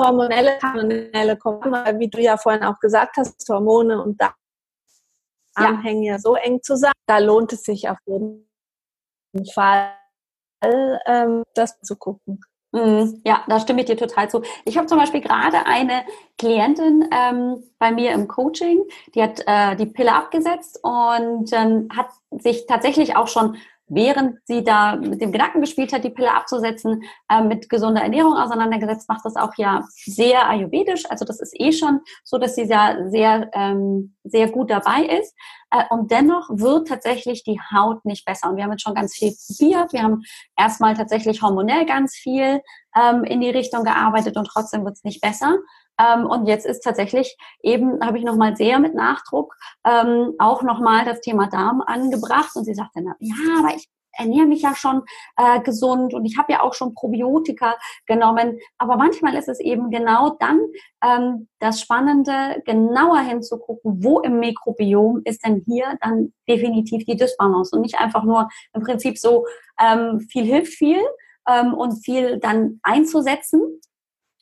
hormonelle, 0.00 0.58
hormonelle 0.62 1.36
Komponenten, 1.36 1.98
wie 1.98 2.08
du 2.08 2.20
ja 2.20 2.36
vorhin 2.36 2.64
auch 2.64 2.78
gesagt 2.80 3.16
hast, 3.16 3.48
Hormone 3.48 4.02
und 4.02 4.20
Darm 4.20 4.34
ja. 5.58 5.80
hängen 5.82 6.02
ja 6.02 6.18
so 6.18 6.34
eng 6.34 6.62
zusammen. 6.62 6.94
Da 7.06 7.18
lohnt 7.18 7.52
es 7.52 7.62
sich 7.62 7.88
auf 7.88 7.98
jeden 8.06 8.46
Fall, 9.52 9.92
ähm, 10.62 11.44
das 11.54 11.80
zu 11.80 11.96
gucken. 11.96 12.40
Mhm. 12.72 13.20
Ja, 13.24 13.44
da 13.48 13.58
stimme 13.58 13.80
ich 13.80 13.86
dir 13.86 13.96
total 13.96 14.30
zu. 14.30 14.42
Ich 14.64 14.76
habe 14.76 14.86
zum 14.86 14.98
Beispiel 14.98 15.20
gerade 15.20 15.66
eine 15.66 16.04
Klientin 16.38 17.08
ähm, 17.12 17.64
bei 17.78 17.90
mir 17.90 18.12
im 18.12 18.28
Coaching, 18.28 18.84
die 19.14 19.22
hat 19.22 19.42
äh, 19.46 19.74
die 19.74 19.86
Pille 19.86 20.14
abgesetzt 20.14 20.78
und 20.82 21.52
ähm, 21.52 21.88
hat 21.94 22.10
sich 22.30 22.66
tatsächlich 22.66 23.16
auch 23.16 23.26
schon 23.26 23.56
während 23.90 24.38
sie 24.44 24.64
da 24.64 24.96
mit 24.96 25.20
dem 25.20 25.32
Gedanken 25.32 25.60
gespielt 25.60 25.92
hat, 25.92 26.04
die 26.04 26.10
Pille 26.10 26.32
abzusetzen, 26.32 27.02
äh, 27.28 27.42
mit 27.42 27.68
gesunder 27.68 28.02
Ernährung 28.02 28.34
auseinandergesetzt, 28.34 29.08
macht 29.08 29.24
das 29.24 29.36
auch 29.36 29.52
ja 29.56 29.84
sehr 30.04 30.48
ayurvedisch. 30.48 31.04
Also 31.10 31.24
das 31.24 31.40
ist 31.40 31.54
eh 31.58 31.72
schon 31.72 32.00
so, 32.24 32.38
dass 32.38 32.54
sie 32.54 32.66
sehr, 32.66 33.10
sehr, 33.10 33.50
ähm, 33.52 34.16
sehr 34.24 34.50
gut 34.50 34.70
dabei 34.70 35.02
ist. 35.02 35.34
Äh, 35.70 35.84
und 35.90 36.10
dennoch 36.10 36.48
wird 36.50 36.88
tatsächlich 36.88 37.42
die 37.44 37.60
Haut 37.60 38.04
nicht 38.04 38.24
besser. 38.24 38.48
Und 38.48 38.56
wir 38.56 38.64
haben 38.64 38.72
jetzt 38.72 38.82
schon 38.82 38.94
ganz 38.94 39.14
viel 39.14 39.34
probiert. 39.46 39.92
Wir 39.92 40.02
haben 40.02 40.22
erstmal 40.56 40.94
tatsächlich 40.94 41.42
hormonell 41.42 41.84
ganz 41.84 42.14
viel 42.14 42.60
ähm, 42.96 43.24
in 43.24 43.40
die 43.40 43.50
Richtung 43.50 43.84
gearbeitet 43.84 44.36
und 44.36 44.46
trotzdem 44.46 44.84
wird 44.84 44.94
es 44.94 45.04
nicht 45.04 45.20
besser. 45.20 45.58
Ähm, 46.00 46.26
und 46.26 46.46
jetzt 46.46 46.66
ist 46.66 46.80
tatsächlich 46.80 47.36
eben, 47.62 48.00
habe 48.04 48.18
ich 48.18 48.24
nochmal 48.24 48.56
sehr 48.56 48.78
mit 48.78 48.94
Nachdruck 48.94 49.54
ähm, 49.84 50.34
auch 50.38 50.62
nochmal 50.62 51.04
das 51.04 51.20
Thema 51.20 51.48
Darm 51.48 51.82
angebracht. 51.82 52.56
Und 52.56 52.64
sie 52.64 52.74
sagte, 52.74 53.00
na, 53.02 53.14
ja, 53.18 53.34
aber 53.58 53.74
ich 53.74 53.88
ernähre 54.12 54.46
mich 54.46 54.62
ja 54.62 54.74
schon 54.74 55.02
äh, 55.36 55.60
gesund 55.60 56.14
und 56.14 56.24
ich 56.24 56.36
habe 56.36 56.52
ja 56.52 56.62
auch 56.62 56.74
schon 56.74 56.94
Probiotika 56.94 57.76
genommen. 58.06 58.58
Aber 58.78 58.96
manchmal 58.96 59.34
ist 59.34 59.48
es 59.48 59.60
eben 59.60 59.90
genau 59.90 60.36
dann 60.40 60.60
ähm, 61.02 61.48
das 61.58 61.80
Spannende, 61.80 62.62
genauer 62.64 63.20
hinzugucken, 63.20 64.02
wo 64.02 64.20
im 64.20 64.38
Mikrobiom 64.40 65.22
ist 65.24 65.44
denn 65.44 65.62
hier 65.66 65.96
dann 66.00 66.32
definitiv 66.48 67.04
die 67.04 67.16
Dysbalance 67.16 67.74
und 67.74 67.82
nicht 67.82 67.98
einfach 67.98 68.24
nur 68.24 68.48
im 68.72 68.82
Prinzip 68.82 69.18
so 69.18 69.46
ähm, 69.80 70.20
viel 70.20 70.44
hilft 70.44 70.74
viel 70.74 71.00
ähm, 71.48 71.74
und 71.74 72.04
viel 72.04 72.38
dann 72.38 72.80
einzusetzen 72.82 73.80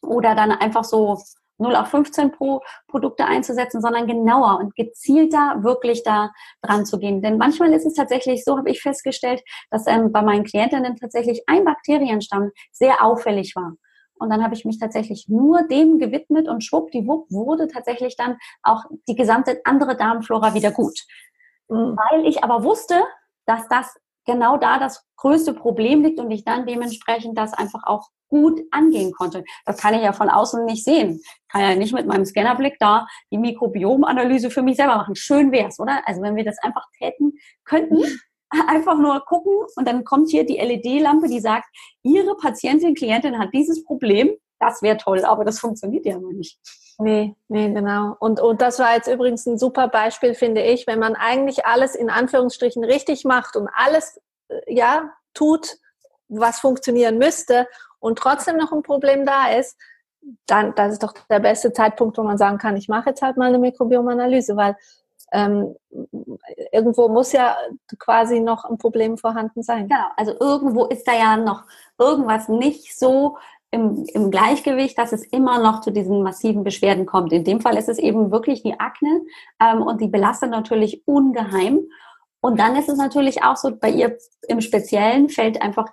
oder 0.03 0.35
dann 0.35 0.53
einfach 0.53 0.85
so 0.85 1.19
0 1.59 1.77
auf 1.77 1.89
15 1.89 2.33
pro 2.33 2.63
Produkte 2.87 3.25
einzusetzen, 3.25 3.81
sondern 3.81 4.07
genauer 4.07 4.59
und 4.59 4.75
gezielter 4.75 5.57
wirklich 5.59 6.03
da 6.03 6.31
dran 6.63 6.87
zu 6.87 6.99
gehen. 6.99 7.21
Denn 7.23 7.39
manchmal 7.39 7.73
ist 7.73 7.87
es 7.87 7.95
tatsächlich 7.95 8.45
so, 8.45 8.57
habe 8.57 8.71
ich 8.71 8.81
festgestellt, 8.81 9.43
dass 9.71 9.87
ähm, 9.87 10.13
bei 10.13 10.23
meinen 10.23 10.45
Klientinnen 10.45 10.97
tatsächlich 10.97 11.43
ein 11.47 11.65
Bakterienstamm 11.65 12.51
sehr 12.73 13.05
auffällig 13.05 13.55
war. 13.57 13.75
Und 14.19 14.31
dann 14.31 14.43
habe 14.43 14.55
ich 14.55 14.65
mich 14.65 14.79
tatsächlich 14.79 15.27
nur 15.29 15.63
dem 15.69 15.99
gewidmet 15.99 16.49
und 16.49 16.65
schwuppdiwupp 16.65 17.31
wurde 17.31 17.69
tatsächlich 17.69 18.17
dann 18.17 18.37
auch 18.63 18.85
die 19.09 19.15
gesamte 19.15 19.61
andere 19.65 19.97
Darmflora 19.97 20.55
wieder 20.55 20.73
gut. 20.73 21.05
Mhm. 21.69 21.97
Weil 21.97 22.27
ich 22.27 22.43
aber 22.43 22.65
wusste, 22.65 23.03
dass 23.47 23.69
das 23.69 23.97
genau 24.29 24.59
da 24.59 24.79
das 24.79 25.05
größte 25.17 25.55
Problem 25.55 26.05
liegt 26.05 26.21
und 26.21 26.31
ich 26.31 26.45
dann 26.45 26.67
dementsprechend 26.67 27.37
das 27.37 27.55
einfach 27.55 27.83
auch 27.85 28.09
gut 28.29 28.61
angehen 28.71 29.13
konnte. 29.13 29.43
Das 29.65 29.79
kann 29.79 29.95
ich 29.95 30.03
ja 30.03 30.13
von 30.13 30.29
außen 30.29 30.65
nicht 30.67 30.85
sehen. 30.85 31.21
Ich 31.25 31.49
kann 31.49 31.63
ja 31.63 31.75
nicht 31.75 31.95
mit 31.95 32.07
meinem 32.07 32.27
Scannerblick 32.27 32.77
da 32.79 33.07
die 33.33 33.39
Mikrobiomanalyse 33.39 34.51
für 34.51 34.63
mich 34.63 34.77
selber 34.77 34.97
machen. 34.97 35.17
Schön 35.17 35.51
wär's, 35.51 35.81
oder? 35.81 36.07
Also 36.07 36.21
wenn 36.23 36.37
wir 36.37 36.45
das 36.45 36.59
einfach 36.59 36.85
täten 36.99 37.33
könnten, 37.65 38.03
einfach 38.69 38.99
nur 38.99 39.21
gucken 39.25 39.55
und 39.77 39.89
dann 39.89 40.05
kommt 40.05 40.31
hier 40.31 40.45
die 40.45 40.59
LED-Lampe, 40.59 41.29
die 41.29 41.41
sagt, 41.41 41.67
Ihre 42.03 42.37
Patientin, 42.37 42.95
Klientin 42.95 43.39
hat 43.39 43.49
dieses 43.53 43.83
Problem. 43.85 44.31
Das 44.61 44.83
wäre 44.83 44.99
toll, 44.99 45.25
aber 45.25 45.45
das 45.45 45.59
funktioniert 45.59 46.05
ja 46.05 46.17
immer 46.17 46.33
nicht. 46.33 46.59
Nee, 47.01 47.37
nee, 47.47 47.73
genau. 47.73 48.17
Und, 48.19 48.41
und 48.41 48.61
das 48.61 48.81
war 48.81 48.95
jetzt 48.95 49.07
übrigens 49.07 49.47
ein 49.47 49.57
super 49.57 49.87
Beispiel, 49.87 50.35
finde 50.35 50.63
ich, 50.63 50.87
wenn 50.89 50.99
man 50.99 51.15
eigentlich 51.15 51.65
alles 51.65 51.95
in 51.95 52.11
Anführungsstrichen 52.11 52.83
richtig 52.83 53.25
macht 53.25 53.55
und 53.57 53.69
alles, 53.73 54.21
äh, 54.49 54.75
ja, 54.75 55.13
tut, 55.33 55.77
was 56.29 56.59
funktionieren 56.59 57.19
müsste 57.19 57.69
und 58.01 58.19
trotzdem 58.19 58.57
noch 58.57 58.73
ein 58.73 58.83
Problem 58.83 59.25
da 59.25 59.49
ist, 59.51 59.77
dann 60.47 60.75
das 60.75 60.95
ist 60.95 61.03
doch 61.03 61.15
der 61.31 61.39
beste 61.41 61.73
Zeitpunkt, 61.73 62.19
wo 62.19 62.23
man 62.23 62.37
sagen 62.37 62.59
kann, 62.59 62.77
ich 62.77 62.89
mache 62.89 63.11
jetzt 63.11 63.23
halt 63.23 63.37
mal 63.37 63.47
eine 63.49 63.59
Mikrobiomanalyse, 63.59 64.57
weil 64.57 64.77
ähm, 65.33 65.77
irgendwo 66.73 67.09
muss 67.09 67.33
ja 67.33 67.57
quasi 67.99 68.41
noch 68.41 68.65
ein 68.65 68.79
Problem 68.79 69.19
vorhanden 69.19 69.63
sein. 69.63 69.89
Genau, 69.89 70.07
also 70.17 70.35
irgendwo 70.39 70.87
ist 70.87 71.07
da 71.07 71.13
ja 71.13 71.37
noch 71.37 71.65
irgendwas 71.99 72.49
nicht 72.49 72.99
so 72.99 73.39
im, 73.71 74.05
im 74.15 74.31
Gleichgewicht, 74.31 74.99
dass 74.99 75.13
es 75.13 75.25
immer 75.25 75.61
noch 75.61 75.81
zu 75.81 75.91
diesen 75.91 76.23
massiven 76.23 76.65
Beschwerden 76.65 77.07
kommt. 77.07 77.33
In 77.33 77.45
dem 77.45 77.61
Fall 77.61 77.77
ist 77.77 77.89
es 77.89 77.99
eben 77.99 78.31
wirklich 78.31 78.63
die 78.63 78.79
Akne 78.81 79.23
ähm, 79.61 79.83
und 79.83 80.01
die 80.01 80.09
belastet 80.09 80.51
natürlich 80.51 81.03
ungeheim. 81.07 81.81
Und 82.41 82.59
dann 82.59 82.77
ist 82.77 82.89
es 82.89 82.97
natürlich 82.97 83.43
auch 83.43 83.57
so, 83.57 83.77
bei 83.77 83.91
ihr 83.91 84.17
im 84.47 84.61
Speziellen 84.61 85.29
fällt 85.29 85.61
einfach 85.61 85.87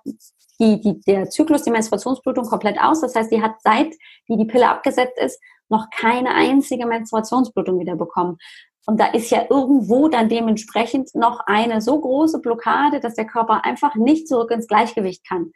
die, 0.60 0.80
die, 0.80 1.02
der 1.02 1.30
Zyklus, 1.30 1.64
die 1.64 1.72
Menstruationsblutung 1.72 2.46
komplett 2.46 2.80
aus. 2.80 3.02
Das 3.02 3.16
heißt, 3.16 3.32
die 3.32 3.42
hat 3.42 3.56
seit 3.62 3.94
die 4.30 4.38
die 4.38 4.46
Pille 4.46 4.70
abgesetzt 4.70 5.18
ist, 5.20 5.40
noch 5.68 5.90
keine 5.90 6.30
einzige 6.30 6.86
Menstruationsblutung 6.86 7.80
wieder 7.80 7.96
bekommen. 7.96 8.38
Und 8.86 9.00
da 9.00 9.08
ist 9.08 9.32
ja 9.32 9.46
irgendwo 9.50 10.08
dann 10.08 10.30
dementsprechend 10.30 11.14
noch 11.16 11.40
eine 11.48 11.82
so 11.82 12.00
große 12.00 12.40
Blockade, 12.40 13.00
dass 13.00 13.16
der 13.16 13.26
Körper 13.26 13.66
einfach 13.66 13.96
nicht 13.96 14.28
zurück 14.28 14.52
ins 14.52 14.68
Gleichgewicht 14.68 15.28
kann. 15.28 15.52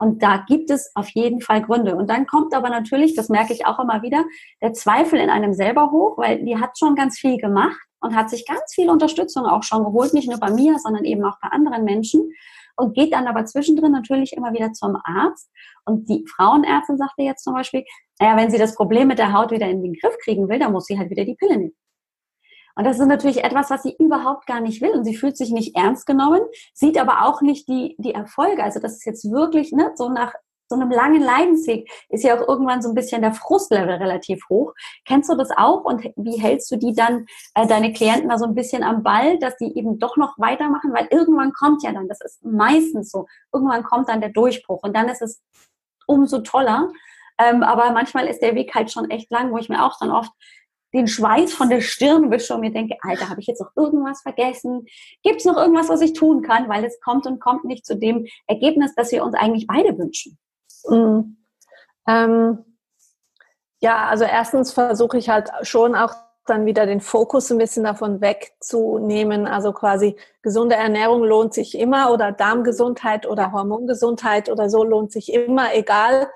Und 0.00 0.22
da 0.22 0.42
gibt 0.48 0.70
es 0.70 0.90
auf 0.94 1.10
jeden 1.10 1.42
Fall 1.42 1.60
Gründe. 1.60 1.94
Und 1.94 2.08
dann 2.08 2.26
kommt 2.26 2.54
aber 2.54 2.70
natürlich, 2.70 3.14
das 3.14 3.28
merke 3.28 3.52
ich 3.52 3.66
auch 3.66 3.78
immer 3.78 4.02
wieder, 4.02 4.24
der 4.62 4.72
Zweifel 4.72 5.20
in 5.20 5.28
einem 5.28 5.52
selber 5.52 5.90
hoch, 5.90 6.16
weil 6.16 6.42
die 6.42 6.56
hat 6.56 6.78
schon 6.78 6.94
ganz 6.94 7.18
viel 7.18 7.36
gemacht 7.36 7.78
und 8.00 8.16
hat 8.16 8.30
sich 8.30 8.46
ganz 8.46 8.74
viel 8.74 8.88
Unterstützung 8.88 9.44
auch 9.44 9.62
schon 9.62 9.84
geholt, 9.84 10.14
nicht 10.14 10.28
nur 10.28 10.40
bei 10.40 10.50
mir, 10.50 10.78
sondern 10.78 11.04
eben 11.04 11.22
auch 11.24 11.38
bei 11.42 11.48
anderen 11.48 11.84
Menschen 11.84 12.32
und 12.76 12.94
geht 12.94 13.12
dann 13.12 13.26
aber 13.26 13.44
zwischendrin 13.44 13.92
natürlich 13.92 14.32
immer 14.32 14.54
wieder 14.54 14.72
zum 14.72 14.96
Arzt. 15.04 15.50
Und 15.84 16.08
die 16.08 16.24
Frauenärztin 16.26 16.96
sagte 16.96 17.22
jetzt 17.22 17.44
zum 17.44 17.52
Beispiel, 17.52 17.84
naja, 18.18 18.38
wenn 18.38 18.50
sie 18.50 18.58
das 18.58 18.74
Problem 18.74 19.08
mit 19.08 19.18
der 19.18 19.34
Haut 19.34 19.50
wieder 19.50 19.68
in 19.68 19.82
den 19.82 19.92
Griff 19.92 20.16
kriegen 20.24 20.48
will, 20.48 20.58
dann 20.58 20.72
muss 20.72 20.86
sie 20.86 20.98
halt 20.98 21.10
wieder 21.10 21.26
die 21.26 21.34
Pille 21.34 21.58
nehmen. 21.58 21.76
Und 22.80 22.86
das 22.86 22.98
ist 22.98 23.06
natürlich 23.06 23.44
etwas, 23.44 23.68
was 23.68 23.82
sie 23.82 23.94
überhaupt 23.98 24.46
gar 24.46 24.62
nicht 24.62 24.80
will. 24.80 24.92
Und 24.92 25.04
sie 25.04 25.14
fühlt 25.14 25.36
sich 25.36 25.50
nicht 25.50 25.76
ernst 25.76 26.06
genommen, 26.06 26.40
sieht 26.72 26.96
aber 26.96 27.26
auch 27.26 27.42
nicht 27.42 27.68
die, 27.68 27.94
die 27.98 28.14
Erfolge. 28.14 28.64
Also 28.64 28.80
das 28.80 28.92
ist 28.92 29.04
jetzt 29.04 29.30
wirklich 29.30 29.70
ne, 29.70 29.92
so 29.96 30.08
nach 30.08 30.32
so 30.66 30.76
einem 30.76 30.90
langen 30.90 31.20
Leidensweg 31.20 31.90
ist 32.08 32.24
ja 32.24 32.34
auch 32.34 32.48
irgendwann 32.48 32.80
so 32.80 32.88
ein 32.88 32.94
bisschen 32.94 33.20
der 33.20 33.34
Frustlevel 33.34 33.96
relativ 33.96 34.48
hoch. 34.48 34.72
Kennst 35.06 35.28
du 35.28 35.36
das 35.36 35.50
auch 35.54 35.84
und 35.84 36.04
wie 36.16 36.40
hältst 36.40 36.70
du 36.70 36.76
die 36.76 36.94
dann, 36.94 37.26
äh, 37.54 37.66
deine 37.66 37.92
Klienten 37.92 38.30
da 38.30 38.38
so 38.38 38.46
ein 38.46 38.54
bisschen 38.54 38.82
am 38.82 39.02
Ball, 39.02 39.38
dass 39.40 39.58
die 39.58 39.76
eben 39.76 39.98
doch 39.98 40.16
noch 40.16 40.38
weitermachen? 40.38 40.94
Weil 40.94 41.06
irgendwann 41.10 41.52
kommt 41.52 41.82
ja 41.82 41.92
dann, 41.92 42.08
das 42.08 42.22
ist 42.22 42.42
meistens 42.42 43.10
so, 43.10 43.26
irgendwann 43.52 43.84
kommt 43.84 44.08
dann 44.08 44.22
der 44.22 44.30
Durchbruch 44.30 44.82
und 44.84 44.96
dann 44.96 45.10
ist 45.10 45.20
es 45.20 45.42
umso 46.06 46.38
toller. 46.38 46.88
Ähm, 47.36 47.62
aber 47.62 47.92
manchmal 47.92 48.26
ist 48.26 48.40
der 48.40 48.54
Weg 48.54 48.74
halt 48.74 48.90
schon 48.90 49.10
echt 49.10 49.30
lang, 49.30 49.52
wo 49.52 49.58
ich 49.58 49.68
mir 49.68 49.84
auch 49.84 49.98
dann 49.98 50.10
oft 50.10 50.32
den 50.92 51.06
Schweiß 51.06 51.52
von 51.52 51.70
der 51.70 51.80
Stirn 51.80 52.30
wische 52.30 52.54
und 52.54 52.60
mir 52.60 52.72
denke, 52.72 52.96
Alter, 53.02 53.28
habe 53.28 53.40
ich 53.40 53.46
jetzt 53.46 53.60
noch 53.60 53.70
irgendwas 53.76 54.22
vergessen? 54.22 54.86
Gibt 55.22 55.40
es 55.40 55.44
noch 55.44 55.56
irgendwas, 55.56 55.88
was 55.88 56.00
ich 56.00 56.12
tun 56.12 56.42
kann? 56.42 56.68
Weil 56.68 56.84
es 56.84 57.00
kommt 57.00 57.26
und 57.26 57.40
kommt 57.40 57.64
nicht 57.64 57.86
zu 57.86 57.96
dem 57.96 58.26
Ergebnis, 58.46 58.94
das 58.94 59.12
wir 59.12 59.24
uns 59.24 59.34
eigentlich 59.34 59.66
beide 59.66 59.96
wünschen. 59.96 60.38
Mhm. 60.88 61.36
Ähm, 62.08 62.58
ja, 63.80 64.08
also 64.08 64.24
erstens 64.24 64.72
versuche 64.72 65.18
ich 65.18 65.28
halt 65.28 65.50
schon 65.62 65.94
auch 65.94 66.14
dann 66.46 66.66
wieder 66.66 66.84
den 66.86 67.00
Fokus 67.00 67.50
ein 67.50 67.58
bisschen 67.58 67.84
davon 67.84 68.20
wegzunehmen. 68.20 69.46
Also 69.46 69.72
quasi 69.72 70.16
gesunde 70.42 70.74
Ernährung 70.74 71.22
lohnt 71.22 71.54
sich 71.54 71.78
immer 71.78 72.12
oder 72.12 72.32
Darmgesundheit 72.32 73.26
oder 73.26 73.52
Hormongesundheit 73.52 74.50
oder 74.50 74.68
so 74.68 74.82
lohnt 74.82 75.12
sich 75.12 75.32
immer, 75.32 75.74
egal 75.74 76.28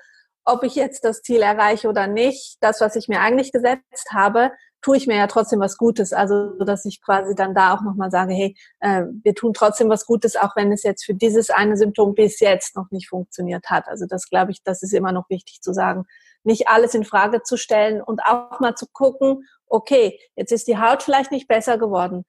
ob 0.45 0.63
ich 0.63 0.75
jetzt 0.75 1.05
das 1.05 1.23
Ziel 1.23 1.43
erreiche 1.43 1.89
oder 1.89 2.07
nicht. 2.07 2.57
Das, 2.61 2.81
was 2.81 2.97
ich 2.97 3.09
mir 3.09 3.21
eigentlich 3.21 3.53
gesetzt 3.53 4.11
habe, 4.13 4.51
tue 4.83 4.99
ich 4.99 5.07
mir 5.07 5.17
ja 5.17 5.27
trotzdem 5.27 5.61
was 5.61 5.79
Gutes. 5.79 6.13
Also, 6.13 6.59
dass 6.65 6.85
ich 6.85 7.01
quasi 7.03 7.35
dann 7.35 7.55
da 7.55 7.75
auch 7.75 7.83
nochmal 7.83 8.11
sage, 8.11 8.35
hey, 8.35 8.57
äh, 8.81 9.05
wir 9.23 9.35
tun 9.35 9.55
trotzdem 9.55 9.89
was 9.89 10.05
Gutes, 10.05 10.37
auch 10.37 10.55
wenn 10.57 10.71
es 10.73 10.83
jetzt 10.83 11.05
für 11.05 11.15
dieses 11.15 11.51
eine 11.51 11.77
Symptom 11.77 12.15
bis 12.15 12.41
jetzt 12.41 12.77
noch 12.77 12.91
nicht 12.91 13.09
funktioniert 13.09 13.67
hat. 13.71 13.89
Also, 13.89 14.07
das 14.07 14.29
glaube 14.29 14.53
ich, 14.53 14.63
das 14.63 14.83
ist 14.83 14.93
immer 14.93 15.13
noch 15.13 15.31
wichtig 15.31 15.63
zu 15.63 15.73
sagen. 15.73 16.05
Nicht 16.43 16.69
alles 16.69 16.95
in 16.95 17.05
Frage 17.05 17.43
zu 17.43 17.57
stellen 17.57 18.03
und 18.03 18.21
auch 18.23 18.61
mal 18.61 18.75
zu 18.75 18.87
gucken, 18.93 19.49
okay, 19.67 20.21
jetzt 20.37 20.53
ist 20.53 20.69
die 20.69 20.79
Haut 20.79 21.03
vielleicht 21.03 21.33
nicht 21.33 21.49
besser 21.49 21.79
geworden 21.79 22.25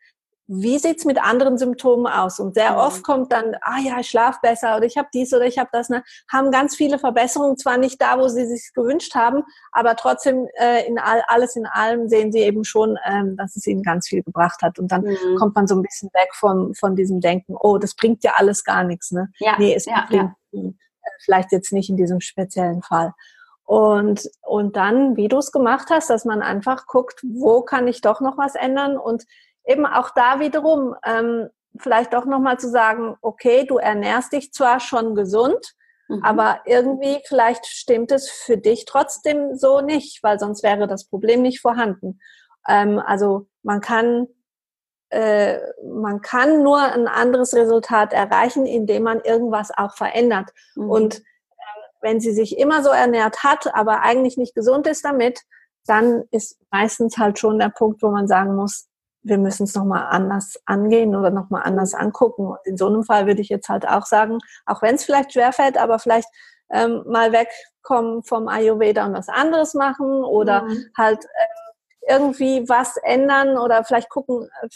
wie 0.48 0.78
sieht's 0.78 1.06
mit 1.06 1.22
anderen 1.22 1.58
Symptomen 1.58 2.06
aus? 2.06 2.40
Und 2.40 2.54
sehr 2.54 2.78
oft 2.78 3.04
kommt 3.04 3.32
dann, 3.32 3.56
ah 3.62 3.80
ja, 3.80 4.00
ich 4.00 4.10
schlafe 4.10 4.40
besser 4.42 4.78
oder 4.78 4.86
ich 4.86 4.98
habe 4.98 5.08
dies 5.14 5.34
oder 5.34 5.46
ich 5.46 5.58
habe 5.58 5.70
das, 5.72 5.90
ne? 5.90 6.04
haben 6.32 6.52
ganz 6.52 6.76
viele 6.76 7.00
Verbesserungen, 7.00 7.58
zwar 7.58 7.78
nicht 7.78 8.02
da, 8.02 8.20
wo 8.20 8.28
sie 8.28 8.46
sich 8.46 8.72
gewünscht 8.74 9.16
haben, 9.16 9.44
aber 9.72 9.96
trotzdem 9.96 10.48
äh, 10.56 10.86
in 10.88 11.00
all, 11.00 11.24
alles 11.28 11.56
in 11.56 11.66
allem 11.66 12.10
sehen 12.10 12.32
sie 12.32 12.40
eben 12.40 12.64
schon, 12.64 12.98
ähm, 13.06 13.36
dass 13.38 13.56
es 13.56 13.66
ihnen 13.66 13.82
ganz 13.82 14.08
viel 14.08 14.22
gebracht 14.22 14.62
hat. 14.62 14.78
Und 14.78 14.92
dann 14.92 15.02
mhm. 15.02 15.36
kommt 15.38 15.56
man 15.56 15.68
so 15.68 15.76
ein 15.76 15.82
bisschen 15.82 16.10
weg 16.14 16.30
von, 16.34 16.76
von 16.76 16.96
diesem 16.96 17.22
Denken, 17.22 17.56
oh, 17.60 17.78
das 17.78 17.96
bringt 17.96 18.24
ja 18.24 18.34
alles 18.36 18.64
gar 18.64 18.84
nichts. 18.84 19.12
Ne? 19.12 19.30
Ja, 19.40 19.56
nee, 19.58 19.74
es 19.74 19.86
ja, 19.86 20.06
bringt 20.08 20.34
ja. 20.52 20.62
Äh, 20.62 20.74
vielleicht 21.24 21.52
jetzt 21.52 21.74
nicht 21.74 21.90
in 21.90 21.98
diesem 21.98 22.22
speziellen 22.22 22.84
Fall. 22.84 23.14
Und, 23.64 24.30
und 24.44 24.76
dann, 24.76 25.18
wie 25.18 25.28
du 25.28 25.40
es 25.40 25.52
gemacht 25.52 25.88
hast, 25.90 26.12
dass 26.12 26.24
man 26.24 26.44
einfach 26.44 26.86
guckt, 26.86 27.22
wo 27.24 27.62
kann 27.62 27.88
ich 27.88 28.02
doch 28.02 28.22
noch 28.22 28.38
was 28.38 28.54
ändern 28.54 28.96
und 28.96 29.26
eben 29.66 29.86
auch 29.86 30.12
da 30.12 30.40
wiederum 30.40 30.96
ähm, 31.06 31.50
vielleicht 31.78 32.16
auch 32.16 32.26
nochmal 32.26 32.60
zu 32.60 32.70
sagen, 32.70 33.16
okay, 33.22 33.66
du 33.66 33.78
ernährst 33.78 34.34
dich 34.34 34.54
zwar 34.54 34.80
schon 34.80 35.16
gesund, 35.16 35.76
mhm. 36.08 36.24
aber 36.24 36.62
irgendwie 36.66 37.20
vielleicht 37.26 37.66
stimmt 37.66 38.12
es 38.12 38.30
für 38.30 38.58
dich 38.58 38.86
trotzdem 38.86 39.56
so 39.56 39.82
nicht, 39.82 40.24
weil 40.24 40.40
sonst 40.40 40.64
wäre 40.64 40.88
das 40.88 41.08
Problem 41.08 41.42
nicht 41.42 41.62
vorhanden. 41.62 42.20
Ähm, 42.68 43.00
also 43.00 43.48
man 43.64 43.82
kann 43.82 44.28
äh, 45.10 45.60
man 45.84 46.22
kann 46.22 46.64
nur 46.64 46.82
ein 46.82 47.08
anderes 47.08 47.54
Resultat 47.54 48.12
erreichen, 48.12 48.66
indem 48.66 49.04
man 49.04 49.22
irgendwas 49.22 49.72
auch 49.76 49.96
verändert. 49.96 50.50
Mhm. 50.76 50.90
Und 50.90 51.16
äh, 51.20 51.22
wenn 52.02 52.20
sie 52.20 52.34
sich 52.34 52.58
immer 52.58 52.84
so 52.84 52.90
ernährt 52.90 53.44
hat, 53.44 53.74
aber 53.76 54.02
eigentlich 54.02 54.38
nicht 54.38 54.56
gesund 54.56 54.88
ist 54.88 55.06
damit, 55.06 55.42
dann 55.86 56.24
ist 56.32 56.60
meistens 56.72 57.18
halt 57.18 57.38
schon 57.38 57.60
der 57.60 57.70
Punkt, 57.70 58.02
wo 58.02 58.10
man 58.10 58.28
sagen 58.28 58.56
muss, 58.56 58.88
wir 59.26 59.40
müssen 59.40 59.64
es 59.64 59.76
nochmal 59.76 60.06
anders 60.10 60.60
angehen 60.66 61.16
oder 61.16 61.32
nochmal 61.32 61.64
anders 61.64 61.94
angucken. 61.94 62.46
Und 62.46 62.60
in 62.64 62.78
so 62.78 62.88
einem 62.88 63.04
Fall 63.04 63.26
würde 63.26 63.42
ich 63.42 63.50
jetzt 63.50 63.70
halt 63.70 63.88
auch 63.88 64.06
sagen, 64.06 64.38
auch 64.66 64.82
wenn 64.82 64.96
es 64.96 65.04
vielleicht 65.04 65.34
schwerfällt, 65.34 65.78
aber 65.78 65.98
vielleicht 66.00 66.30
ähm, 66.72 67.04
mal 67.08 67.32
wegkommen 67.32 68.24
vom 68.24 68.48
Ayurveda 68.48 69.06
und 69.06 69.14
was 69.14 69.28
anderes 69.28 69.74
machen 69.74 70.24
oder 70.24 70.64
mhm. 70.64 70.86
halt 70.98 71.26
äh, 71.26 72.14
irgendwie 72.14 72.70
was 72.70 72.98
ändern 72.98 73.58
oder 73.58 73.84
vielleicht 73.84 74.10
gucken, 74.10 74.48
äh, 74.62 74.68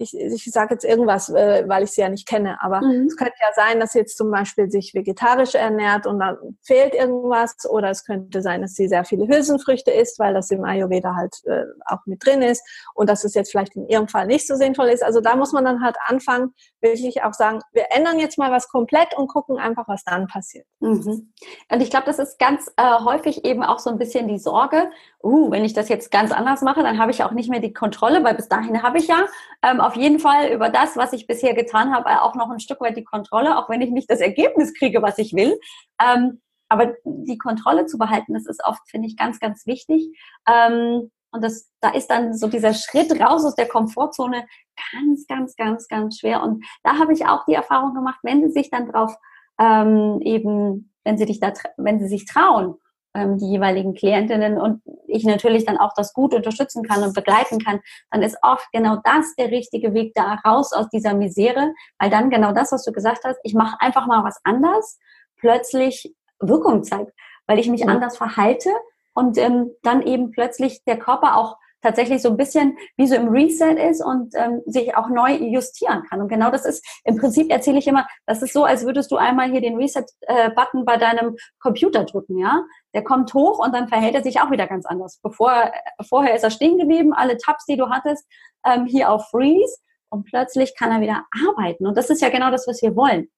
ich, 0.00 0.18
ich 0.18 0.44
sage 0.50 0.74
jetzt 0.74 0.84
irgendwas, 0.84 1.28
äh, 1.28 1.64
weil 1.66 1.84
ich 1.84 1.90
sie 1.90 2.00
ja 2.00 2.08
nicht 2.08 2.26
kenne, 2.26 2.56
aber 2.62 2.80
mhm. 2.80 3.06
es 3.06 3.16
könnte 3.16 3.34
ja 3.38 3.48
sein, 3.54 3.78
dass 3.78 3.92
sie 3.92 3.98
jetzt 3.98 4.16
zum 4.16 4.30
Beispiel 4.30 4.70
sich 4.70 4.94
vegetarisch 4.94 5.54
ernährt 5.54 6.06
und 6.06 6.18
dann 6.18 6.38
fehlt 6.62 6.94
irgendwas 6.94 7.54
oder 7.68 7.90
es 7.90 8.04
könnte 8.04 8.40
sein, 8.40 8.62
dass 8.62 8.74
sie 8.74 8.88
sehr 8.88 9.04
viele 9.04 9.28
Hülsenfrüchte 9.28 9.90
isst, 9.90 10.18
weil 10.18 10.32
das 10.32 10.50
im 10.50 10.64
Ayurveda 10.64 11.14
halt 11.14 11.34
äh, 11.44 11.64
auch 11.84 12.06
mit 12.06 12.24
drin 12.24 12.40
ist 12.40 12.66
und 12.94 13.10
dass 13.10 13.24
es 13.24 13.34
jetzt 13.34 13.50
vielleicht 13.50 13.76
in 13.76 13.86
ihrem 13.88 14.08
Fall 14.08 14.26
nicht 14.26 14.46
so 14.46 14.54
sinnvoll 14.54 14.88
ist. 14.88 15.04
Also 15.04 15.20
da 15.20 15.36
muss 15.36 15.52
man 15.52 15.64
dann 15.64 15.84
halt 15.84 15.96
anfangen, 16.06 16.54
wirklich 16.80 17.22
auch 17.22 17.34
sagen, 17.34 17.60
wir 17.72 17.86
ändern 17.90 18.18
jetzt 18.18 18.38
mal 18.38 18.50
was 18.50 18.68
komplett 18.68 19.16
und 19.16 19.28
gucken 19.28 19.58
einfach, 19.58 19.88
was 19.88 20.04
dann 20.04 20.26
passiert. 20.26 20.66
Mhm. 20.80 21.32
Und 21.70 21.80
ich 21.80 21.90
glaube, 21.90 22.06
das 22.06 22.18
ist 22.18 22.38
ganz 22.38 22.72
äh, 22.76 23.00
häufig 23.04 23.44
eben 23.44 23.62
auch 23.62 23.78
so 23.78 23.90
ein 23.90 23.98
bisschen 23.98 24.28
die 24.28 24.38
Sorge, 24.38 24.90
uh, 25.22 25.50
wenn 25.50 25.64
ich 25.64 25.74
das 25.74 25.88
jetzt 25.88 26.10
ganz 26.10 26.32
anders 26.32 26.62
mache, 26.62 26.82
dann 26.82 26.98
habe 26.98 27.10
ich 27.10 27.22
auch 27.22 27.32
nicht 27.32 27.50
mehr 27.50 27.60
die 27.60 27.72
Kontrolle, 27.72 28.24
weil 28.24 28.34
bis 28.34 28.48
dahin 28.48 28.82
habe 28.82 28.98
ich 28.98 29.08
ja 29.08 29.26
ähm, 29.62 29.80
auf 29.80 29.96
jeden 29.96 30.18
Fall 30.18 30.48
über 30.48 30.68
das, 30.68 30.96
was 30.96 31.12
ich 31.12 31.26
bisher 31.26 31.54
getan 31.54 31.94
habe, 31.94 32.22
auch 32.22 32.34
noch 32.34 32.50
ein 32.50 32.60
Stück 32.60 32.80
weit 32.80 32.96
die 32.96 33.04
Kontrolle, 33.04 33.58
auch 33.58 33.68
wenn 33.68 33.82
ich 33.82 33.90
nicht 33.90 34.10
das 34.10 34.20
Ergebnis 34.20 34.74
kriege, 34.74 35.02
was 35.02 35.18
ich 35.18 35.34
will. 35.34 35.58
Ähm, 36.00 36.40
aber 36.68 36.94
die 37.04 37.36
Kontrolle 37.36 37.86
zu 37.86 37.98
behalten, 37.98 38.32
das 38.32 38.46
ist 38.46 38.62
oft, 38.64 38.88
finde 38.88 39.08
ich, 39.08 39.16
ganz, 39.16 39.40
ganz 39.40 39.66
wichtig. 39.66 40.16
Ähm, 40.48 41.10
und 41.32 41.44
das, 41.44 41.70
da 41.80 41.90
ist 41.90 42.08
dann 42.08 42.34
so 42.34 42.48
dieser 42.48 42.74
Schritt 42.74 43.12
raus 43.20 43.44
aus 43.44 43.54
der 43.54 43.68
Komfortzone 43.68 44.46
ganz, 44.92 45.26
ganz, 45.26 45.56
ganz, 45.56 45.88
ganz 45.88 46.18
schwer. 46.18 46.42
Und 46.42 46.64
da 46.82 46.98
habe 46.98 47.12
ich 47.12 47.26
auch 47.26 47.44
die 47.44 47.54
Erfahrung 47.54 47.94
gemacht, 47.94 48.18
wenn 48.22 48.42
sie 48.42 48.52
sich 48.52 48.70
dann 48.70 48.90
drauf 48.90 49.14
ähm, 49.60 50.20
eben, 50.22 50.92
wenn 51.04 51.18
sie 51.18 51.26
dich 51.26 51.40
da, 51.40 51.52
wenn 51.76 52.00
sie 52.00 52.08
sich 52.08 52.26
trauen 52.26 52.74
ähm, 53.14 53.38
die 53.38 53.50
jeweiligen 53.50 53.94
Klientinnen 53.94 54.58
und 54.58 54.82
ich 55.06 55.24
natürlich 55.24 55.64
dann 55.64 55.78
auch 55.78 55.92
das 55.96 56.12
gut 56.12 56.34
unterstützen 56.34 56.82
kann 56.84 57.02
und 57.02 57.14
begleiten 57.14 57.58
kann, 57.58 57.80
dann 58.10 58.22
ist 58.22 58.38
oft 58.42 58.66
genau 58.72 58.98
das 59.04 59.34
der 59.36 59.50
richtige 59.50 59.94
Weg 59.94 60.14
da 60.14 60.34
raus 60.46 60.72
aus 60.72 60.88
dieser 60.88 61.14
Misere, 61.14 61.72
weil 61.98 62.10
dann 62.10 62.30
genau 62.30 62.52
das, 62.52 62.72
was 62.72 62.84
du 62.84 62.92
gesagt 62.92 63.24
hast, 63.24 63.38
ich 63.42 63.54
mache 63.54 63.76
einfach 63.80 64.06
mal 64.06 64.24
was 64.24 64.40
anders, 64.44 64.98
plötzlich 65.36 66.14
Wirkung 66.40 66.84
zeigt, 66.84 67.12
weil 67.46 67.58
ich 67.58 67.68
mich 67.68 67.80
ja. 67.80 67.86
anders 67.86 68.16
verhalte 68.16 68.70
und 69.14 69.38
ähm, 69.38 69.70
dann 69.82 70.02
eben 70.02 70.30
plötzlich 70.30 70.84
der 70.84 70.98
Körper 70.98 71.36
auch 71.36 71.56
tatsächlich 71.82 72.22
so 72.22 72.28
ein 72.28 72.36
bisschen 72.36 72.76
wie 72.96 73.06
so 73.06 73.14
im 73.14 73.28
Reset 73.28 73.74
ist 73.74 74.04
und 74.04 74.34
ähm, 74.34 74.60
sich 74.66 74.96
auch 74.96 75.08
neu 75.08 75.32
justieren 75.32 76.02
kann. 76.08 76.20
Und 76.20 76.28
genau 76.28 76.50
das 76.50 76.64
ist, 76.64 76.84
im 77.04 77.16
Prinzip 77.16 77.50
erzähle 77.50 77.78
ich 77.78 77.86
immer, 77.86 78.06
das 78.26 78.42
ist 78.42 78.52
so, 78.52 78.64
als 78.64 78.84
würdest 78.84 79.10
du 79.10 79.16
einmal 79.16 79.50
hier 79.50 79.60
den 79.60 79.76
Reset-Button 79.76 80.84
bei 80.84 80.96
deinem 80.96 81.36
Computer 81.58 82.04
drücken, 82.04 82.38
ja. 82.38 82.64
Der 82.94 83.02
kommt 83.02 83.32
hoch 83.34 83.64
und 83.64 83.74
dann 83.74 83.88
verhält 83.88 84.14
er 84.14 84.22
sich 84.22 84.40
auch 84.40 84.50
wieder 84.50 84.66
ganz 84.66 84.84
anders. 84.84 85.20
Bevor, 85.22 85.72
vorher 86.08 86.34
ist 86.34 86.44
er 86.44 86.50
stehen 86.50 86.78
geblieben, 86.78 87.12
alle 87.12 87.36
Tabs, 87.38 87.64
die 87.64 87.76
du 87.76 87.88
hattest, 87.88 88.26
ähm, 88.66 88.86
hier 88.86 89.10
auf 89.10 89.28
Freeze 89.30 89.78
und 90.10 90.24
plötzlich 90.24 90.76
kann 90.76 90.90
er 90.90 91.00
wieder 91.00 91.24
arbeiten. 91.46 91.86
Und 91.86 91.96
das 91.96 92.10
ist 92.10 92.20
ja 92.20 92.28
genau 92.28 92.50
das, 92.50 92.66
was 92.66 92.82
wir 92.82 92.96
wollen. 92.96 93.28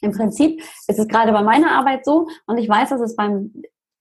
Im 0.00 0.12
Prinzip 0.12 0.60
ist 0.86 0.98
es 0.98 1.08
gerade 1.08 1.32
bei 1.32 1.42
meiner 1.42 1.72
Arbeit 1.72 2.04
so 2.04 2.28
und 2.46 2.58
ich 2.58 2.68
weiß, 2.68 2.90
dass 2.90 3.00
es 3.00 3.16
beim 3.16 3.54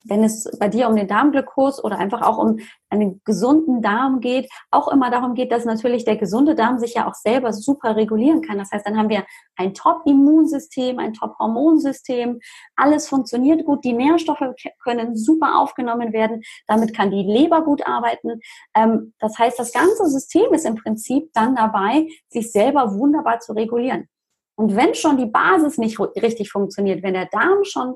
wenn 0.03 0.23
es 0.23 0.49
bei 0.59 0.67
dir 0.67 0.87
um 0.89 0.95
den 0.95 1.07
Darmglykos 1.07 1.83
oder 1.83 1.97
einfach 1.97 2.21
auch 2.21 2.37
um 2.37 2.57
einen 2.89 3.21
gesunden 3.25 3.81
Darm 3.81 4.19
geht, 4.19 4.49
auch 4.69 4.87
immer 4.89 5.09
darum 5.09 5.33
geht, 5.33 5.51
dass 5.51 5.65
natürlich 5.65 6.05
der 6.05 6.17
gesunde 6.17 6.55
Darm 6.55 6.79
sich 6.79 6.93
ja 6.93 7.07
auch 7.07 7.15
selber 7.15 7.53
super 7.53 7.95
regulieren 7.95 8.41
kann. 8.41 8.57
Das 8.57 8.71
heißt, 8.71 8.85
dann 8.85 8.97
haben 8.97 9.09
wir 9.09 9.25
ein 9.55 9.73
Top-Immunsystem, 9.73 10.99
ein 10.99 11.13
Top-Hormonsystem, 11.13 12.39
alles 12.75 13.07
funktioniert 13.07 13.65
gut, 13.65 13.83
die 13.83 13.93
Nährstoffe 13.93 14.43
können 14.83 15.15
super 15.15 15.59
aufgenommen 15.59 16.13
werden, 16.13 16.41
damit 16.67 16.95
kann 16.95 17.11
die 17.11 17.23
Leber 17.23 17.63
gut 17.63 17.85
arbeiten. 17.87 18.41
Ähm, 18.75 19.13
das 19.19 19.37
heißt, 19.37 19.57
das 19.57 19.71
ganze 19.71 20.07
System 20.07 20.53
ist 20.53 20.65
im 20.65 20.75
Prinzip 20.75 21.29
dann 21.33 21.55
dabei, 21.55 22.07
sich 22.29 22.51
selber 22.51 22.93
wunderbar 22.93 23.39
zu 23.39 23.53
regulieren. 23.53 24.07
Und 24.55 24.75
wenn 24.75 24.93
schon 24.93 25.17
die 25.17 25.25
Basis 25.25 25.77
nicht 25.77 25.99
richtig 25.99 26.51
funktioniert, 26.51 27.01
wenn 27.01 27.15
der 27.15 27.25
Darm 27.25 27.63
schon 27.63 27.95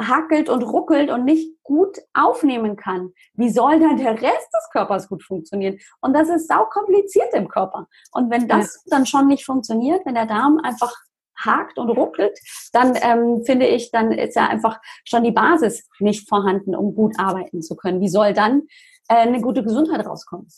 hackelt 0.00 0.48
und 0.48 0.62
ruckelt 0.62 1.10
und 1.10 1.24
nicht 1.24 1.62
gut 1.62 1.98
aufnehmen 2.12 2.76
kann, 2.76 3.12
wie 3.34 3.50
soll 3.50 3.80
dann 3.80 3.96
der 3.96 4.20
Rest 4.20 4.48
des 4.52 4.70
Körpers 4.72 5.08
gut 5.08 5.22
funktionieren? 5.22 5.78
Und 6.00 6.14
das 6.14 6.28
ist 6.28 6.48
sau 6.48 6.64
kompliziert 6.66 7.32
im 7.32 7.48
Körper. 7.48 7.88
Und 8.12 8.30
wenn 8.30 8.48
das 8.48 8.82
ja. 8.86 8.96
dann 8.96 9.06
schon 9.06 9.26
nicht 9.26 9.44
funktioniert, 9.44 10.04
wenn 10.04 10.14
der 10.14 10.26
Darm 10.26 10.58
einfach 10.62 10.92
hakt 11.36 11.78
und 11.78 11.90
ruckelt, 11.90 12.38
dann 12.72 12.96
ähm, 13.00 13.42
finde 13.44 13.66
ich, 13.66 13.90
dann 13.90 14.12
ist 14.12 14.36
ja 14.36 14.48
einfach 14.48 14.80
schon 15.04 15.24
die 15.24 15.32
Basis 15.32 15.88
nicht 15.98 16.28
vorhanden, 16.28 16.76
um 16.76 16.94
gut 16.94 17.18
arbeiten 17.18 17.62
zu 17.62 17.76
können. 17.76 18.00
Wie 18.00 18.08
soll 18.08 18.32
dann 18.32 18.62
äh, 19.08 19.16
eine 19.16 19.40
gute 19.40 19.62
Gesundheit 19.62 20.06
rauskommen? 20.06 20.48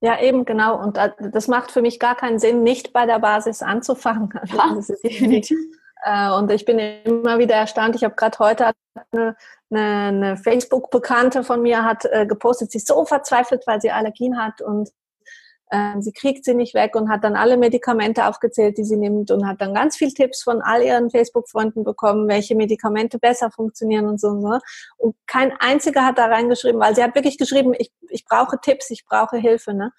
Ja, 0.00 0.20
eben 0.20 0.44
genau. 0.44 0.80
Und 0.80 0.96
das 0.96 1.48
macht 1.48 1.72
für 1.72 1.82
mich 1.82 1.98
gar 1.98 2.14
keinen 2.14 2.38
Sinn, 2.38 2.62
nicht 2.62 2.92
bei 2.92 3.04
der 3.04 3.18
Basis 3.18 3.62
anzufangen. 3.62 4.30
Ja, 4.46 4.74
das 4.74 4.90
ist 4.90 5.02
definitiv 5.02 5.58
Äh, 5.58 5.87
und 6.06 6.50
ich 6.50 6.64
bin 6.64 6.78
immer 6.78 7.38
wieder 7.38 7.56
erstaunt. 7.56 7.96
Ich 7.96 8.04
habe 8.04 8.14
gerade 8.14 8.38
heute 8.38 8.70
eine, 9.10 9.36
eine, 9.70 10.36
Facebook-Bekannte 10.36 11.44
von 11.44 11.62
mir 11.62 11.84
hat 11.84 12.04
äh, 12.04 12.26
gepostet, 12.26 12.70
sie 12.70 12.78
ist 12.78 12.86
so 12.86 13.04
verzweifelt, 13.04 13.66
weil 13.66 13.80
sie 13.80 13.90
Allergien 13.90 14.38
hat 14.42 14.60
und 14.60 14.90
äh, 15.70 16.00
sie 16.00 16.12
kriegt 16.12 16.44
sie 16.44 16.54
nicht 16.54 16.74
weg 16.74 16.96
und 16.96 17.10
hat 17.10 17.24
dann 17.24 17.36
alle 17.36 17.56
Medikamente 17.56 18.26
aufgezählt, 18.26 18.78
die 18.78 18.84
sie 18.84 18.96
nimmt 18.96 19.30
und 19.30 19.46
hat 19.46 19.60
dann 19.60 19.74
ganz 19.74 19.96
viel 19.96 20.12
Tipps 20.12 20.42
von 20.42 20.62
all 20.62 20.82
ihren 20.82 21.10
Facebook-Freunden 21.10 21.84
bekommen, 21.84 22.28
welche 22.28 22.54
Medikamente 22.54 23.18
besser 23.18 23.50
funktionieren 23.50 24.06
und 24.06 24.20
so. 24.20 24.32
Ne? 24.34 24.60
Und 24.96 25.16
kein 25.26 25.52
einziger 25.58 26.04
hat 26.04 26.18
da 26.18 26.26
reingeschrieben, 26.26 26.80
weil 26.80 26.94
sie 26.94 27.02
hat 27.02 27.14
wirklich 27.14 27.38
geschrieben, 27.38 27.74
ich, 27.78 27.92
ich 28.08 28.24
brauche 28.24 28.58
Tipps, 28.60 28.90
ich 28.90 29.04
brauche 29.04 29.36
Hilfe. 29.36 29.74
Ne? 29.74 29.92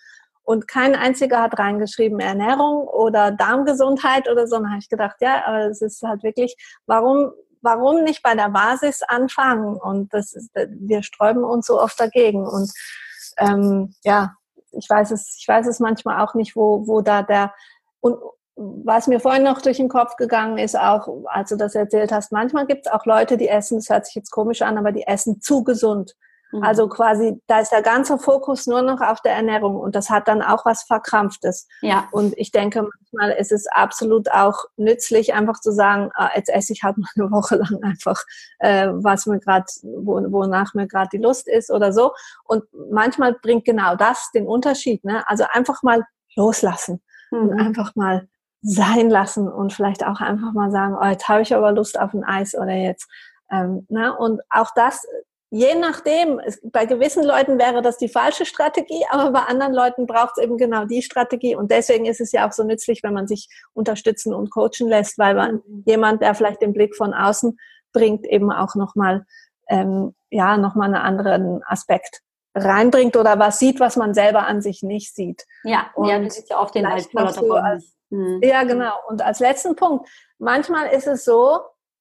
Und 0.50 0.68
kein 0.68 0.96
einziger 0.96 1.44
hat 1.44 1.60
reingeschrieben 1.60 2.20
Ernährung 2.20 2.88
oder 2.88 3.30
Darmgesundheit 3.30 4.28
oder 4.28 4.48
so. 4.48 4.56
Und 4.56 4.70
habe 4.70 4.80
ich 4.80 4.90
gedacht, 4.90 5.18
ja, 5.20 5.46
aber 5.46 5.68
es 5.68 5.80
ist 5.80 6.02
halt 6.02 6.24
wirklich, 6.24 6.56
warum, 6.88 7.30
warum 7.62 8.02
nicht 8.02 8.24
bei 8.24 8.34
der 8.34 8.50
Basis 8.50 9.04
anfangen? 9.04 9.78
Und 9.78 10.12
das 10.12 10.34
ist, 10.34 10.50
wir 10.56 11.04
sträuben 11.04 11.44
uns 11.44 11.68
so 11.68 11.80
oft 11.80 12.00
dagegen. 12.00 12.48
Und 12.48 12.72
ähm, 13.38 13.94
ja, 14.04 14.34
ich 14.72 14.90
weiß 14.90 15.12
es, 15.12 15.38
ich 15.40 15.48
weiß 15.48 15.68
es 15.68 15.80
manchmal 15.80 16.20
auch 16.20 16.34
nicht, 16.34 16.56
wo, 16.56 16.88
wo 16.88 17.02
da 17.02 17.22
der 17.22 17.54
und 18.00 18.18
was 18.56 19.06
mir 19.06 19.20
vorhin 19.20 19.44
noch 19.44 19.62
durch 19.62 19.78
den 19.78 19.88
Kopf 19.88 20.16
gegangen 20.16 20.58
ist, 20.58 20.76
auch 20.76 21.26
als 21.28 21.50
du 21.50 21.58
das 21.58 21.76
erzählt 21.76 22.12
hast, 22.12 22.32
manchmal 22.32 22.66
gibt 22.66 22.88
es 22.88 22.92
auch 22.92 23.06
Leute, 23.06 23.38
die 23.38 23.50
essen, 23.50 23.78
das 23.78 23.90
hört 23.90 24.08
sich 24.08 24.16
jetzt 24.16 24.32
komisch 24.32 24.64
an, 24.64 24.80
aber 24.80 24.92
die 24.92 25.06
essen 25.06 25.42
zu 25.42 25.64
gesund. 25.64 26.16
Mhm. 26.52 26.64
Also 26.64 26.88
quasi, 26.88 27.42
da 27.48 27.60
ist 27.60 27.72
der 27.72 27.82
ganze 27.82 28.18
Fokus 28.18 28.66
nur 28.66 28.82
noch 28.82 29.02
auf 29.02 29.22
der 29.22 29.34
Ernährung 29.34 29.76
und 29.76 29.96
das 29.96 30.10
hat 30.10 30.28
dann 30.28 30.42
auch 30.42 30.66
was 30.66 30.84
Verkrampftes. 30.84 31.68
Ja. 31.82 32.08
Und 32.12 32.38
ich 32.38 32.52
denke, 32.52 32.82
manchmal 32.82 33.38
ist 33.38 33.52
es 33.52 33.68
absolut 33.68 34.32
auch 34.32 34.66
nützlich, 34.78 35.34
einfach 35.34 35.60
zu 35.60 35.72
sagen, 35.72 36.10
ah, 36.16 36.30
jetzt 36.36 36.50
esse 36.50 36.74
ich 36.74 36.84
halt 36.84 36.98
mal 36.98 37.10
eine 37.16 37.32
Woche 37.32 37.58
lang 37.58 37.84
einfach, 37.84 38.24
äh, 38.60 38.88
was 38.92 39.26
mir 39.26 39.40
gerade, 39.40 39.66
wo, 39.84 40.16
wonach 40.32 40.74
mir 40.74 40.88
gerade 40.88 41.10
die 41.14 41.22
Lust 41.22 41.48
ist 41.48 41.70
oder 41.70 41.94
so. 41.94 42.14
Und 42.46 42.64
manchmal 42.90 43.34
bringt 43.34 43.66
genau 43.66 43.96
das 43.96 44.32
den 44.34 44.48
Unterschied. 44.48 45.04
Ne? 45.04 45.28
Also 45.28 45.46
einfach 45.52 45.84
mal 45.84 46.04
loslassen 46.36 47.02
mhm. 47.32 47.50
und 47.50 47.60
einfach 47.60 47.96
mal 47.96 48.28
sein 48.62 49.10
lassen 49.10 49.48
und 49.48 49.72
vielleicht 49.72 50.06
auch 50.06 50.20
einfach 50.20 50.52
mal 50.54 50.72
sagen, 50.72 50.98
oh, 51.00 51.06
jetzt 51.06 51.30
habe 51.30 51.42
ich 51.42 51.56
aber 51.56 51.72
Lust 51.72 52.00
auf 52.00 52.14
ein 52.14 52.24
Eis 52.24 52.56
oder 52.56 52.74
jetzt. 52.74 53.08
Ähm, 53.52 53.86
ne? 53.90 54.16
Und 54.18 54.42
auch 54.50 54.72
das 54.76 55.06
Je 55.52 55.74
nachdem, 55.76 56.40
es, 56.40 56.60
bei 56.64 56.86
gewissen 56.86 57.24
Leuten 57.24 57.58
wäre 57.58 57.82
das 57.82 57.98
die 57.98 58.08
falsche 58.08 58.46
Strategie, 58.46 59.04
aber 59.10 59.32
bei 59.32 59.40
anderen 59.42 59.74
Leuten 59.74 60.06
braucht 60.06 60.38
es 60.38 60.44
eben 60.44 60.58
genau 60.58 60.86
die 60.86 61.02
Strategie. 61.02 61.56
Und 61.56 61.72
deswegen 61.72 62.06
ist 62.06 62.22
es 62.22 62.32
ja 62.32 62.48
auch 62.48 62.52
so 62.52 62.64
nützlich, 62.64 63.02
wenn 63.02 63.14
man 63.14 63.28
sich 63.28 63.50
unterstützen 63.74 64.34
und 64.34 64.52
coachen 64.52 64.88
lässt, 64.88 65.18
weil 65.18 65.34
man 65.34 65.62
jemand, 65.86 66.22
der 66.22 66.36
vielleicht 66.36 66.62
den 66.62 66.74
Blick 66.74 66.96
von 66.96 67.14
außen 67.14 67.58
bringt, 67.94 68.28
eben 68.28 68.52
auch 68.52 68.76
nochmal, 68.76 69.26
ähm, 69.70 70.14
ja, 70.30 70.58
nochmal 70.58 70.94
einen 70.94 71.04
anderen 71.04 71.64
Aspekt 71.66 72.22
reinbringt 72.54 73.16
oder 73.16 73.40
was 73.40 73.58
sieht, 73.58 73.80
was 73.80 73.96
man 73.96 74.14
selber 74.14 74.46
an 74.46 74.62
sich 74.62 74.84
nicht 74.84 75.16
sieht. 75.16 75.46
Ja, 75.64 75.90
und 75.96 76.10
ja, 76.10 76.20
das 76.20 76.36
sieht 76.36 76.50
ja 76.50 76.60
oft 76.60 76.76
den 76.76 76.86
als, 76.86 77.12
mhm. 78.10 78.40
Ja, 78.44 78.64
genau. 78.64 78.94
Und 79.08 79.24
als 79.24 79.40
letzten 79.40 79.76
Punkt, 79.76 80.08
manchmal 80.38 80.88
ist 80.94 81.08
es 81.08 81.26
so, 81.26 81.60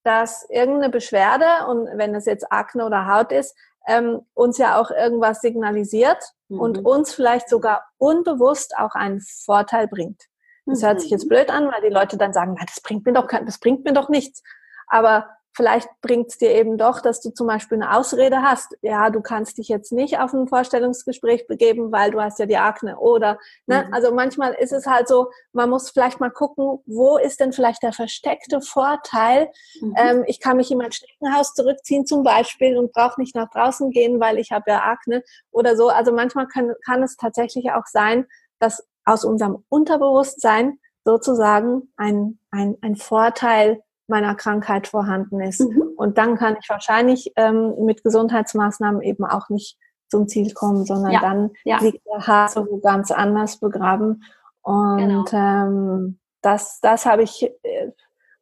dass 0.08 0.48
irgendeine 0.48 0.88
Beschwerde, 0.88 1.66
und 1.68 1.86
wenn 1.98 2.14
es 2.14 2.24
jetzt 2.24 2.50
Akne 2.50 2.86
oder 2.86 3.06
Haut 3.06 3.30
ist, 3.30 3.54
ähm, 3.86 4.22
uns 4.32 4.56
ja 4.56 4.80
auch 4.80 4.90
irgendwas 4.90 5.42
signalisiert 5.42 6.32
mhm. 6.48 6.60
und 6.60 6.78
uns 6.78 7.12
vielleicht 7.12 7.50
sogar 7.50 7.84
unbewusst 7.98 8.78
auch 8.78 8.94
einen 8.94 9.20
Vorteil 9.20 9.86
bringt. 9.86 10.22
Das 10.64 10.80
mhm. 10.80 10.86
hört 10.86 11.00
sich 11.02 11.10
jetzt 11.10 11.24
mhm. 11.24 11.28
blöd 11.28 11.50
an, 11.50 11.70
weil 11.70 11.82
die 11.82 11.94
Leute 11.94 12.16
dann 12.16 12.32
sagen, 12.32 12.56
das 12.58 12.80
bringt 12.80 13.04
mir 13.04 13.12
doch, 13.12 13.28
das 13.28 13.58
bringt 13.58 13.84
mir 13.84 13.92
doch 13.92 14.08
nichts. 14.08 14.42
Aber 14.86 15.28
vielleicht 15.58 15.88
bringt 16.02 16.28
es 16.28 16.38
dir 16.38 16.52
eben 16.52 16.78
doch, 16.78 17.00
dass 17.00 17.20
du 17.20 17.30
zum 17.30 17.48
Beispiel 17.48 17.82
eine 17.82 17.96
Ausrede 17.96 18.42
hast. 18.42 18.76
Ja, 18.80 19.10
du 19.10 19.20
kannst 19.20 19.58
dich 19.58 19.66
jetzt 19.66 19.90
nicht 19.90 20.20
auf 20.20 20.32
ein 20.32 20.46
Vorstellungsgespräch 20.46 21.48
begeben, 21.48 21.90
weil 21.90 22.12
du 22.12 22.20
hast 22.20 22.38
ja 22.38 22.46
die 22.46 22.56
Akne. 22.56 22.96
Oder, 22.96 23.40
ne? 23.66 23.84
Mhm. 23.84 23.92
also 23.92 24.14
manchmal 24.14 24.54
ist 24.54 24.72
es 24.72 24.86
halt 24.86 25.08
so, 25.08 25.32
man 25.52 25.68
muss 25.68 25.90
vielleicht 25.90 26.20
mal 26.20 26.30
gucken, 26.30 26.78
wo 26.86 27.18
ist 27.18 27.40
denn 27.40 27.52
vielleicht 27.52 27.82
der 27.82 27.92
versteckte 27.92 28.60
Vorteil? 28.60 29.50
Mhm. 29.80 29.94
Ähm, 29.98 30.24
ich 30.28 30.38
kann 30.38 30.58
mich 30.58 30.70
in 30.70 30.78
mein 30.78 30.92
Schneckenhaus 30.92 31.54
zurückziehen 31.54 32.06
zum 32.06 32.22
Beispiel 32.22 32.78
und 32.78 32.92
brauche 32.92 33.20
nicht 33.20 33.34
nach 33.34 33.50
draußen 33.50 33.90
gehen, 33.90 34.20
weil 34.20 34.38
ich 34.38 34.52
habe 34.52 34.70
ja 34.70 34.84
Akne 34.84 35.24
oder 35.50 35.76
so. 35.76 35.88
Also 35.88 36.12
manchmal 36.12 36.46
kann, 36.46 36.72
kann 36.86 37.02
es 37.02 37.16
tatsächlich 37.16 37.72
auch 37.72 37.86
sein, 37.86 38.28
dass 38.60 38.86
aus 39.04 39.24
unserem 39.24 39.64
Unterbewusstsein 39.68 40.78
sozusagen 41.04 41.92
ein, 41.96 42.38
ein, 42.52 42.76
ein 42.80 42.94
Vorteil 42.94 43.82
meiner 44.08 44.34
Krankheit 44.34 44.86
vorhanden 44.88 45.40
ist. 45.40 45.60
Mhm. 45.60 45.92
Und 45.96 46.18
dann 46.18 46.36
kann 46.36 46.56
ich 46.60 46.68
wahrscheinlich 46.68 47.32
ähm, 47.36 47.74
mit 47.84 48.02
Gesundheitsmaßnahmen 48.02 49.02
eben 49.02 49.24
auch 49.24 49.48
nicht 49.48 49.78
zum 50.08 50.26
Ziel 50.28 50.52
kommen, 50.54 50.84
sondern 50.84 51.12
ja. 51.12 51.20
dann 51.20 51.50
ja. 51.64 51.78
liegt 51.78 52.04
der 52.06 52.26
Hase 52.26 52.66
wo 52.68 52.78
ganz 52.78 53.10
anders 53.10 53.58
begraben. 53.58 54.24
Und 54.62 54.98
genau. 54.98 55.24
ähm, 55.32 56.18
das, 56.40 56.80
das 56.80 57.06
habe 57.06 57.22
ich 57.22 57.50
äh, 57.62 57.90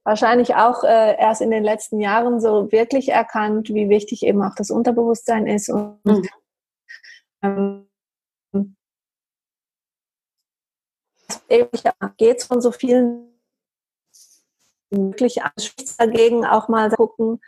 wahrscheinlich 0.05 0.55
auch 0.55 0.85
äh, 0.85 1.19
erst 1.19 1.41
in 1.41 1.51
den 1.51 1.65
letzten 1.65 2.01
Jahren 2.01 2.41
so 2.41 2.71
wirklich 2.71 3.09
erkannt, 3.09 3.71
wie 3.71 3.89
wichtig 3.89 4.23
eben 4.23 4.43
auch 4.43 4.55
das 4.55 4.71
Unterbewusstsein 4.71 5.47
ist. 5.47 5.69
Und 5.69 5.99
mhm. 6.05 6.29
ähm, 7.43 7.87
geht 12.17 12.39
es 12.39 12.45
von 12.45 12.61
so 12.61 12.71
vielen 12.71 13.36
anspricht 14.93 16.01
dagegen, 16.01 16.45
auch 16.45 16.69
mal 16.69 16.91
gucken. 16.91 17.41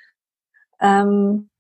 Ähm, 0.81 1.51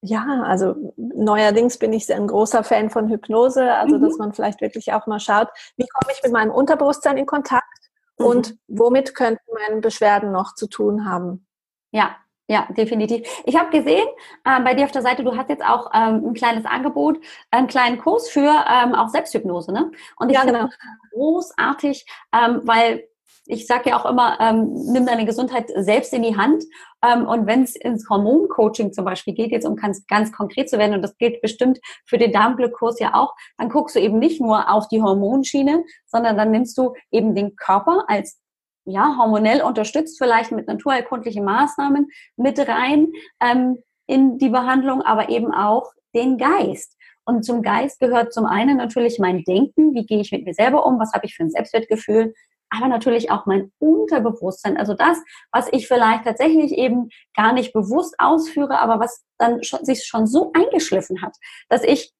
ja, 0.00 0.42
also 0.44 0.94
neuerdings 0.96 1.78
bin 1.78 1.92
ich 1.92 2.12
ein 2.12 2.26
großer 2.26 2.64
Fan 2.64 2.90
von 2.90 3.08
Hypnose, 3.08 3.74
also 3.74 3.98
mhm. 3.98 4.02
dass 4.02 4.18
man 4.18 4.32
vielleicht 4.32 4.60
wirklich 4.60 4.92
auch 4.92 5.06
mal 5.06 5.20
schaut, 5.20 5.48
wie 5.76 5.86
komme 5.86 6.12
ich 6.12 6.22
mit 6.22 6.32
meinem 6.32 6.50
Unterbewusstsein 6.50 7.16
in 7.16 7.26
Kontakt 7.26 7.90
mhm. 8.18 8.26
und 8.26 8.58
womit 8.68 9.14
könnten 9.14 9.44
meine 9.52 9.80
Beschwerden 9.80 10.32
noch 10.32 10.54
zu 10.54 10.66
tun 10.68 11.08
haben. 11.08 11.46
Ja, 11.92 12.16
ja, 12.48 12.68
definitiv. 12.76 13.26
Ich 13.44 13.58
habe 13.58 13.70
gesehen 13.70 14.06
äh, 14.44 14.60
bei 14.60 14.74
dir 14.74 14.84
auf 14.84 14.92
der 14.92 15.02
Seite, 15.02 15.24
du 15.24 15.36
hast 15.36 15.48
jetzt 15.48 15.64
auch 15.64 15.90
ähm, 15.92 16.28
ein 16.28 16.34
kleines 16.34 16.64
Angebot, 16.64 17.18
einen 17.50 17.66
kleinen 17.66 17.98
Kurs 17.98 18.28
für 18.28 18.64
ähm, 18.70 18.94
auch 18.94 19.08
Selbsthypnose, 19.08 19.72
ne? 19.72 19.90
Und 20.16 20.28
ich 20.28 20.36
ja, 20.36 20.42
finde 20.42 20.60
genau. 20.60 20.70
großartig, 21.12 22.06
ähm, 22.32 22.60
weil 22.62 23.08
ich 23.46 23.66
sage 23.66 23.90
ja 23.90 24.00
auch 24.00 24.06
immer, 24.06 24.38
ähm, 24.40 24.72
nimm 24.92 25.06
deine 25.06 25.24
Gesundheit 25.24 25.70
selbst 25.74 26.12
in 26.12 26.22
die 26.22 26.36
Hand. 26.36 26.64
Ähm, 27.04 27.26
und 27.26 27.46
wenn 27.46 27.62
es 27.62 27.76
ins 27.76 28.08
Hormoncoaching 28.08 28.92
zum 28.92 29.04
Beispiel 29.04 29.34
geht, 29.34 29.52
jetzt 29.52 29.66
um 29.66 29.76
ganz, 29.76 30.06
ganz 30.06 30.32
konkret 30.32 30.68
zu 30.68 30.78
werden, 30.78 30.94
und 30.94 31.02
das 31.02 31.16
gilt 31.16 31.40
bestimmt 31.40 31.78
für 32.04 32.18
den 32.18 32.32
Darmglückkurs 32.32 32.98
ja 32.98 33.14
auch, 33.14 33.34
dann 33.58 33.68
guckst 33.68 33.96
du 33.96 34.00
eben 34.00 34.18
nicht 34.18 34.40
nur 34.40 34.70
auf 34.70 34.88
die 34.88 35.02
Hormonschiene, 35.02 35.84
sondern 36.06 36.36
dann 36.36 36.50
nimmst 36.50 36.76
du 36.76 36.94
eben 37.10 37.34
den 37.34 37.56
Körper 37.56 38.04
als 38.08 38.40
ja, 38.84 39.16
hormonell 39.18 39.62
unterstützt, 39.62 40.18
vielleicht 40.18 40.52
mit 40.52 40.68
naturheilkundlichen 40.68 41.44
Maßnahmen 41.44 42.08
mit 42.36 42.58
rein 42.68 43.08
ähm, 43.40 43.78
in 44.06 44.38
die 44.38 44.48
Behandlung, 44.48 45.02
aber 45.02 45.28
eben 45.28 45.52
auch 45.52 45.92
den 46.14 46.38
Geist. 46.38 46.96
Und 47.24 47.44
zum 47.44 47.62
Geist 47.62 47.98
gehört 47.98 48.32
zum 48.32 48.46
einen 48.46 48.76
natürlich 48.76 49.18
mein 49.18 49.42
Denken, 49.42 49.94
wie 49.94 50.06
gehe 50.06 50.20
ich 50.20 50.30
mit 50.30 50.44
mir 50.44 50.54
selber 50.54 50.86
um, 50.86 51.00
was 51.00 51.12
habe 51.12 51.26
ich 51.26 51.34
für 51.34 51.42
ein 51.42 51.50
Selbstwertgefühl, 51.50 52.32
aber 52.70 52.88
natürlich 52.88 53.30
auch 53.30 53.46
mein 53.46 53.72
Unterbewusstsein, 53.78 54.76
also 54.76 54.94
das, 54.94 55.18
was 55.52 55.68
ich 55.72 55.88
vielleicht 55.88 56.24
tatsächlich 56.24 56.72
eben 56.72 57.10
gar 57.34 57.52
nicht 57.52 57.72
bewusst 57.72 58.14
ausführe, 58.18 58.78
aber 58.78 59.00
was 59.00 59.24
dann 59.38 59.62
schon, 59.62 59.84
sich 59.84 60.04
schon 60.04 60.26
so 60.26 60.52
eingeschliffen 60.54 61.22
hat, 61.22 61.36
dass 61.68 61.82
ich 61.82 62.12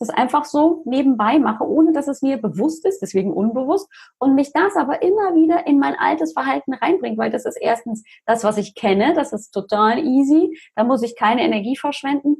das 0.00 0.08
einfach 0.08 0.46
so 0.46 0.82
nebenbei 0.86 1.38
mache, 1.38 1.62
ohne 1.62 1.92
dass 1.92 2.08
es 2.08 2.22
mir 2.22 2.38
bewusst 2.38 2.86
ist, 2.86 3.00
deswegen 3.00 3.34
unbewusst, 3.34 3.86
und 4.18 4.34
mich 4.34 4.50
das 4.52 4.74
aber 4.74 5.02
immer 5.02 5.34
wieder 5.34 5.66
in 5.66 5.78
mein 5.78 5.94
altes 5.94 6.32
Verhalten 6.32 6.72
reinbringt, 6.72 7.18
weil 7.18 7.30
das 7.30 7.44
ist 7.44 7.58
erstens 7.60 8.02
das, 8.24 8.42
was 8.42 8.56
ich 8.56 8.74
kenne, 8.74 9.12
das 9.14 9.34
ist 9.34 9.50
total 9.50 9.98
easy, 9.98 10.58
da 10.74 10.84
muss 10.84 11.02
ich 11.02 11.16
keine 11.16 11.42
Energie 11.42 11.76
verschwenden. 11.76 12.36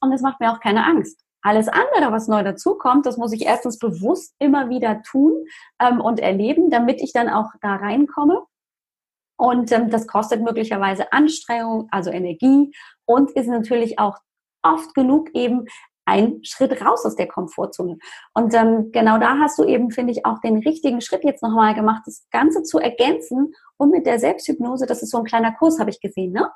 Und 0.00 0.12
es 0.12 0.20
macht 0.20 0.38
mir 0.38 0.52
auch 0.52 0.60
keine 0.60 0.84
Angst. 0.84 1.24
Alles 1.48 1.68
andere, 1.68 2.12
was 2.12 2.28
neu 2.28 2.42
dazukommt, 2.42 3.06
das 3.06 3.16
muss 3.16 3.32
ich 3.32 3.46
erstens 3.46 3.78
bewusst 3.78 4.34
immer 4.38 4.68
wieder 4.68 5.00
tun 5.00 5.46
ähm, 5.80 5.98
und 5.98 6.20
erleben, 6.20 6.68
damit 6.68 7.00
ich 7.00 7.14
dann 7.14 7.30
auch 7.30 7.46
da 7.62 7.76
reinkomme. 7.76 8.42
Und 9.38 9.72
ähm, 9.72 9.88
das 9.88 10.06
kostet 10.06 10.42
möglicherweise 10.42 11.10
Anstrengung, 11.10 11.88
also 11.90 12.10
Energie 12.10 12.70
und 13.06 13.30
ist 13.30 13.46
natürlich 13.46 13.98
auch 13.98 14.18
oft 14.62 14.92
genug 14.94 15.30
eben 15.34 15.64
ein 16.04 16.44
Schritt 16.44 16.84
raus 16.84 17.06
aus 17.06 17.16
der 17.16 17.28
Komfortzone. 17.28 17.96
Und 18.34 18.52
ähm, 18.52 18.90
genau 18.92 19.16
da 19.16 19.38
hast 19.38 19.58
du 19.58 19.64
eben, 19.64 19.90
finde 19.90 20.12
ich, 20.12 20.26
auch 20.26 20.40
den 20.40 20.58
richtigen 20.58 21.00
Schritt 21.00 21.24
jetzt 21.24 21.42
nochmal 21.42 21.74
gemacht, 21.74 22.02
das 22.04 22.26
Ganze 22.30 22.62
zu 22.62 22.78
ergänzen 22.78 23.54
und 23.78 23.90
mit 23.90 24.04
der 24.04 24.18
Selbsthypnose, 24.18 24.84
das 24.84 25.02
ist 25.02 25.12
so 25.12 25.16
ein 25.16 25.24
kleiner 25.24 25.52
Kurs, 25.52 25.80
habe 25.80 25.88
ich 25.88 26.02
gesehen, 26.02 26.32
ne? 26.32 26.50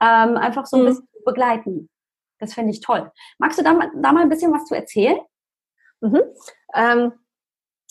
Ähm, 0.00 0.36
einfach 0.36 0.66
so 0.66 0.76
ein 0.76 0.82
mhm. 0.84 0.86
bisschen 0.86 1.08
begleiten. 1.24 1.88
Das 2.38 2.54
finde 2.54 2.72
ich 2.72 2.80
toll. 2.80 3.10
Magst 3.38 3.58
du 3.58 3.62
da, 3.62 3.78
da 3.94 4.12
mal 4.12 4.22
ein 4.22 4.28
bisschen 4.28 4.52
was 4.52 4.64
zu 4.66 4.74
erzählen? 4.74 5.18
Mhm. 6.00 6.22
Ähm, 6.74 7.12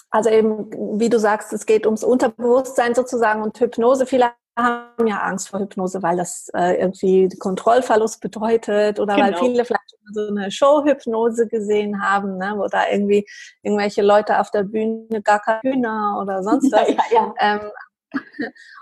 also 0.10 0.30
eben, 0.30 1.00
wie 1.00 1.10
du 1.10 1.20
sagst, 1.20 1.52
es 1.52 1.66
geht 1.66 1.86
ums 1.86 2.04
Unterbewusstsein 2.04 2.96
sozusagen 2.96 3.42
und 3.42 3.60
Hypnose. 3.60 4.06
Vielleicht 4.06 4.36
haben 4.58 5.08
ja 5.08 5.20
Angst 5.20 5.50
vor 5.50 5.60
Hypnose, 5.60 6.02
weil 6.02 6.16
das 6.16 6.50
äh, 6.54 6.80
irgendwie 6.80 7.28
Kontrollverlust 7.40 8.22
bedeutet 8.22 9.00
oder 9.00 9.16
genau. 9.16 9.28
weil 9.28 9.36
viele 9.36 9.66
vielleicht 9.66 9.84
so 10.14 10.28
eine 10.28 10.52
Show-Hypnose 10.52 11.48
gesehen 11.48 12.02
haben, 12.02 12.38
ne, 12.38 12.54
wo 12.56 12.68
da 12.68 12.88
irgendwie 12.90 13.26
irgendwelche 13.64 14.02
Leute 14.02 14.40
auf 14.40 14.52
der 14.52 14.64
Bühne 14.64 15.22
gar 15.22 15.40
keine 15.40 15.60
Hühner 15.62 16.20
oder 16.22 16.44
sonst 16.44 16.72
was. 16.72 16.88
Ja, 16.88 16.96
ja, 16.96 17.04
ja. 17.12 17.34
Ähm, 17.40 17.72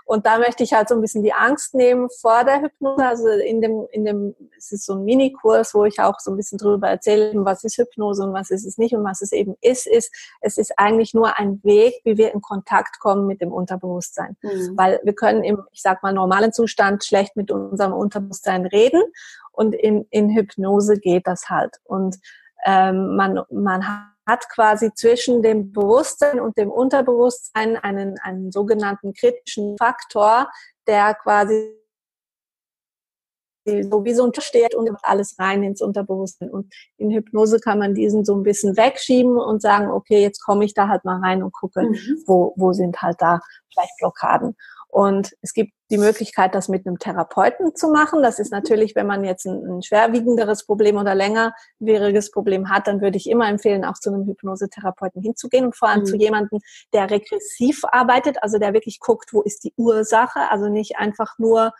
und 0.06 0.26
da 0.26 0.38
möchte 0.38 0.62
ich 0.62 0.72
halt 0.72 0.88
so 0.88 0.94
ein 0.94 1.00
bisschen 1.00 1.22
die 1.22 1.32
Angst 1.32 1.74
nehmen 1.74 2.08
vor 2.20 2.44
der 2.44 2.62
Hypnose. 2.62 3.04
Also 3.04 3.28
in 3.28 3.60
dem, 3.60 3.86
in 3.90 4.04
dem, 4.04 4.34
es 4.56 4.72
ist 4.72 4.86
so 4.86 4.94
ein 4.94 5.04
Minikurs, 5.04 5.74
wo 5.74 5.84
ich 5.84 6.00
auch 6.00 6.20
so 6.20 6.30
ein 6.30 6.36
bisschen 6.36 6.58
drüber 6.58 6.88
erzähle, 6.88 7.32
was 7.44 7.64
ist 7.64 7.78
Hypnose 7.78 8.22
und 8.22 8.32
was 8.32 8.50
ist 8.50 8.64
es 8.64 8.78
nicht 8.78 8.94
und 8.94 9.04
was 9.04 9.22
es 9.22 9.32
eben 9.32 9.56
ist, 9.60 9.86
ist, 9.86 10.12
es 10.40 10.58
ist 10.58 10.78
eigentlich 10.78 11.14
nur 11.14 11.38
ein 11.38 11.62
Weg, 11.64 11.94
wie 12.04 12.16
wir 12.16 12.32
in 12.32 12.40
Kontakt 12.40 13.00
kommen 13.00 13.26
mit 13.26 13.40
dem 13.40 13.52
Unterbewusstsein. 13.52 14.36
Mhm. 14.42 14.76
Weil 14.76 15.00
wir 15.04 15.14
können 15.14 15.44
im, 15.44 15.62
ich 15.72 15.82
sag 15.82 16.02
mal, 16.02 16.12
normalen 16.12 16.52
Zustand 16.52 17.04
schlecht 17.04 17.36
mit 17.36 17.50
unserem 17.50 17.92
Unterbewusstsein 17.92 18.66
reden 18.66 19.02
und 19.52 19.74
in, 19.74 20.06
in 20.10 20.30
Hypnose 20.30 20.98
geht 20.98 21.26
das 21.26 21.48
halt. 21.48 21.76
Und 21.84 22.16
ähm, 22.64 23.16
man, 23.16 23.40
man 23.50 23.86
hat 23.86 24.13
hat 24.26 24.48
quasi 24.48 24.92
zwischen 24.94 25.42
dem 25.42 25.72
Bewusstsein 25.72 26.40
und 26.40 26.56
dem 26.56 26.70
Unterbewusstsein 26.70 27.76
einen, 27.76 28.18
einen 28.20 28.50
sogenannten 28.50 29.12
kritischen 29.12 29.76
Faktor, 29.78 30.50
der 30.86 31.14
quasi 31.14 31.74
so 33.66 34.04
wie 34.04 34.14
so 34.14 34.26
ein 34.26 34.32
steht 34.38 34.74
und 34.74 34.90
alles 35.02 35.38
rein 35.38 35.62
ins 35.62 35.80
Unterbewusstsein. 35.80 36.50
Und 36.50 36.72
in 36.98 37.10
Hypnose 37.10 37.60
kann 37.60 37.78
man 37.78 37.94
diesen 37.94 38.24
so 38.24 38.34
ein 38.34 38.42
bisschen 38.42 38.76
wegschieben 38.76 39.38
und 39.38 39.62
sagen, 39.62 39.90
okay, 39.90 40.20
jetzt 40.20 40.44
komme 40.44 40.64
ich 40.64 40.74
da 40.74 40.88
halt 40.88 41.04
mal 41.04 41.20
rein 41.20 41.42
und 41.42 41.52
gucke, 41.52 41.82
mhm. 41.82 42.22
wo, 42.26 42.52
wo 42.56 42.72
sind 42.72 43.00
halt 43.00 43.16
da 43.20 43.40
vielleicht 43.72 43.96
Blockaden. 43.98 44.56
Und 44.88 45.34
es 45.40 45.52
gibt 45.52 45.72
die 45.94 45.98
Möglichkeit, 45.98 46.54
das 46.54 46.68
mit 46.68 46.86
einem 46.86 46.98
Therapeuten 46.98 47.74
zu 47.76 47.88
machen. 47.88 48.20
Das 48.20 48.40
ist 48.40 48.50
natürlich, 48.50 48.96
wenn 48.96 49.06
man 49.06 49.22
jetzt 49.22 49.46
ein, 49.46 49.78
ein 49.78 49.82
schwerwiegenderes 49.82 50.66
Problem 50.66 50.96
oder 50.96 51.14
längerwieriges 51.14 52.32
Problem 52.32 52.68
hat, 52.68 52.88
dann 52.88 53.00
würde 53.00 53.16
ich 53.16 53.30
immer 53.30 53.48
empfehlen, 53.48 53.84
auch 53.84 53.94
zu 53.94 54.12
einem 54.12 54.26
Hypnosetherapeuten 54.26 55.22
hinzugehen 55.22 55.66
und 55.66 55.76
vor 55.76 55.88
allem 55.88 56.00
mhm. 56.00 56.06
zu 56.06 56.16
jemandem, 56.16 56.58
der 56.92 57.10
regressiv 57.10 57.82
arbeitet, 57.84 58.38
also 58.42 58.58
der 58.58 58.72
wirklich 58.72 58.98
guckt, 58.98 59.32
wo 59.32 59.42
ist 59.42 59.62
die 59.62 59.72
Ursache, 59.76 60.50
also 60.50 60.68
nicht 60.68 60.98
einfach 60.98 61.38
nur 61.38 61.72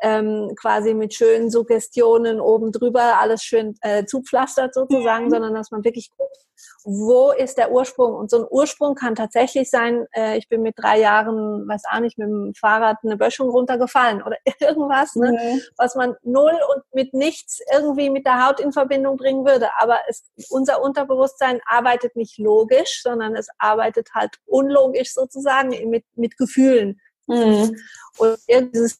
ähm, 0.00 0.52
quasi 0.60 0.94
mit 0.94 1.14
schönen 1.14 1.50
Suggestionen 1.50 2.40
oben 2.40 2.72
drüber 2.72 3.20
alles 3.20 3.42
schön 3.42 3.76
äh, 3.82 4.04
zupflastert 4.04 4.74
sozusagen, 4.74 5.26
mhm. 5.26 5.30
sondern 5.30 5.54
dass 5.54 5.70
man 5.70 5.84
wirklich 5.84 6.10
guckt, 6.16 6.36
wo 6.84 7.30
ist 7.32 7.58
der 7.58 7.72
Ursprung? 7.72 8.14
Und 8.14 8.30
so 8.30 8.38
ein 8.38 8.46
Ursprung 8.48 8.94
kann 8.94 9.14
tatsächlich 9.14 9.70
sein, 9.70 10.06
äh, 10.12 10.38
ich 10.38 10.48
bin 10.48 10.62
mit 10.62 10.78
drei 10.78 10.98
Jahren, 10.98 11.68
weiß 11.68 11.82
auch 11.92 12.00
nicht, 12.00 12.18
mit 12.18 12.28
dem 12.28 12.54
Fahrrad 12.54 12.98
eine 13.02 13.16
Böschung 13.16 13.50
runtergefallen 13.50 14.22
oder 14.22 14.36
irgendwas, 14.60 15.14
ne, 15.16 15.32
mhm. 15.32 15.60
was 15.76 15.94
man 15.94 16.16
null 16.22 16.58
und 16.74 16.82
mit 16.92 17.14
nichts 17.14 17.60
irgendwie 17.72 18.10
mit 18.10 18.26
der 18.26 18.46
Haut 18.46 18.60
in 18.60 18.72
Verbindung 18.72 19.16
bringen 19.16 19.44
würde. 19.44 19.68
Aber 19.78 19.98
es, 20.08 20.24
unser 20.48 20.82
Unterbewusstsein 20.82 21.60
arbeitet 21.66 22.16
nicht 22.16 22.38
logisch, 22.38 23.02
sondern 23.02 23.36
es 23.36 23.48
arbeitet 23.58 24.08
halt 24.14 24.36
unlogisch 24.46 25.12
sozusagen 25.12 25.90
mit, 25.90 26.04
mit 26.14 26.36
Gefühlen. 26.36 27.00
Mhm. 27.26 27.76
Und 28.18 28.38
dieses 28.48 28.98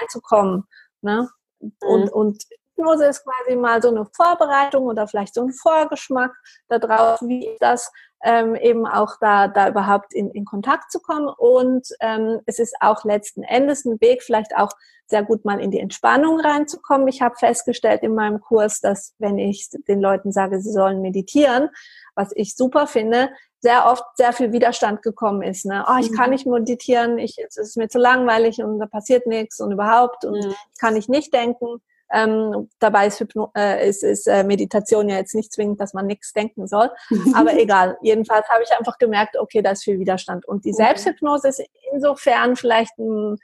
reinzukommen. 0.00 0.64
Ne? 1.02 1.28
Mhm. 1.60 1.72
Und, 1.80 2.12
und 2.12 2.44
Hypnose 2.76 3.06
ist 3.06 3.24
quasi 3.24 3.56
mal 3.56 3.80
so 3.82 3.88
eine 3.88 4.06
Vorbereitung 4.06 4.84
oder 4.84 5.06
vielleicht 5.06 5.34
so 5.34 5.42
ein 5.42 5.52
Vorgeschmack 5.52 6.32
darauf, 6.68 7.20
wie 7.22 7.46
ist 7.46 7.62
das 7.62 7.92
ähm, 8.24 8.56
eben 8.56 8.86
auch 8.86 9.16
da, 9.20 9.48
da 9.48 9.68
überhaupt 9.68 10.14
in, 10.14 10.30
in 10.30 10.44
Kontakt 10.44 10.90
zu 10.90 10.98
kommen. 10.98 11.28
Und 11.28 11.86
ähm, 12.00 12.40
es 12.46 12.58
ist 12.58 12.74
auch 12.80 13.04
letzten 13.04 13.42
Endes 13.42 13.84
ein 13.84 14.00
Weg, 14.00 14.22
vielleicht 14.22 14.56
auch 14.56 14.72
sehr 15.06 15.22
gut 15.22 15.44
mal 15.44 15.60
in 15.60 15.70
die 15.70 15.78
Entspannung 15.78 16.40
reinzukommen. 16.40 17.06
Ich 17.08 17.20
habe 17.20 17.36
festgestellt 17.36 18.02
in 18.02 18.14
meinem 18.14 18.40
Kurs, 18.40 18.80
dass 18.80 19.14
wenn 19.18 19.38
ich 19.38 19.68
den 19.86 20.00
Leuten 20.00 20.32
sage, 20.32 20.60
sie 20.60 20.72
sollen 20.72 21.02
meditieren, 21.02 21.68
was 22.14 22.30
ich 22.34 22.56
super 22.56 22.86
finde, 22.86 23.28
sehr 23.60 23.86
oft 23.86 24.04
sehr 24.16 24.32
viel 24.32 24.52
Widerstand 24.52 25.02
gekommen 25.02 25.42
ist. 25.42 25.66
Ne? 25.66 25.84
Oh, 25.88 25.98
ich 26.00 26.12
kann 26.12 26.26
mhm. 26.26 26.32
nicht 26.32 26.46
meditieren, 26.46 27.18
ich, 27.18 27.36
es 27.38 27.56
ist 27.56 27.76
mir 27.76 27.88
zu 27.88 27.98
langweilig 27.98 28.62
und 28.62 28.78
da 28.78 28.86
passiert 28.86 29.26
nichts 29.26 29.60
und 29.60 29.72
überhaupt 29.72 30.24
und 30.24 30.44
mhm. 30.44 30.50
ich 30.50 30.80
kann 30.80 30.94
nicht 30.94 31.08
nicht 31.08 31.32
denken. 31.32 31.80
Ähm, 32.12 32.68
dabei 32.78 33.06
ist, 33.06 33.20
Hypno 33.20 33.50
äh, 33.56 33.88
ist, 33.88 34.02
ist 34.02 34.26
äh, 34.26 34.44
Meditation 34.44 35.08
ja 35.08 35.16
jetzt 35.16 35.34
nicht 35.34 35.52
zwingend, 35.52 35.80
dass 35.80 35.94
man 35.94 36.06
nichts 36.06 36.32
denken 36.32 36.66
soll. 36.66 36.90
Aber 37.34 37.54
egal. 37.54 37.96
Jedenfalls 38.02 38.48
habe 38.48 38.62
ich 38.62 38.76
einfach 38.76 38.98
gemerkt, 38.98 39.36
okay, 39.38 39.62
da 39.62 39.70
ist 39.70 39.84
viel 39.84 39.98
Widerstand. 39.98 40.46
Und 40.46 40.64
die 40.64 40.72
mhm. 40.72 40.76
Selbsthypnose 40.76 41.48
ist 41.48 41.62
insofern 41.92 42.56
vielleicht 42.56 42.96
ein, 42.98 43.38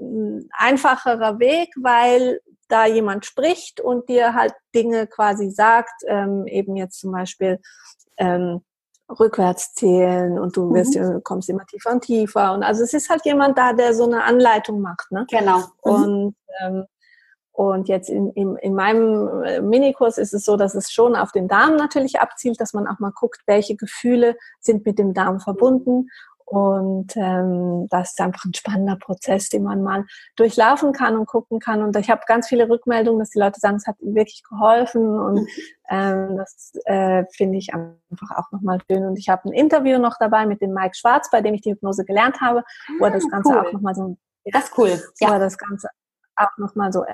ein 0.00 0.48
einfacherer 0.52 1.38
Weg, 1.38 1.70
weil 1.76 2.40
da 2.68 2.86
jemand 2.86 3.26
spricht 3.26 3.80
und 3.80 4.08
dir 4.08 4.34
halt 4.34 4.54
Dinge 4.74 5.06
quasi 5.06 5.50
sagt, 5.50 6.02
ähm, 6.06 6.46
eben 6.46 6.76
jetzt 6.76 7.00
zum 7.00 7.12
Beispiel, 7.12 7.60
ähm, 8.16 8.62
rückwärts 9.08 9.74
zählen 9.74 10.38
und 10.38 10.56
du 10.56 10.72
wirst, 10.72 10.96
mhm. 10.96 11.22
kommst 11.22 11.48
immer 11.48 11.66
tiefer 11.66 11.92
und 11.92 12.02
tiefer. 12.02 12.52
Und 12.54 12.62
also 12.62 12.82
es 12.82 12.94
ist 12.94 13.10
halt 13.10 13.24
jemand 13.24 13.58
da, 13.58 13.72
der 13.72 13.94
so 13.94 14.04
eine 14.04 14.24
Anleitung 14.24 14.80
macht. 14.80 15.10
Ne? 15.10 15.26
Genau. 15.28 15.58
Mhm. 15.58 15.64
Und, 15.80 16.36
ähm, 16.62 16.84
und 17.54 17.88
jetzt 17.88 18.10
in, 18.10 18.30
in, 18.32 18.56
in 18.56 18.74
meinem 18.74 19.42
äh, 19.42 19.60
Minikurs 19.60 20.18
ist 20.18 20.34
es 20.34 20.44
so, 20.44 20.56
dass 20.56 20.74
es 20.74 20.92
schon 20.92 21.16
auf 21.16 21.32
den 21.32 21.48
Darm 21.48 21.76
natürlich 21.76 22.20
abzielt, 22.20 22.60
dass 22.60 22.74
man 22.74 22.86
auch 22.86 22.98
mal 22.98 23.12
guckt, 23.14 23.40
welche 23.46 23.76
Gefühle 23.76 24.36
sind 24.60 24.84
mit 24.84 24.98
dem 24.98 25.14
Darm 25.14 25.40
verbunden 25.40 26.08
und 26.46 27.16
ähm, 27.16 27.86
das 27.88 28.10
ist 28.10 28.20
einfach 28.20 28.44
ein 28.44 28.54
spannender 28.54 28.96
Prozess, 28.96 29.48
den 29.48 29.62
man 29.62 29.82
mal 29.82 30.04
durchlaufen 30.36 30.92
kann 30.92 31.16
und 31.16 31.26
gucken 31.26 31.58
kann. 31.58 31.82
Und 31.82 31.96
ich 31.96 32.10
habe 32.10 32.20
ganz 32.26 32.48
viele 32.48 32.68
Rückmeldungen, 32.68 33.18
dass 33.18 33.30
die 33.30 33.38
Leute 33.38 33.58
sagen, 33.60 33.76
es 33.76 33.86
hat 33.86 34.00
ihnen 34.00 34.14
wirklich 34.14 34.42
geholfen. 34.48 35.18
Und 35.18 35.40
mhm. 35.40 35.48
ähm, 35.88 36.36
das 36.36 36.72
äh, 36.84 37.24
finde 37.32 37.58
ich 37.58 37.72
einfach 37.72 38.36
auch 38.36 38.52
nochmal 38.52 38.78
schön. 38.90 39.06
Und 39.06 39.18
ich 39.18 39.30
habe 39.30 39.48
ein 39.48 39.52
Interview 39.52 39.98
noch 39.98 40.16
dabei 40.20 40.44
mit 40.44 40.60
dem 40.60 40.74
Mike 40.74 40.94
Schwarz, 40.94 41.30
bei 41.30 41.40
dem 41.40 41.54
ich 41.54 41.62
die 41.62 41.72
Hypnose 41.72 42.04
gelernt 42.04 42.40
habe, 42.40 42.62
wo 42.98 43.06
er 43.06 43.12
das 43.12 43.24
ah, 43.24 43.30
Ganze 43.30 43.52
cool. 43.52 43.58
auch 43.58 43.72
nochmal 43.72 43.94
so 43.94 44.16
das 44.52 44.64
ist 44.64 44.78
cool. 44.78 45.02
Ja. 45.20 45.28
Wo 45.28 45.32
er 45.32 45.38
das 45.38 45.56
Ganze 45.56 45.88
auch 46.36 46.58
nochmal 46.58 46.92
so 46.92 47.04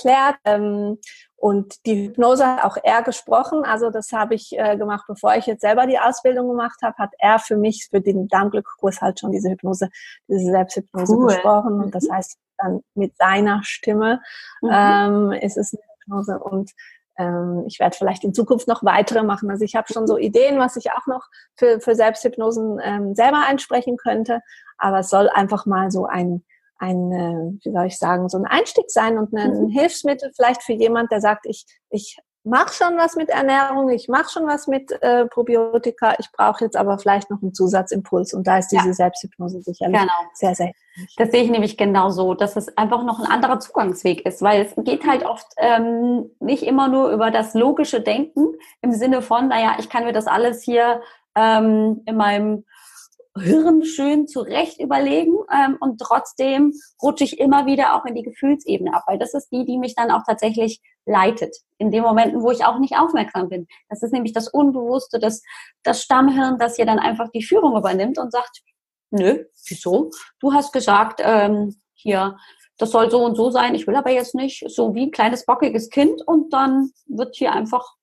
erklärt. 0.00 0.36
Ähm, 0.44 0.98
und 1.36 1.86
die 1.86 2.08
Hypnose 2.08 2.46
hat 2.46 2.64
auch 2.64 2.76
er 2.82 3.02
gesprochen. 3.02 3.64
Also 3.64 3.90
das 3.90 4.12
habe 4.12 4.34
ich 4.34 4.58
äh, 4.58 4.76
gemacht, 4.76 5.04
bevor 5.08 5.34
ich 5.36 5.46
jetzt 5.46 5.62
selber 5.62 5.86
die 5.86 5.98
Ausbildung 5.98 6.48
gemacht 6.48 6.80
habe, 6.82 6.96
hat 6.98 7.12
er 7.18 7.38
für 7.38 7.56
mich, 7.56 7.88
für 7.90 8.00
den 8.00 8.28
Darmglückkurs 8.28 9.00
halt 9.00 9.20
schon 9.20 9.32
diese 9.32 9.50
Hypnose, 9.50 9.88
diese 10.28 10.50
Selbsthypnose 10.50 11.14
cool. 11.14 11.28
gesprochen. 11.28 11.80
Und 11.80 11.94
das 11.94 12.08
mhm. 12.08 12.12
heißt, 12.14 12.38
dann 12.58 12.80
mit 12.94 13.16
seiner 13.16 13.62
Stimme 13.62 14.20
mhm. 14.60 14.70
ähm, 14.70 15.32
ist 15.32 15.56
es 15.56 15.72
eine 15.72 15.82
Hypnose. 16.00 16.38
Und 16.38 16.72
ähm, 17.16 17.64
ich 17.66 17.80
werde 17.80 17.96
vielleicht 17.96 18.22
in 18.22 18.34
Zukunft 18.34 18.68
noch 18.68 18.84
weitere 18.84 19.22
machen. 19.22 19.50
Also 19.50 19.64
ich 19.64 19.76
habe 19.76 19.90
schon 19.90 20.06
so 20.06 20.18
Ideen, 20.18 20.58
was 20.58 20.76
ich 20.76 20.92
auch 20.92 21.06
noch 21.06 21.26
für, 21.56 21.80
für 21.80 21.94
Selbsthypnosen 21.94 22.80
ähm, 22.82 23.14
selber 23.14 23.44
einsprechen 23.48 23.96
könnte. 23.96 24.42
Aber 24.76 24.98
es 24.98 25.08
soll 25.08 25.30
einfach 25.30 25.64
mal 25.64 25.90
so 25.90 26.04
ein 26.04 26.44
ein, 26.80 27.12
äh, 27.12 27.64
wie 27.64 27.72
soll 27.72 27.86
ich 27.86 27.98
sagen, 27.98 28.28
so 28.28 28.38
ein 28.38 28.46
Einstieg 28.46 28.90
sein 28.90 29.18
und 29.18 29.32
ein 29.34 29.64
mhm. 29.64 29.68
Hilfsmittel 29.68 30.32
vielleicht 30.34 30.62
für 30.62 30.72
jemand, 30.72 31.12
der 31.12 31.20
sagt, 31.20 31.46
ich, 31.46 31.66
ich 31.90 32.18
mache 32.42 32.72
schon 32.72 32.96
was 32.96 33.16
mit 33.16 33.28
Ernährung, 33.28 33.90
ich 33.90 34.08
mache 34.08 34.30
schon 34.30 34.46
was 34.46 34.66
mit 34.66 34.90
äh, 35.02 35.26
Probiotika, 35.26 36.14
ich 36.18 36.32
brauche 36.32 36.64
jetzt 36.64 36.76
aber 36.76 36.98
vielleicht 36.98 37.30
noch 37.30 37.42
einen 37.42 37.52
Zusatzimpuls 37.52 38.32
und 38.32 38.46
da 38.46 38.58
ist 38.58 38.68
diese 38.68 38.88
ja. 38.88 38.94
Selbsthypnose 38.94 39.60
sicherlich 39.60 40.00
genau. 40.00 40.12
sehr, 40.32 40.54
sehr 40.54 40.72
hilfreich. 40.94 41.16
Das 41.18 41.30
sehe 41.30 41.42
ich 41.42 41.50
nämlich 41.50 41.76
genau 41.76 42.08
so, 42.08 42.32
dass 42.32 42.56
es 42.56 42.76
einfach 42.78 43.04
noch 43.04 43.20
ein 43.20 43.30
anderer 43.30 43.60
Zugangsweg 43.60 44.24
ist, 44.24 44.40
weil 44.40 44.62
es 44.62 44.84
geht 44.84 45.06
halt 45.06 45.24
oft 45.24 45.46
ähm, 45.58 46.30
nicht 46.40 46.62
immer 46.62 46.88
nur 46.88 47.10
über 47.10 47.30
das 47.30 47.52
logische 47.52 48.00
Denken 48.00 48.54
im 48.80 48.92
Sinne 48.92 49.20
von, 49.20 49.48
naja, 49.48 49.76
ich 49.78 49.90
kann 49.90 50.04
mir 50.04 50.14
das 50.14 50.26
alles 50.26 50.62
hier 50.62 51.02
ähm, 51.36 52.02
in 52.06 52.16
meinem 52.16 52.64
Hirn 53.38 53.84
schön 53.84 54.26
zurecht 54.26 54.80
überlegen 54.80 55.34
ähm, 55.52 55.76
und 55.80 56.00
trotzdem 56.00 56.72
rutsche 57.00 57.24
ich 57.24 57.38
immer 57.38 57.66
wieder 57.66 57.94
auch 57.94 58.04
in 58.04 58.14
die 58.14 58.22
Gefühlsebene 58.22 58.92
ab, 58.92 59.04
weil 59.06 59.18
das 59.18 59.34
ist 59.34 59.50
die, 59.50 59.64
die 59.64 59.78
mich 59.78 59.94
dann 59.94 60.10
auch 60.10 60.22
tatsächlich 60.26 60.80
leitet. 61.06 61.56
In 61.78 61.90
den 61.90 62.02
Momenten, 62.02 62.42
wo 62.42 62.50
ich 62.50 62.64
auch 62.64 62.78
nicht 62.78 62.96
aufmerksam 62.96 63.48
bin. 63.48 63.66
Das 63.88 64.02
ist 64.02 64.12
nämlich 64.12 64.32
das 64.32 64.48
Unbewusste, 64.48 65.20
das, 65.20 65.42
das 65.84 66.02
Stammhirn, 66.02 66.58
das 66.58 66.76
hier 66.76 66.86
dann 66.86 66.98
einfach 66.98 67.28
die 67.30 67.44
Führung 67.44 67.76
übernimmt 67.76 68.18
und 68.18 68.32
sagt, 68.32 68.62
nö, 69.10 69.44
wieso? 69.68 70.10
Du 70.40 70.52
hast 70.52 70.72
gesagt, 70.72 71.20
ähm, 71.22 71.80
hier, 71.94 72.36
das 72.78 72.90
soll 72.90 73.10
so 73.10 73.24
und 73.24 73.36
so 73.36 73.50
sein, 73.50 73.74
ich 73.74 73.86
will 73.86 73.96
aber 73.96 74.10
jetzt 74.10 74.34
nicht, 74.34 74.64
so 74.68 74.94
wie 74.94 75.06
ein 75.06 75.10
kleines 75.10 75.44
bockiges 75.44 75.90
Kind 75.90 76.26
und 76.26 76.52
dann 76.52 76.90
wird 77.06 77.36
hier 77.36 77.52
einfach 77.52 77.94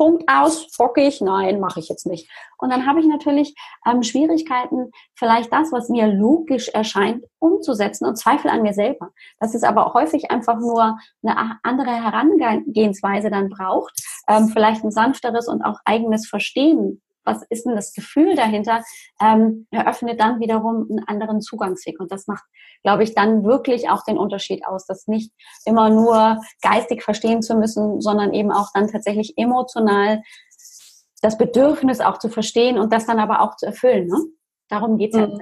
Punkt 0.00 0.24
aus, 0.30 0.66
bockig, 0.78 1.20
nein, 1.20 1.60
mache 1.60 1.78
ich 1.78 1.90
jetzt 1.90 2.06
nicht. 2.06 2.26
Und 2.56 2.72
dann 2.72 2.86
habe 2.86 3.00
ich 3.00 3.06
natürlich 3.06 3.54
ähm, 3.86 4.02
Schwierigkeiten, 4.02 4.92
vielleicht 5.14 5.52
das, 5.52 5.72
was 5.72 5.90
mir 5.90 6.06
logisch 6.06 6.68
erscheint, 6.68 7.26
umzusetzen 7.38 8.06
und 8.06 8.16
Zweifel 8.16 8.50
an 8.50 8.62
mir 8.62 8.72
selber. 8.72 9.10
Dass 9.40 9.54
es 9.54 9.62
aber 9.62 9.92
häufig 9.92 10.30
einfach 10.30 10.58
nur 10.58 10.98
eine 11.22 11.58
andere 11.62 11.90
Herangehensweise 11.90 13.28
dann 13.28 13.50
braucht, 13.50 13.92
ähm, 14.26 14.48
vielleicht 14.48 14.82
ein 14.84 14.90
sanfteres 14.90 15.48
und 15.48 15.60
auch 15.60 15.78
eigenes 15.84 16.26
Verstehen 16.26 17.02
was 17.24 17.42
ist 17.50 17.66
denn 17.66 17.76
das 17.76 17.92
Gefühl 17.92 18.34
dahinter, 18.34 18.82
ähm, 19.20 19.66
eröffnet 19.70 20.20
dann 20.20 20.40
wiederum 20.40 20.86
einen 20.88 21.04
anderen 21.06 21.40
Zugangsweg. 21.40 22.00
Und 22.00 22.10
das 22.10 22.26
macht, 22.26 22.44
glaube 22.82 23.02
ich, 23.02 23.14
dann 23.14 23.44
wirklich 23.44 23.90
auch 23.90 24.04
den 24.04 24.18
Unterschied 24.18 24.66
aus, 24.66 24.86
das 24.86 25.06
nicht 25.06 25.32
immer 25.64 25.90
nur 25.90 26.40
geistig 26.62 27.02
verstehen 27.02 27.42
zu 27.42 27.54
müssen, 27.54 28.00
sondern 28.00 28.32
eben 28.32 28.52
auch 28.52 28.68
dann 28.74 28.88
tatsächlich 28.88 29.34
emotional 29.36 30.22
das 31.22 31.36
Bedürfnis 31.36 32.00
auch 32.00 32.18
zu 32.18 32.28
verstehen 32.30 32.78
und 32.78 32.92
das 32.92 33.06
dann 33.06 33.18
aber 33.18 33.42
auch 33.42 33.56
zu 33.56 33.66
erfüllen. 33.66 34.06
Ne? 34.08 34.18
Darum 34.68 34.96
geht's 34.96 35.16
ja. 35.16 35.26
Mhm. 35.26 35.40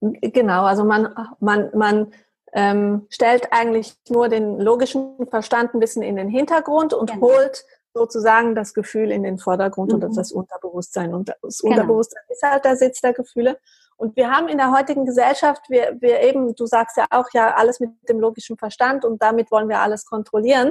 Genau, 0.00 0.62
also 0.62 0.84
man, 0.84 1.12
man, 1.40 1.70
man 1.74 2.12
ähm, 2.52 3.06
stellt 3.10 3.52
eigentlich 3.52 3.96
nur 4.08 4.28
den 4.28 4.60
logischen 4.60 5.26
Verstand 5.28 5.74
ein 5.74 5.80
bisschen 5.80 6.02
in 6.02 6.16
den 6.16 6.28
Hintergrund 6.28 6.94
und 6.94 7.10
genau. 7.10 7.26
holt 7.26 7.64
sozusagen 7.94 8.54
das 8.54 8.74
Gefühl 8.74 9.10
in 9.10 9.22
den 9.22 9.38
Vordergrund 9.38 9.92
mhm. 9.92 10.02
und 10.02 10.16
das 10.16 10.32
Unterbewusstsein. 10.32 11.14
Und 11.14 11.34
das 11.42 11.58
genau. 11.58 11.74
Unterbewusstsein 11.74 12.22
ist 12.28 12.42
halt 12.42 12.64
der 12.64 12.76
Sitz 12.76 13.00
der 13.00 13.12
Gefühle. 13.12 13.58
Und 13.96 14.16
wir 14.16 14.30
haben 14.30 14.48
in 14.48 14.58
der 14.58 14.72
heutigen 14.72 15.04
Gesellschaft, 15.04 15.62
wir, 15.68 15.96
wir 16.00 16.20
eben, 16.20 16.54
du 16.54 16.66
sagst 16.66 16.96
ja 16.96 17.06
auch 17.10 17.26
ja 17.32 17.54
alles 17.54 17.80
mit 17.80 17.90
dem 18.08 18.20
logischen 18.20 18.56
Verstand 18.56 19.04
und 19.04 19.20
damit 19.20 19.50
wollen 19.50 19.68
wir 19.68 19.80
alles 19.80 20.06
kontrollieren. 20.06 20.70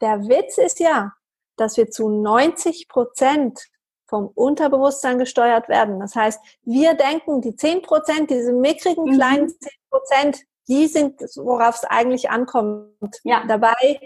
Der 0.00 0.28
Witz 0.28 0.56
ist 0.56 0.78
ja, 0.78 1.12
dass 1.56 1.76
wir 1.76 1.90
zu 1.90 2.08
90 2.08 2.88
Prozent 2.88 3.60
vom 4.06 4.28
Unterbewusstsein 4.28 5.18
gesteuert 5.18 5.68
werden. 5.68 6.00
Das 6.00 6.14
heißt, 6.14 6.40
wir 6.62 6.94
denken, 6.94 7.40
die 7.40 7.56
10 7.56 7.82
Prozent, 7.82 8.30
diese 8.30 8.52
mickrigen 8.52 9.04
mhm. 9.04 9.14
kleinen 9.14 9.48
10 9.48 9.58
Prozent, 9.90 10.44
die 10.68 10.86
sind, 10.86 11.20
worauf 11.36 11.76
es 11.76 11.84
eigentlich 11.84 12.30
ankommt. 12.30 13.20
Ja. 13.24 13.44
Dabei 13.46 14.00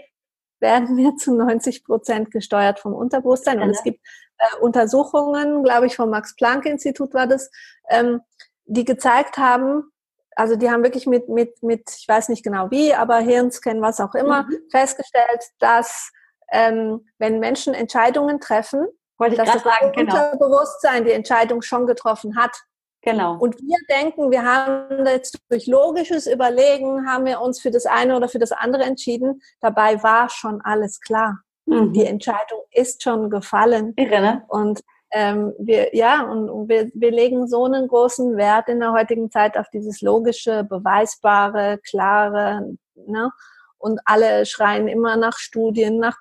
werden 0.59 0.97
wir 0.97 1.15
zu 1.17 1.33
90 1.33 1.83
Prozent 1.83 2.31
gesteuert 2.31 2.79
vom 2.79 2.93
Unterbewusstsein. 2.93 3.61
Und 3.61 3.69
es 3.69 3.83
gibt 3.83 3.99
äh, 4.37 4.57
Untersuchungen, 4.61 5.63
glaube 5.63 5.87
ich, 5.87 5.95
vom 5.95 6.09
Max-Planck-Institut 6.09 7.13
war 7.13 7.27
das, 7.27 7.49
ähm, 7.89 8.21
die 8.65 8.85
gezeigt 8.85 9.37
haben, 9.37 9.91
also 10.35 10.55
die 10.55 10.69
haben 10.69 10.83
wirklich 10.83 11.07
mit, 11.07 11.29
mit, 11.29 11.63
mit, 11.63 11.89
ich 11.97 12.07
weiß 12.07 12.29
nicht 12.29 12.43
genau 12.43 12.69
wie, 12.69 12.93
aber 12.93 13.17
Hirnscan, 13.17 13.81
was 13.81 13.99
auch 13.99 14.15
immer, 14.15 14.43
mhm. 14.43 14.57
festgestellt, 14.69 15.43
dass 15.59 16.11
ähm, 16.51 17.07
wenn 17.17 17.39
Menschen 17.39 17.73
Entscheidungen 17.73 18.39
treffen, 18.39 18.85
Wollte 19.17 19.37
dass 19.37 19.51
das 19.51 19.63
sagen, 19.63 19.91
genau. 19.93 20.13
Unterbewusstsein 20.13 21.05
die 21.05 21.11
Entscheidung 21.11 21.61
schon 21.61 21.87
getroffen 21.87 22.35
hat. 22.37 22.55
Genau. 23.05 23.37
Und 23.37 23.55
wir 23.61 23.77
denken, 23.87 24.31
wir 24.31 24.43
haben 24.43 25.05
jetzt 25.05 25.37
durch 25.49 25.67
logisches 25.67 26.25
Überlegen, 26.25 27.07
haben 27.07 27.25
wir 27.25 27.39
uns 27.39 27.61
für 27.61 27.69
das 27.69 27.85
eine 27.85 28.17
oder 28.17 28.27
für 28.27 28.39
das 28.39 28.51
andere 28.51 28.83
entschieden. 28.83 29.41
Dabei 29.61 30.01
war 30.01 30.27
schon 30.29 30.59
alles 30.61 30.99
klar. 30.99 31.39
Mhm. 31.67 31.93
Die 31.93 32.03
Entscheidung 32.03 32.61
ist 32.71 33.03
schon 33.03 33.29
gefallen. 33.29 33.93
Irre, 33.95 34.21
ne? 34.21 34.43
Und 34.47 34.81
ähm, 35.11 35.53
wir, 35.59 35.95
ja, 35.95 36.23
und 36.23 36.67
wir, 36.67 36.89
wir 36.95 37.11
legen 37.11 37.47
so 37.47 37.65
einen 37.65 37.87
großen 37.87 38.37
Wert 38.37 38.69
in 38.69 38.79
der 38.79 38.91
heutigen 38.91 39.29
Zeit 39.29 39.55
auf 39.55 39.69
dieses 39.69 40.01
logische, 40.01 40.63
beweisbare, 40.63 41.79
klare, 41.87 42.75
ne? 42.95 43.31
Und 43.77 43.99
alle 44.05 44.47
schreien 44.47 44.87
immer 44.87 45.15
nach 45.15 45.37
Studien, 45.37 45.99
nach 45.99 46.17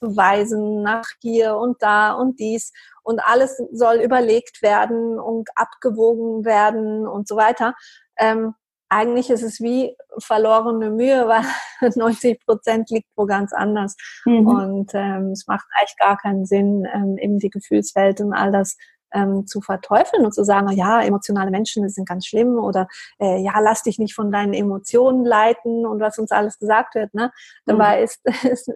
Beweisen, 0.00 0.82
nach 0.82 1.04
hier 1.20 1.56
und 1.56 1.82
da 1.82 2.12
und 2.12 2.40
dies 2.40 2.72
und 3.02 3.20
alles 3.24 3.62
soll 3.72 3.96
überlegt 3.96 4.62
werden 4.62 5.18
und 5.18 5.48
abgewogen 5.54 6.44
werden 6.44 7.06
und 7.06 7.28
so 7.28 7.36
weiter. 7.36 7.74
Ähm, 8.18 8.54
eigentlich 8.90 9.30
ist 9.30 9.42
es 9.42 9.60
wie 9.60 9.96
verlorene 10.18 10.90
Mühe, 10.90 11.26
weil 11.80 11.90
90 11.94 12.44
Prozent 12.44 12.90
liegt 12.90 13.08
wo 13.16 13.24
ganz 13.24 13.52
anders. 13.52 13.96
Mhm. 14.24 14.46
Und 14.46 14.90
ähm, 14.94 15.30
es 15.30 15.46
macht 15.46 15.66
eigentlich 15.78 15.96
gar 15.96 16.18
keinen 16.18 16.44
Sinn, 16.44 16.86
ähm, 16.92 17.16
eben 17.18 17.38
die 17.38 17.50
Gefühlswelt 17.50 18.20
und 18.20 18.34
all 18.34 18.50
das 18.50 18.76
ähm, 19.12 19.46
zu 19.46 19.60
verteufeln 19.60 20.24
und 20.24 20.34
zu 20.34 20.44
sagen, 20.44 20.70
ja, 20.72 21.02
emotionale 21.02 21.50
Menschen 21.50 21.88
sind 21.88 22.08
ganz 22.08 22.26
schlimm 22.26 22.58
oder 22.58 22.86
äh, 23.18 23.42
ja, 23.42 23.58
lass 23.60 23.82
dich 23.82 23.98
nicht 23.98 24.14
von 24.14 24.30
deinen 24.30 24.54
Emotionen 24.54 25.24
leiten 25.24 25.86
und 25.86 26.00
was 26.00 26.18
uns 26.18 26.30
alles 26.30 26.58
gesagt 26.58 26.94
wird. 26.94 27.12
Ne? 27.14 27.32
Dabei 27.66 27.98
mhm. 27.98 28.04
ist, 28.04 28.20
ist 28.44 28.70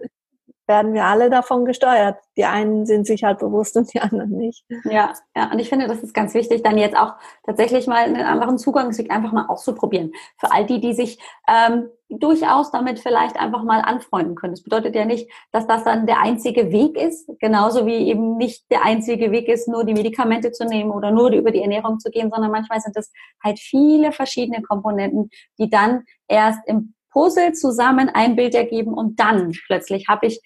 werden 0.67 0.93
wir 0.93 1.05
alle 1.05 1.29
davon 1.29 1.65
gesteuert. 1.65 2.17
Die 2.37 2.45
einen 2.45 2.85
sind 2.85 3.05
sich 3.05 3.23
halt 3.23 3.39
bewusst 3.39 3.77
und 3.77 3.93
die 3.93 4.01
anderen 4.01 4.31
nicht. 4.31 4.65
Ja, 4.83 5.13
ja, 5.35 5.51
und 5.51 5.59
ich 5.59 5.69
finde, 5.69 5.87
das 5.87 6.01
ist 6.01 6.13
ganz 6.13 6.33
wichtig, 6.33 6.63
dann 6.63 6.77
jetzt 6.77 6.97
auch 6.97 7.13
tatsächlich 7.45 7.87
mal 7.87 8.05
einen 8.05 8.21
anderen 8.21 8.57
Zugangsweg 8.57 9.11
einfach 9.11 9.31
mal 9.31 9.45
auszuprobieren. 9.47 10.11
Für 10.37 10.51
all 10.51 10.65
die, 10.65 10.79
die 10.79 10.93
sich 10.93 11.19
ähm, 11.47 11.89
durchaus 12.09 12.71
damit 12.71 12.99
vielleicht 12.99 13.37
einfach 13.37 13.63
mal 13.63 13.81
anfreunden 13.81 14.35
können. 14.35 14.53
Das 14.53 14.63
bedeutet 14.63 14.95
ja 14.95 15.05
nicht, 15.05 15.29
dass 15.51 15.67
das 15.67 15.83
dann 15.83 16.05
der 16.05 16.21
einzige 16.21 16.71
Weg 16.71 16.97
ist, 16.97 17.29
genauso 17.39 17.85
wie 17.85 18.07
eben 18.09 18.37
nicht 18.37 18.69
der 18.69 18.85
einzige 18.85 19.31
Weg 19.31 19.47
ist, 19.47 19.67
nur 19.67 19.85
die 19.85 19.93
Medikamente 19.93 20.51
zu 20.51 20.65
nehmen 20.65 20.91
oder 20.91 21.11
nur 21.11 21.31
über 21.31 21.51
die 21.51 21.61
Ernährung 21.61 21.99
zu 21.99 22.11
gehen, 22.11 22.29
sondern 22.31 22.51
manchmal 22.51 22.79
sind 22.79 22.95
es 22.95 23.11
halt 23.43 23.59
viele 23.59 24.11
verschiedene 24.11 24.61
Komponenten, 24.61 25.29
die 25.57 25.69
dann 25.69 26.03
erst 26.27 26.59
im 26.67 26.93
Puzzle 27.15 27.53
zusammen 27.53 28.09
ein 28.13 28.35
Bild 28.35 28.53
ergeben 28.53 28.93
und 28.93 29.21
dann 29.21 29.53
plötzlich 29.67 30.07
habe 30.09 30.27
ich 30.27 30.41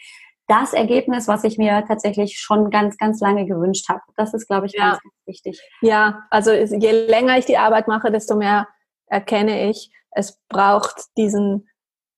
das 0.47 0.74
Ergebnis, 0.74 1.28
was 1.28 1.43
ich 1.43 1.57
mir 1.57 1.84
tatsächlich 1.88 2.39
schon 2.39 2.70
ganz, 2.70 2.97
ganz 2.97 3.20
lange 3.20 3.45
gewünscht 3.45 3.89
habe. 3.89 4.01
Das 4.15 4.34
ist, 4.34 4.47
glaube 4.47 4.67
ich, 4.67 4.74
ja. 4.74 4.91
ganz, 4.91 5.03
ganz 5.03 5.13
wichtig. 5.26 5.61
Ja, 5.82 6.24
also 6.30 6.51
je 6.51 6.91
länger 6.91 7.38
ich 7.38 7.45
die 7.45 7.57
Arbeit 7.57 7.88
mache, 7.88 8.11
desto 8.11 8.36
mehr 8.36 8.67
erkenne 9.07 9.70
ich, 9.70 9.91
es 10.11 10.39
braucht 10.47 11.05
diesen, 11.17 11.67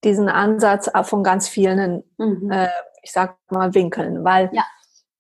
diesen 0.04 0.28
Ansatz 0.28 0.90
von 1.04 1.24
ganz 1.24 1.48
vielen, 1.48 2.04
mhm. 2.18 2.52
äh, 2.52 2.68
ich 3.04 3.14
sag 3.14 3.38
mal, 3.50 3.74
Winkeln, 3.74 4.24
weil 4.26 4.50
ja 4.54 4.64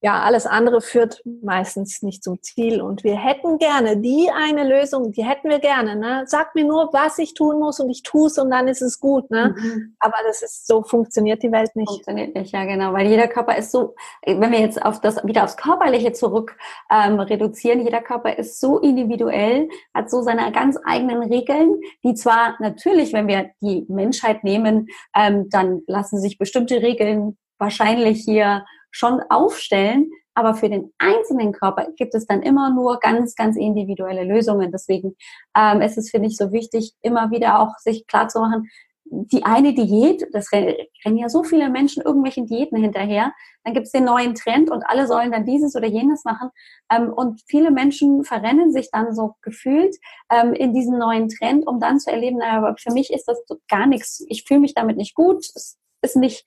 ja, 0.04 0.22
alles 0.22 0.48
andere 0.48 0.82
führt 0.82 1.22
meistens 1.44 2.02
nicht 2.02 2.24
zum 2.24 2.42
Ziel. 2.42 2.82
Und 2.82 3.04
wir 3.04 3.16
hätten 3.16 3.60
gerne 3.60 3.98
die 3.98 4.32
eine 4.34 4.68
Lösung, 4.68 5.12
die 5.12 5.24
hätten 5.24 5.50
wir 5.50 5.60
gerne. 5.60 5.96
Ne? 5.96 6.24
Sag 6.26 6.56
mir 6.56 6.66
nur, 6.66 6.90
was 6.92 7.20
ich 7.20 7.36
tun 7.36 7.60
muss 7.60 7.80
und 7.80 7.90
ich 7.92 8.02
tue 8.02 8.26
es 8.26 8.40
und 8.40 8.50
dann 8.50 8.68
ist 8.68 8.82
es 8.82 9.00
gut. 9.00 9.30
Ne? 9.30 9.56
Mhm. 9.56 9.96
Aber 10.00 10.16
das 10.26 10.42
ist 10.42 10.66
so 10.66 10.82
funktioniert 10.82 11.44
die 11.44 11.52
Welt 11.52 11.76
nicht. 11.76 11.88
Funktioniert 11.88 12.34
nicht, 12.34 12.52
ja 12.52 12.66
genau, 12.66 12.94
weil 12.94 13.06
jeder 13.06 13.28
Körper 13.28 13.56
ist 13.56 13.72
so, 13.72 13.94
wenn 14.26 14.52
wir 14.52 14.60
jetzt 14.60 14.84
auf 14.84 15.02
das 15.02 15.24
wieder 15.24 15.44
aufs 15.44 15.56
Körperliche 15.58 16.14
zurück 16.14 16.58
ähm, 16.90 17.20
reduzieren, 17.20 17.82
jeder 17.86 18.02
Körper 18.02 18.40
ist 18.40 18.60
so 18.60 18.80
individuell, 18.80 19.70
hat 19.94 20.10
so 20.10 20.24
seine 20.24 20.52
ganz 20.52 20.80
eigenen 20.84 21.22
Regeln, 21.22 21.80
die 22.04 22.16
zwar 22.16 22.56
natürlich, 22.60 23.14
wenn 23.14 23.28
wir 23.28 23.52
die 23.62 23.86
Menschheit 23.88 24.44
nehmen, 24.44 24.88
ähm, 25.16 25.48
dann 25.52 25.84
lassen 25.86 26.20
sich 26.20 26.40
bestimmte 26.40 26.82
Regeln 26.82 27.38
wahrscheinlich 27.60 28.24
hier 28.24 28.66
schon 28.92 29.22
aufstellen, 29.30 30.12
aber 30.34 30.54
für 30.54 30.70
den 30.70 30.94
einzelnen 30.98 31.52
Körper 31.52 31.88
gibt 31.98 32.16
es 32.16 32.26
dann 32.26 32.42
immer 32.42 32.74
nur 32.74 33.00
ganz, 33.00 33.36
ganz 33.36 33.58
individuelle 33.58 34.24
Lösungen. 34.24 34.72
Deswegen 34.72 35.16
ähm, 35.58 35.82
ist 35.82 35.98
es, 35.98 36.10
finde 36.10 36.28
ich, 36.28 36.38
so 36.38 36.52
wichtig, 36.52 36.94
immer 37.02 37.32
wieder 37.32 37.60
auch 37.60 37.78
sich 37.80 38.08
klar 38.08 38.28
zu 38.30 38.40
machen, 38.40 38.70
die 39.12 39.44
eine 39.44 39.74
Diät, 39.74 40.26
das 40.32 40.54
rennen 40.54 41.18
ja 41.18 41.28
so 41.28 41.44
viele 41.44 41.70
Menschen 41.70 42.02
irgendwelchen 42.02 42.46
Diäten 42.46 42.78
hinterher, 42.78 43.34
dann 43.66 43.74
gibt 43.74 43.88
es 43.88 43.92
den 43.92 44.06
neuen 44.06 44.36
Trend 44.36 44.72
und 44.72 44.84
alle 44.84 45.06
sollen 45.06 45.32
dann 45.32 45.46
dieses 45.46 45.76
oder 45.76 45.88
jenes 45.88 46.24
machen. 46.24 46.50
Ähm, 46.90 47.12
und 47.12 47.42
viele 47.48 47.72
Menschen 47.72 48.24
verrennen 48.24 48.72
sich 48.72 48.90
dann 48.90 49.14
so 49.14 49.36
gefühlt 49.42 49.98
ähm, 50.32 50.54
in 50.54 50.74
diesen 50.74 50.98
neuen 50.98 51.28
Trend, 51.28 51.68
um 51.68 51.82
dann 51.82 52.00
zu 52.00 52.10
erleben, 52.10 52.38
naja, 52.38 52.58
aber 52.58 52.76
für 52.78 52.94
mich 52.94 53.12
ist 53.12 53.26
das 53.26 53.38
gar 53.68 53.86
nichts, 53.86 54.24
ich 54.30 54.46
fühle 54.46 54.62
mich 54.62 54.74
damit 54.74 54.96
nicht 54.96 55.14
gut, 55.14 55.40
es 55.56 55.78
ist 56.02 56.16
nicht 56.16 56.46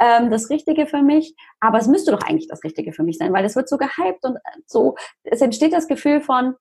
ähm, 0.00 0.30
das 0.30 0.50
Richtige 0.50 0.86
für 0.86 1.02
mich, 1.02 1.34
aber 1.60 1.78
es 1.78 1.86
müsste 1.86 2.12
doch 2.12 2.22
eigentlich 2.22 2.48
das 2.48 2.64
Richtige 2.64 2.92
für 2.92 3.02
mich 3.02 3.18
sein, 3.18 3.32
weil 3.32 3.44
es 3.44 3.56
wird 3.56 3.68
so 3.68 3.78
gehypt 3.78 4.24
und 4.24 4.38
so, 4.66 4.96
es 5.24 5.40
entsteht 5.40 5.72
das 5.72 5.88
Gefühl 5.88 6.20
von, 6.20 6.54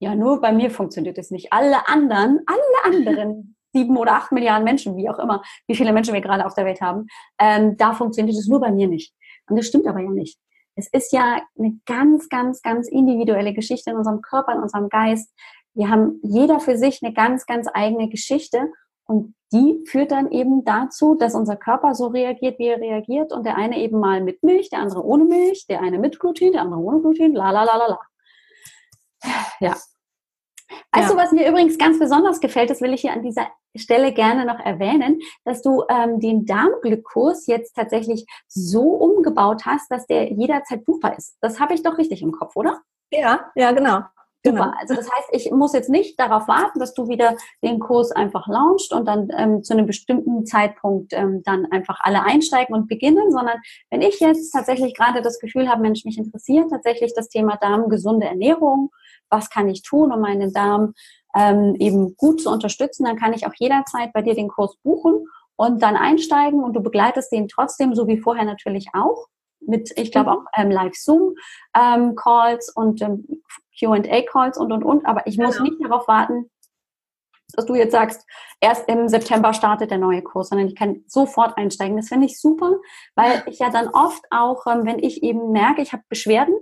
ja, 0.00 0.14
nur 0.14 0.40
bei 0.40 0.52
mir 0.52 0.70
funktioniert 0.70 1.18
es 1.18 1.30
nicht. 1.30 1.52
Alle 1.52 1.88
anderen, 1.88 2.40
alle 2.46 2.84
anderen 2.84 3.56
sieben 3.72 3.96
oder 3.96 4.12
acht 4.12 4.32
Milliarden 4.32 4.64
Menschen, 4.64 4.96
wie 4.96 5.08
auch 5.08 5.18
immer, 5.18 5.42
wie 5.66 5.74
viele 5.74 5.92
Menschen 5.92 6.14
wir 6.14 6.20
gerade 6.20 6.46
auf 6.46 6.54
der 6.54 6.64
Welt 6.64 6.80
haben, 6.80 7.06
ähm, 7.40 7.76
da 7.76 7.94
funktioniert 7.94 8.36
es 8.36 8.46
nur 8.46 8.60
bei 8.60 8.70
mir 8.70 8.86
nicht. 8.86 9.14
Und 9.48 9.56
das 9.56 9.66
stimmt 9.66 9.86
aber 9.86 10.00
ja 10.00 10.10
nicht. 10.10 10.38
Es 10.76 10.88
ist 10.88 11.12
ja 11.12 11.40
eine 11.58 11.78
ganz, 11.86 12.28
ganz, 12.28 12.62
ganz 12.62 12.88
individuelle 12.88 13.54
Geschichte 13.54 13.90
in 13.90 13.96
unserem 13.96 14.20
Körper, 14.22 14.54
in 14.54 14.62
unserem 14.62 14.88
Geist. 14.88 15.32
Wir 15.72 15.88
haben 15.88 16.20
jeder 16.22 16.60
für 16.60 16.76
sich 16.76 17.00
eine 17.02 17.12
ganz, 17.12 17.46
ganz 17.46 17.68
eigene 17.72 18.08
Geschichte 18.08 18.68
und 19.06 19.34
die 19.52 19.84
führt 19.86 20.10
dann 20.10 20.32
eben 20.32 20.64
dazu, 20.64 21.14
dass 21.14 21.34
unser 21.34 21.56
Körper 21.56 21.94
so 21.94 22.08
reagiert, 22.08 22.58
wie 22.58 22.66
er 22.66 22.80
reagiert. 22.80 23.32
Und 23.32 23.46
der 23.46 23.56
eine 23.56 23.78
eben 23.78 24.00
mal 24.00 24.20
mit 24.20 24.42
Milch, 24.42 24.70
der 24.70 24.80
andere 24.80 25.04
ohne 25.04 25.24
Milch, 25.24 25.66
der 25.68 25.80
eine 25.80 25.98
mit 25.98 26.18
Gluten, 26.18 26.52
der 26.52 26.62
andere 26.62 26.80
ohne 26.80 27.00
Gluten, 27.00 27.34
la 27.34 27.50
la 27.50 27.62
la 27.62 27.76
la 27.76 27.86
la. 27.86 28.00
Ja. 29.60 29.76
Weißt 30.92 31.08
ja. 31.08 31.14
du, 31.14 31.16
was 31.16 31.32
mir 31.32 31.48
übrigens 31.48 31.78
ganz 31.78 31.98
besonders 31.98 32.40
gefällt, 32.40 32.70
das 32.70 32.80
will 32.80 32.92
ich 32.92 33.02
hier 33.02 33.12
an 33.12 33.22
dieser 33.22 33.46
Stelle 33.76 34.12
gerne 34.12 34.44
noch 34.44 34.58
erwähnen, 34.58 35.20
dass 35.44 35.62
du 35.62 35.84
ähm, 35.88 36.20
den 36.20 36.46
Darmglykos 36.46 37.46
jetzt 37.46 37.74
tatsächlich 37.74 38.26
so 38.48 38.82
umgebaut 38.82 39.66
hast, 39.66 39.90
dass 39.90 40.06
der 40.06 40.32
jederzeit 40.32 40.84
buchbar 40.84 41.16
ist. 41.16 41.36
Das 41.40 41.60
habe 41.60 41.74
ich 41.74 41.82
doch 41.82 41.98
richtig 41.98 42.22
im 42.22 42.32
Kopf, 42.32 42.56
oder? 42.56 42.80
Ja, 43.10 43.50
ja, 43.54 43.72
genau. 43.72 44.00
Super. 44.46 44.58
Genau. 44.58 44.72
Also 44.78 44.94
das 44.94 45.10
heißt, 45.10 45.28
ich 45.32 45.50
muss 45.50 45.72
jetzt 45.72 45.88
nicht 45.88 46.20
darauf 46.20 46.46
warten, 46.48 46.78
dass 46.78 46.92
du 46.92 47.08
wieder 47.08 47.34
den 47.62 47.78
Kurs 47.80 48.12
einfach 48.12 48.46
launchst 48.46 48.92
und 48.92 49.06
dann 49.06 49.30
ähm, 49.36 49.62
zu 49.62 49.72
einem 49.72 49.86
bestimmten 49.86 50.44
Zeitpunkt 50.44 51.14
ähm, 51.14 51.42
dann 51.44 51.64
einfach 51.72 52.00
alle 52.02 52.22
einsteigen 52.22 52.74
und 52.74 52.86
beginnen, 52.86 53.32
sondern 53.32 53.56
wenn 53.90 54.02
ich 54.02 54.20
jetzt 54.20 54.50
tatsächlich 54.50 54.94
gerade 54.94 55.22
das 55.22 55.38
Gefühl 55.38 55.68
habe, 55.68 55.80
Mensch, 55.80 56.04
mich 56.04 56.18
interessiert 56.18 56.70
tatsächlich 56.70 57.14
das 57.14 57.28
Thema 57.28 57.56
Darm, 57.56 57.88
gesunde 57.88 58.26
Ernährung, 58.26 58.90
was 59.30 59.48
kann 59.48 59.68
ich 59.68 59.82
tun, 59.82 60.12
um 60.12 60.20
meinen 60.20 60.52
Darm 60.52 60.92
ähm, 61.34 61.74
eben 61.78 62.14
gut 62.16 62.42
zu 62.42 62.50
unterstützen, 62.50 63.04
dann 63.04 63.16
kann 63.16 63.32
ich 63.32 63.46
auch 63.46 63.54
jederzeit 63.56 64.12
bei 64.12 64.20
dir 64.20 64.34
den 64.34 64.48
Kurs 64.48 64.76
buchen 64.82 65.26
und 65.56 65.82
dann 65.82 65.96
einsteigen 65.96 66.62
und 66.62 66.74
du 66.74 66.82
begleitest 66.82 67.32
den 67.32 67.48
trotzdem, 67.48 67.94
so 67.94 68.06
wie 68.08 68.18
vorher 68.18 68.44
natürlich 68.44 68.88
auch 68.92 69.28
mit, 69.66 69.92
ich 69.96 70.12
glaube 70.12 70.30
mhm. 70.30 70.36
auch 70.36 70.44
ähm, 70.56 70.70
Live-Zoom-Calls 70.70 72.68
ähm, 72.68 72.82
und 72.82 73.00
ähm, 73.02 73.26
QA-Calls 73.78 74.58
und, 74.58 74.72
und, 74.72 74.84
und. 74.84 75.06
Aber 75.06 75.26
ich 75.26 75.38
muss 75.38 75.58
genau. 75.58 75.70
nicht 75.70 75.84
darauf 75.84 76.08
warten, 76.08 76.50
dass 77.54 77.66
du 77.66 77.74
jetzt 77.74 77.92
sagst, 77.92 78.26
erst 78.60 78.88
im 78.88 79.08
September 79.08 79.52
startet 79.54 79.90
der 79.90 79.98
neue 79.98 80.22
Kurs, 80.22 80.48
sondern 80.48 80.68
ich 80.68 80.74
kann 80.74 81.04
sofort 81.06 81.56
einsteigen. 81.56 81.96
Das 81.96 82.08
finde 82.08 82.26
ich 82.26 82.40
super, 82.40 82.78
weil 83.14 83.42
ich 83.46 83.58
ja 83.58 83.70
dann 83.70 83.88
oft 83.88 84.24
auch, 84.30 84.66
ähm, 84.66 84.84
wenn 84.84 84.98
ich 84.98 85.22
eben 85.22 85.52
merke, 85.52 85.82
ich 85.82 85.92
habe 85.92 86.02
Beschwerden 86.08 86.54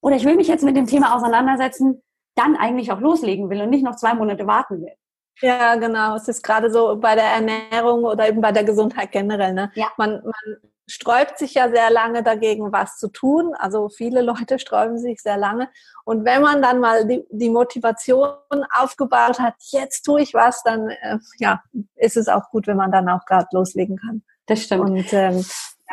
oder 0.00 0.16
ich 0.16 0.24
will 0.24 0.36
mich 0.36 0.48
jetzt 0.48 0.64
mit 0.64 0.76
dem 0.76 0.86
Thema 0.86 1.16
auseinandersetzen, 1.16 2.02
dann 2.34 2.56
eigentlich 2.56 2.92
auch 2.92 3.00
loslegen 3.00 3.50
will 3.50 3.60
und 3.62 3.70
nicht 3.70 3.84
noch 3.84 3.96
zwei 3.96 4.14
Monate 4.14 4.46
warten 4.46 4.80
will. 4.80 4.94
Ja, 5.40 5.76
genau. 5.76 6.14
Es 6.16 6.28
ist 6.28 6.42
gerade 6.42 6.70
so 6.70 6.96
bei 6.96 7.14
der 7.14 7.24
Ernährung 7.24 8.04
oder 8.04 8.28
eben 8.28 8.40
bei 8.40 8.52
der 8.52 8.64
Gesundheit 8.64 9.12
generell. 9.12 9.54
Ne? 9.54 9.70
Ja. 9.74 9.88
Man, 9.96 10.22
man 10.22 10.56
sträubt 10.86 11.38
sich 11.38 11.54
ja 11.54 11.70
sehr 11.70 11.90
lange 11.90 12.22
dagegen, 12.22 12.72
was 12.72 12.98
zu 12.98 13.08
tun. 13.08 13.54
Also 13.58 13.88
viele 13.88 14.22
Leute 14.22 14.58
sträuben 14.58 14.98
sich 14.98 15.20
sehr 15.20 15.36
lange. 15.36 15.68
Und 16.04 16.24
wenn 16.24 16.42
man 16.42 16.62
dann 16.62 16.80
mal 16.80 17.06
die, 17.06 17.24
die 17.30 17.50
Motivation 17.50 18.34
aufgebaut 18.76 19.38
hat, 19.38 19.54
jetzt 19.70 20.02
tue 20.02 20.22
ich 20.22 20.34
was, 20.34 20.62
dann 20.62 20.88
äh, 20.88 21.18
ja, 21.38 21.62
ist 21.96 22.16
es 22.16 22.28
auch 22.28 22.50
gut, 22.50 22.66
wenn 22.66 22.76
man 22.76 22.92
dann 22.92 23.08
auch 23.08 23.24
gerade 23.24 23.48
loslegen 23.52 23.96
kann. 23.96 24.22
Das 24.46 24.62
stimmt. 24.62 24.90
Und 24.90 25.12
ähm, 25.12 25.44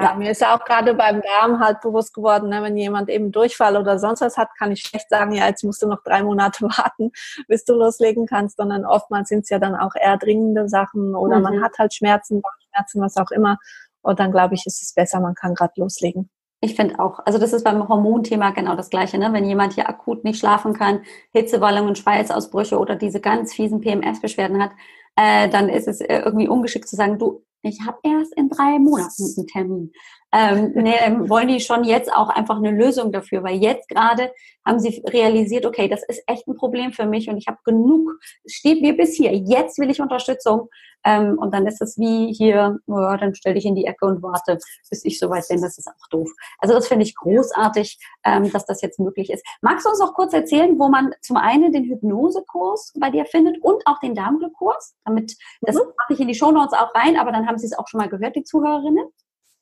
ja, 0.01 0.15
mir 0.15 0.31
ist 0.31 0.45
auch 0.45 0.63
gerade 0.63 0.93
beim 0.93 1.21
Darm 1.21 1.59
halt 1.59 1.81
bewusst 1.81 2.13
geworden, 2.13 2.49
ne, 2.49 2.63
wenn 2.63 2.77
jemand 2.77 3.09
eben 3.09 3.31
Durchfall 3.31 3.75
oder 3.75 3.99
sonst 3.99 4.21
was 4.21 4.37
hat, 4.37 4.49
kann 4.57 4.71
ich 4.71 4.81
schlecht 4.81 5.09
sagen, 5.09 5.33
ja, 5.33 5.47
jetzt 5.47 5.63
musst 5.63 5.81
du 5.81 5.87
noch 5.87 6.01
drei 6.03 6.23
Monate 6.23 6.63
warten, 6.77 7.11
bis 7.47 7.65
du 7.65 7.73
loslegen 7.73 8.25
kannst, 8.25 8.57
sondern 8.57 8.85
oftmals 8.85 9.27
sind 9.27 9.41
es 9.41 9.49
ja 9.49 9.59
dann 9.59 9.75
auch 9.75 9.95
eher 9.95 10.17
dringende 10.17 10.69
Sachen 10.69 11.15
oder 11.15 11.37
mhm. 11.37 11.43
man 11.43 11.61
hat 11.61 11.77
halt 11.77 11.93
Schmerzen, 11.93 12.41
Schmerzen, 12.71 13.01
was 13.01 13.17
auch 13.17 13.31
immer. 13.31 13.57
Und 14.01 14.19
dann 14.19 14.31
glaube 14.31 14.55
ich, 14.55 14.65
ist 14.65 14.81
es 14.81 14.93
besser, 14.93 15.19
man 15.19 15.35
kann 15.35 15.53
gerade 15.53 15.73
loslegen. 15.77 16.29
Ich 16.61 16.75
finde 16.75 16.99
auch, 16.99 17.19
also 17.25 17.39
das 17.39 17.53
ist 17.53 17.63
beim 17.63 17.87
Hormonthema 17.87 18.51
genau 18.51 18.75
das 18.75 18.89
Gleiche, 18.89 19.17
ne? 19.17 19.31
Wenn 19.31 19.45
jemand 19.45 19.73
hier 19.73 19.87
akut 19.87 20.25
nicht 20.25 20.39
schlafen 20.39 20.73
kann, 20.73 21.03
Hitzewallungen, 21.31 21.95
Schweißausbrüche 21.95 22.77
oder 22.77 22.95
diese 22.95 23.21
ganz 23.21 23.53
fiesen 23.53 23.79
PMS-Beschwerden 23.79 24.61
hat, 24.61 24.71
äh, 25.15 25.47
dann 25.49 25.69
ist 25.69 25.87
es 25.87 26.01
äh, 26.01 26.19
irgendwie 26.19 26.49
ungeschickt 26.49 26.89
zu 26.89 26.97
sagen, 26.97 27.17
du, 27.17 27.43
ich 27.61 27.79
habe 27.85 27.97
erst 28.03 28.33
in 28.35 28.49
drei 28.49 28.77
Monaten 28.79 29.23
einen 29.37 29.47
Termin. 29.47 29.91
Ähm, 30.31 30.71
nee, 30.75 31.29
wollen 31.29 31.47
die 31.47 31.59
schon 31.59 31.83
jetzt 31.83 32.13
auch 32.13 32.29
einfach 32.29 32.57
eine 32.57 32.71
Lösung 32.71 33.11
dafür, 33.11 33.43
weil 33.43 33.57
jetzt 33.57 33.89
gerade 33.89 34.31
haben 34.65 34.79
sie 34.79 35.01
realisiert, 35.07 35.65
okay, 35.65 35.87
das 35.87 36.03
ist 36.07 36.23
echt 36.27 36.47
ein 36.47 36.55
Problem 36.55 36.91
für 36.91 37.05
mich 37.05 37.29
und 37.29 37.37
ich 37.37 37.47
habe 37.47 37.57
genug, 37.65 38.11
steht 38.45 38.81
mir 38.81 38.95
bis 38.95 39.15
hier, 39.15 39.33
jetzt 39.33 39.79
will 39.79 39.89
ich 39.89 40.01
Unterstützung 40.01 40.69
ähm, 41.03 41.37
und 41.37 41.53
dann 41.53 41.65
ist 41.65 41.81
es 41.81 41.97
wie 41.97 42.33
hier, 42.33 42.79
oh, 42.87 43.15
dann 43.19 43.35
stell 43.35 43.53
dich 43.53 43.65
in 43.65 43.75
die 43.75 43.85
Ecke 43.85 44.05
und 44.05 44.21
warte, 44.21 44.57
bis 44.89 45.05
ich 45.05 45.19
soweit 45.19 45.47
bin. 45.47 45.61
Das 45.61 45.77
ist 45.77 45.87
auch 45.87 46.07
doof. 46.09 46.29
Also 46.59 46.73
das 46.73 46.87
finde 46.87 47.05
ich 47.05 47.15
großartig, 47.15 47.99
ähm, 48.25 48.51
dass 48.51 48.65
das 48.65 48.81
jetzt 48.81 48.99
möglich 48.99 49.29
ist. 49.29 49.45
Magst 49.61 49.85
du 49.85 49.89
uns 49.89 49.99
noch 49.99 50.13
kurz 50.13 50.33
erzählen, 50.33 50.77
wo 50.77 50.89
man 50.89 51.13
zum 51.21 51.37
einen 51.37 51.71
den 51.71 51.85
Hypnosekurs 51.85 52.93
bei 52.99 53.09
dir 53.09 53.25
findet 53.25 53.61
und 53.61 53.81
auch 53.85 53.99
den 53.99 54.15
Darmglückkurs? 54.15 54.95
Damit, 55.05 55.37
das 55.61 55.75
mhm. 55.75 55.81
mache 55.97 56.13
ich 56.13 56.19
in 56.19 56.27
die 56.27 56.35
Shownotes 56.35 56.73
auch 56.73 56.93
rein, 56.95 57.17
aber 57.17 57.31
dann 57.31 57.47
haben 57.47 57.57
sie 57.57 57.67
es 57.67 57.77
auch 57.77 57.87
schon 57.87 57.99
mal 57.99 58.09
gehört, 58.09 58.35
die 58.35 58.43
Zuhörerinnen. 58.43 59.07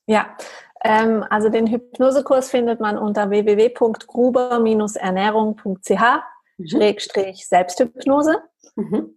Ja, 0.08 0.36
ähm, 0.84 1.24
also 1.30 1.50
den 1.50 1.68
Hypnosekurs 1.68 2.50
findet 2.50 2.80
man 2.80 2.98
unter 2.98 3.30
www.gruber-ernährung.ch 3.30 6.24
mhm. 6.58 6.68
Schrägstrich 6.68 7.48
Selbsthypnose. 7.48 8.42
Mhm. 8.76 9.17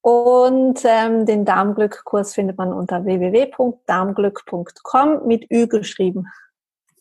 Und 0.00 0.80
ähm, 0.84 1.26
den 1.26 1.44
Darmglückkurs 1.44 2.34
findet 2.34 2.56
man 2.56 2.72
unter 2.72 3.04
www.darmglück.com 3.04 5.26
mit 5.26 5.50
Ü 5.50 5.66
geschrieben. 5.66 6.28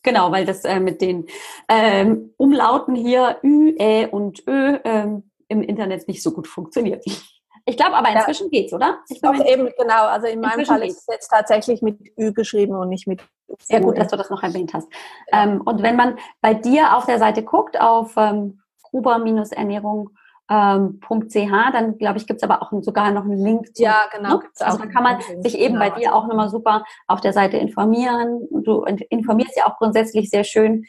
Genau, 0.04 0.32
weil 0.32 0.46
das 0.46 0.64
äh, 0.66 0.80
mit 0.80 1.02
den 1.02 1.28
ähm, 1.68 2.34
Umlauten 2.38 2.96
hier 2.96 3.38
Ü, 3.44 3.76
Ä 3.78 4.08
und 4.08 4.42
Ö 4.48 4.80
ähm, 4.84 5.30
im 5.48 5.62
Internet 5.62 6.08
nicht 6.08 6.24
so 6.24 6.32
gut 6.32 6.48
funktioniert. 6.48 7.06
Ich 7.66 7.76
glaube 7.76 7.98
aber 7.98 8.10
inzwischen 8.10 8.46
ja. 8.46 8.62
geht's, 8.62 8.72
oder? 8.72 9.00
Ich 9.10 9.22
glaube 9.22 9.46
eben, 9.46 9.70
genau. 9.78 10.06
Also 10.06 10.28
in 10.28 10.40
meinem 10.40 10.66
Fall 10.66 10.86
ist 10.86 11.00
es 11.00 11.08
jetzt 11.08 11.28
tatsächlich 11.28 11.82
mit 11.82 12.00
Ü 12.18 12.32
geschrieben 12.32 12.76
und 12.76 12.88
nicht 12.88 13.08
mit 13.08 13.22
Sehr 13.60 13.82
gut, 13.82 13.98
dass 13.98 14.08
du 14.08 14.16
das 14.16 14.30
noch 14.30 14.42
erwähnt 14.42 14.74
hast. 14.74 14.88
Ja. 15.30 15.44
Ähm, 15.44 15.60
und 15.66 15.84
wenn 15.84 15.98
man 15.98 16.18
bei 16.40 16.54
dir 16.54 16.96
auf 16.96 17.06
der 17.06 17.20
Seite 17.20 17.44
guckt, 17.44 17.78
auf 17.78 18.14
ähm, 18.16 18.62
Gruber-Ernährung, 18.84 20.12
ähm, 20.50 21.00
.ch, 21.02 21.72
dann 21.74 21.98
glaube 21.98 22.18
ich, 22.18 22.28
gibt 22.28 22.38
es 22.42 22.50
aber 22.50 22.62
auch 22.62 22.72
sogar 22.82 23.12
noch 23.12 23.24
einen 23.24 23.44
Link 23.44 23.76
zu. 23.76 23.84
Ja, 23.84 24.04
genau. 24.16 24.38
Ne? 24.38 24.44
Also 24.60 24.78
da 24.78 24.86
kann 24.86 25.04
man 25.04 25.20
sich 25.42 25.58
eben 25.58 25.76
genau. 25.76 25.90
bei 25.90 26.00
dir 26.00 26.16
auch 26.16 26.28
nochmal 26.28 26.50
super 26.50 26.86
auf 27.08 27.22
der 27.22 27.34
Seite 27.34 27.58
informieren. 27.58 28.48
Du 28.64 28.84
informierst 28.84 29.58
ja 29.58 29.68
auch 29.68 29.78
grundsätzlich 29.78 30.30
sehr 30.30 30.44
schön 30.44 30.86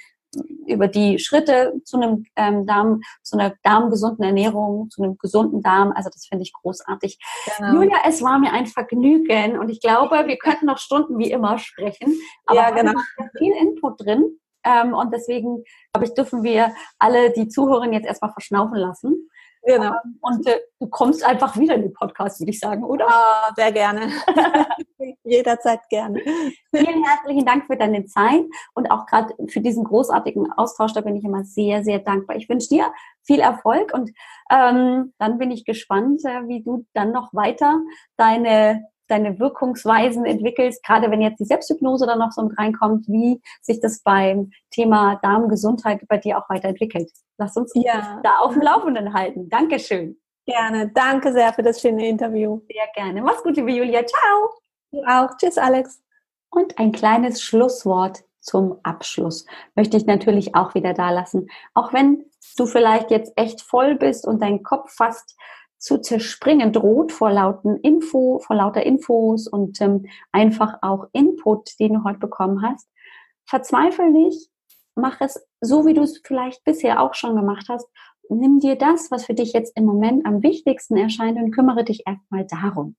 über 0.67 0.89
die 0.89 1.19
Schritte 1.19 1.81
zu 1.85 1.97
einem 1.97 2.25
ähm, 2.37 2.67
Darm, 2.67 3.01
zu 3.23 3.39
einer 3.39 3.55
darmgesunden 3.63 4.25
Ernährung, 4.25 4.91
zu 4.91 5.03
einem 5.03 5.17
gesunden 5.17 5.63
Darm. 5.63 5.93
Also 5.95 6.11
das 6.13 6.27
finde 6.27 6.43
ich 6.43 6.53
großartig. 6.53 7.19
Genau. 7.57 7.75
Julia, 7.75 7.97
es 8.07 8.23
war 8.23 8.39
mir 8.39 8.53
ein 8.53 8.67
Vergnügen 8.67 9.59
und 9.59 9.71
ich 9.71 9.81
glaube, 9.81 10.27
wir 10.27 10.37
könnten 10.37 10.67
noch 10.67 10.79
Stunden 10.79 11.19
wie 11.19 11.31
immer 11.31 11.59
sprechen. 11.59 12.15
Aber 12.47 12.61
ja, 12.61 12.71
genau. 12.71 12.93
viel 13.39 13.55
Input 13.55 14.05
drin. 14.05 14.39
Ähm, 14.65 14.93
und 14.93 15.13
deswegen, 15.13 15.65
glaube 15.93 16.07
ich, 16.07 16.15
dürfen 16.15 16.43
wir 16.43 16.75
alle 16.99 17.31
die 17.33 17.49
Zuhörer 17.49 17.91
jetzt 17.91 18.07
erstmal 18.07 18.33
verschnaufen 18.33 18.77
lassen. 18.77 19.31
Genau. 19.69 19.93
Ähm, 20.03 20.19
und 20.23 20.47
äh, 20.47 20.61
du 20.81 20.87
kommst 20.87 21.23
einfach 21.23 21.59
wieder 21.59 21.75
in 21.75 21.83
den 21.83 21.93
Podcast, 21.93 22.41
würde 22.41 22.51
ich 22.51 22.59
sagen, 22.59 22.83
oder? 22.85 23.07
Ah, 23.07 23.53
sehr 23.55 23.71
gerne. 23.71 24.11
Jederzeit 25.25 25.81
gerne. 25.91 26.23
Vielen 26.75 27.05
herzlichen 27.05 27.45
Dank 27.45 27.67
für 27.67 27.77
deine 27.77 28.07
Zeit 28.07 28.45
und 28.75 28.91
auch 28.91 29.05
gerade 29.05 29.35
für 29.49 29.61
diesen 29.61 29.85
großartigen 29.85 30.51
Austausch. 30.53 30.95
Da 30.95 31.03
bin 31.03 31.17
ich 31.17 31.25
immer 31.25 31.45
sehr, 31.45 31.85
sehr 31.85 31.99
dankbar. 31.99 32.37
Ich 32.37 32.49
wünsche 32.49 32.71
dir 32.71 32.91
viel 33.25 33.41
Erfolg 33.41 33.93
und 33.93 34.11
ähm, 34.51 35.13
dann 35.19 35.37
bin 35.37 35.51
ich 35.51 35.67
gespannt, 35.67 36.25
äh, 36.25 36.49
wie 36.49 36.63
du 36.63 36.87
dann 36.95 37.13
noch 37.13 37.35
weiter 37.35 37.79
deine 38.17 38.87
deine 39.11 39.39
Wirkungsweisen 39.39 40.27
entwickelst, 40.27 40.85
gerade 40.85 41.11
wenn 41.11 41.23
jetzt 41.23 41.41
die 41.41 41.47
Selbsthypnose 41.47 42.05
dann 42.05 42.19
noch 42.19 42.31
so 42.31 42.43
mit 42.43 42.59
reinkommt, 42.59 43.09
wie 43.09 43.41
sich 43.63 43.81
das 43.81 44.03
beim 44.03 44.51
Thema 44.71 45.19
Darmgesundheit 45.23 46.07
bei 46.09 46.19
dir 46.19 46.37
auch 46.37 46.49
weiterentwickelt. 46.51 47.11
Lass 47.39 47.57
uns 47.57 47.73
ja. 47.75 48.21
da 48.23 48.39
auf 48.39 48.53
dem 48.53 48.63
Laufenden 48.63 49.15
halten. 49.15 49.49
Dankeschön. 49.49 50.21
Gerne. 50.45 50.91
Danke 50.93 51.33
sehr 51.33 51.53
für 51.53 51.63
das 51.63 51.81
schöne 51.81 52.09
Interview. 52.09 52.61
Sehr 52.71 52.89
gerne. 52.95 53.23
Mach's 53.23 53.43
gut, 53.43 53.57
liebe 53.57 53.71
Julia. 53.71 54.05
Ciao. 54.05 54.51
Du 54.91 55.03
auch. 55.05 55.37
Tschüss, 55.37 55.57
Alex. 55.59 56.03
Und 56.51 56.79
ein 56.79 56.93
kleines 56.93 57.43
Schlusswort 57.43 58.25
zum 58.41 58.79
Abschluss 58.83 59.47
möchte 59.75 59.97
ich 59.97 60.07
natürlich 60.07 60.55
auch 60.55 60.75
wieder 60.75 60.95
da 60.95 61.11
lassen. 61.11 61.49
Auch 61.75 61.93
wenn 61.93 62.25
du 62.57 62.67
vielleicht 62.67 63.11
jetzt 63.11 63.33
echt 63.37 63.61
voll 63.61 63.95
bist 63.95 64.27
und 64.27 64.43
dein 64.43 64.63
Kopf 64.63 64.93
fast 64.93 65.37
zu 65.79 66.01
zerspringen 66.01 66.73
droht 66.73 67.13
vor 67.13 67.31
lauten 67.31 67.77
Info, 67.77 68.41
vor 68.41 68.57
lauter 68.57 68.83
Infos 68.83 69.47
und 69.47 69.81
ähm, 69.81 70.07
einfach 70.33 70.79
auch 70.83 71.07
Input, 71.13 71.79
den 71.79 71.95
du 71.95 72.05
heute 72.05 72.19
bekommen 72.19 72.63
hast. 72.63 72.89
Verzweifel 73.47 74.11
nicht, 74.11 74.51
mach 74.99 75.21
es 75.21 75.47
so, 75.61 75.87
wie 75.87 75.95
du 75.95 76.03
es 76.03 76.21
vielleicht 76.25 76.65
bisher 76.65 77.01
auch 77.01 77.15
schon 77.15 77.37
gemacht 77.37 77.67
hast. 77.69 77.89
Nimm 78.29 78.61
dir 78.61 78.77
das, 78.77 79.11
was 79.11 79.25
für 79.25 79.35
dich 79.35 79.53
jetzt 79.53 79.77
im 79.77 79.85
Moment 79.85 80.27
am 80.27 80.43
wichtigsten 80.43 80.97
erscheint 80.97 81.39
und 81.39 81.53
kümmere 81.53 81.85
dich 81.85 82.03
erstmal 82.07 82.47
darum. 82.47 82.97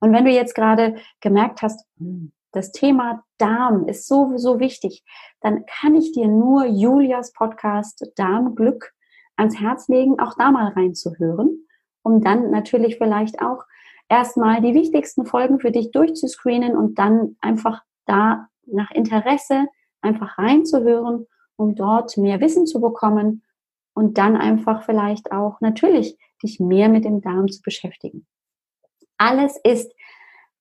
Und 0.00 0.12
wenn 0.12 0.24
du 0.24 0.30
jetzt 0.30 0.54
gerade 0.54 0.96
gemerkt 1.20 1.62
hast, 1.62 1.84
hm, 1.98 2.32
das 2.52 2.72
Thema 2.72 3.22
Darm 3.36 3.86
ist 3.86 4.06
so, 4.06 4.32
so 4.36 4.60
wichtig, 4.60 5.04
dann 5.42 5.66
kann 5.66 5.94
ich 5.94 6.12
dir 6.12 6.26
nur 6.26 6.64
Julias 6.64 7.32
Podcast 7.32 8.10
Darmglück 8.16 8.94
ans 9.36 9.60
Herz 9.60 9.88
legen, 9.88 10.18
auch 10.18 10.34
da 10.38 10.50
mal 10.50 10.72
reinzuhören 10.72 11.66
um 12.06 12.20
dann 12.20 12.52
natürlich 12.52 12.98
vielleicht 12.98 13.42
auch 13.42 13.64
erstmal 14.08 14.62
die 14.62 14.74
wichtigsten 14.74 15.26
Folgen 15.26 15.58
für 15.58 15.72
dich 15.72 15.90
durchzuscreenen 15.90 16.76
und 16.76 17.00
dann 17.00 17.36
einfach 17.40 17.82
da 18.06 18.46
nach 18.64 18.92
Interesse 18.92 19.66
einfach 20.00 20.38
reinzuhören, 20.38 21.26
um 21.56 21.74
dort 21.74 22.16
mehr 22.16 22.40
Wissen 22.40 22.66
zu 22.66 22.80
bekommen 22.80 23.42
und 23.94 24.18
dann 24.18 24.36
einfach 24.36 24.84
vielleicht 24.84 25.32
auch 25.32 25.60
natürlich 25.60 26.18
dich 26.42 26.60
mehr 26.60 26.88
mit 26.88 27.04
dem 27.04 27.20
Darm 27.22 27.48
zu 27.48 27.62
beschäftigen. 27.62 28.26
Alles 29.16 29.58
ist 29.64 29.92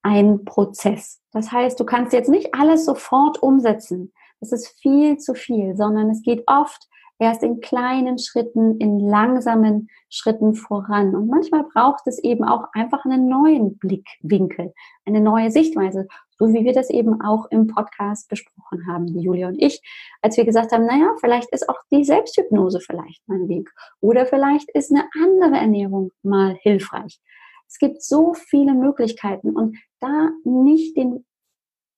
ein 0.02 0.46
Prozess. 0.46 1.22
Das 1.32 1.52
heißt, 1.52 1.80
du 1.80 1.84
kannst 1.84 2.14
jetzt 2.14 2.30
nicht 2.30 2.54
alles 2.54 2.86
sofort 2.86 3.42
umsetzen. 3.42 4.14
Das 4.40 4.52
ist 4.52 4.80
viel 4.80 5.18
zu 5.18 5.34
viel, 5.34 5.76
sondern 5.76 6.10
es 6.10 6.22
geht 6.22 6.44
oft 6.48 6.88
erst 7.18 7.44
in 7.44 7.62
kleinen 7.62 8.18
Schritten, 8.20 8.78
in 8.80 9.00
langsamen 9.00 9.90
Schritten 10.10 10.54
voran. 10.54 11.16
Und 11.16 11.28
manchmal 11.28 11.64
braucht 11.64 12.08
es 12.08 12.20
eben 12.20 12.44
auch 12.44 12.68
einfach 12.74 13.06
einen 13.06 13.28
neuen 13.28 13.78
Blickwinkel, 13.78 14.74
eine 15.06 15.22
neue 15.22 15.52
Sichtweise, 15.52 16.08
so 16.38 16.54
wie 16.54 16.66
wir 16.66 16.74
das 16.74 16.90
eben 16.90 17.22
auch 17.22 17.46
im 17.50 17.68
Podcast 17.68 18.30
besprochen 18.30 18.88
haben, 18.88 19.08
Julia 19.08 19.48
und 19.48 19.62
ich, 19.62 19.82
als 20.22 20.38
wir 20.38 20.46
gesagt 20.46 20.72
haben, 20.72 20.86
naja, 20.86 21.16
vielleicht 21.20 21.50
ist 21.52 21.70
auch 21.70 21.80
die 21.92 22.04
Selbsthypnose 22.04 22.80
vielleicht 22.80 23.22
mein 23.28 23.48
Weg 23.48 23.70
oder 24.02 24.26
vielleicht 24.26 24.70
ist 24.72 24.92
eine 24.92 25.08
andere 25.22 25.60
Ernährung 25.60 26.12
mal 26.24 26.56
hilfreich. 26.62 27.20
Es 27.68 27.80
gibt 27.80 28.04
so 28.04 28.34
viele 28.34 28.74
Möglichkeiten 28.74 29.56
und 29.56 29.78
da 30.00 30.30
nicht 30.44 30.96
den, 30.98 31.26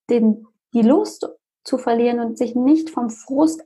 den, 0.08 0.46
die 0.72 0.82
Lust 0.82 1.28
zu 1.64 1.78
verlieren 1.78 2.20
und 2.20 2.38
sich 2.38 2.54
nicht 2.54 2.90
vom 2.90 3.10
Frust 3.10 3.62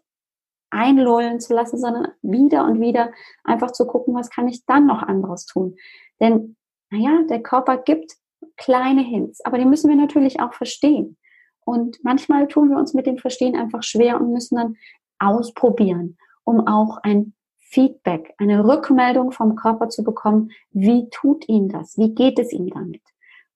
einlullen 0.70 1.38
zu 1.38 1.54
lassen, 1.54 1.78
sondern 1.78 2.08
wieder 2.22 2.64
und 2.64 2.80
wieder 2.80 3.12
einfach 3.44 3.72
zu 3.72 3.86
gucken, 3.86 4.14
was 4.14 4.30
kann 4.30 4.48
ich 4.48 4.64
dann 4.64 4.86
noch 4.86 5.02
anderes 5.02 5.46
tun. 5.46 5.76
Denn, 6.18 6.56
naja, 6.90 7.22
der 7.28 7.42
Körper 7.42 7.76
gibt 7.76 8.16
kleine 8.56 9.02
Hints, 9.02 9.44
aber 9.44 9.58
die 9.58 9.64
müssen 9.64 9.88
wir 9.88 9.96
natürlich 9.96 10.40
auch 10.40 10.54
verstehen. 10.54 11.16
Und 11.64 11.98
manchmal 12.02 12.48
tun 12.48 12.70
wir 12.70 12.78
uns 12.78 12.94
mit 12.94 13.06
dem 13.06 13.18
Verstehen 13.18 13.56
einfach 13.56 13.82
schwer 13.82 14.20
und 14.20 14.32
müssen 14.32 14.56
dann 14.56 14.76
ausprobieren, 15.18 16.16
um 16.44 16.66
auch 16.66 16.98
ein 17.02 17.34
Feedback, 17.58 18.34
eine 18.38 18.66
Rückmeldung 18.66 19.32
vom 19.32 19.56
Körper 19.56 19.88
zu 19.88 20.02
bekommen, 20.02 20.50
wie 20.72 21.08
tut 21.10 21.48
ihm 21.48 21.68
das, 21.68 21.96
wie 21.96 22.14
geht 22.14 22.38
es 22.38 22.52
ihm 22.52 22.68
damit. 22.68 23.02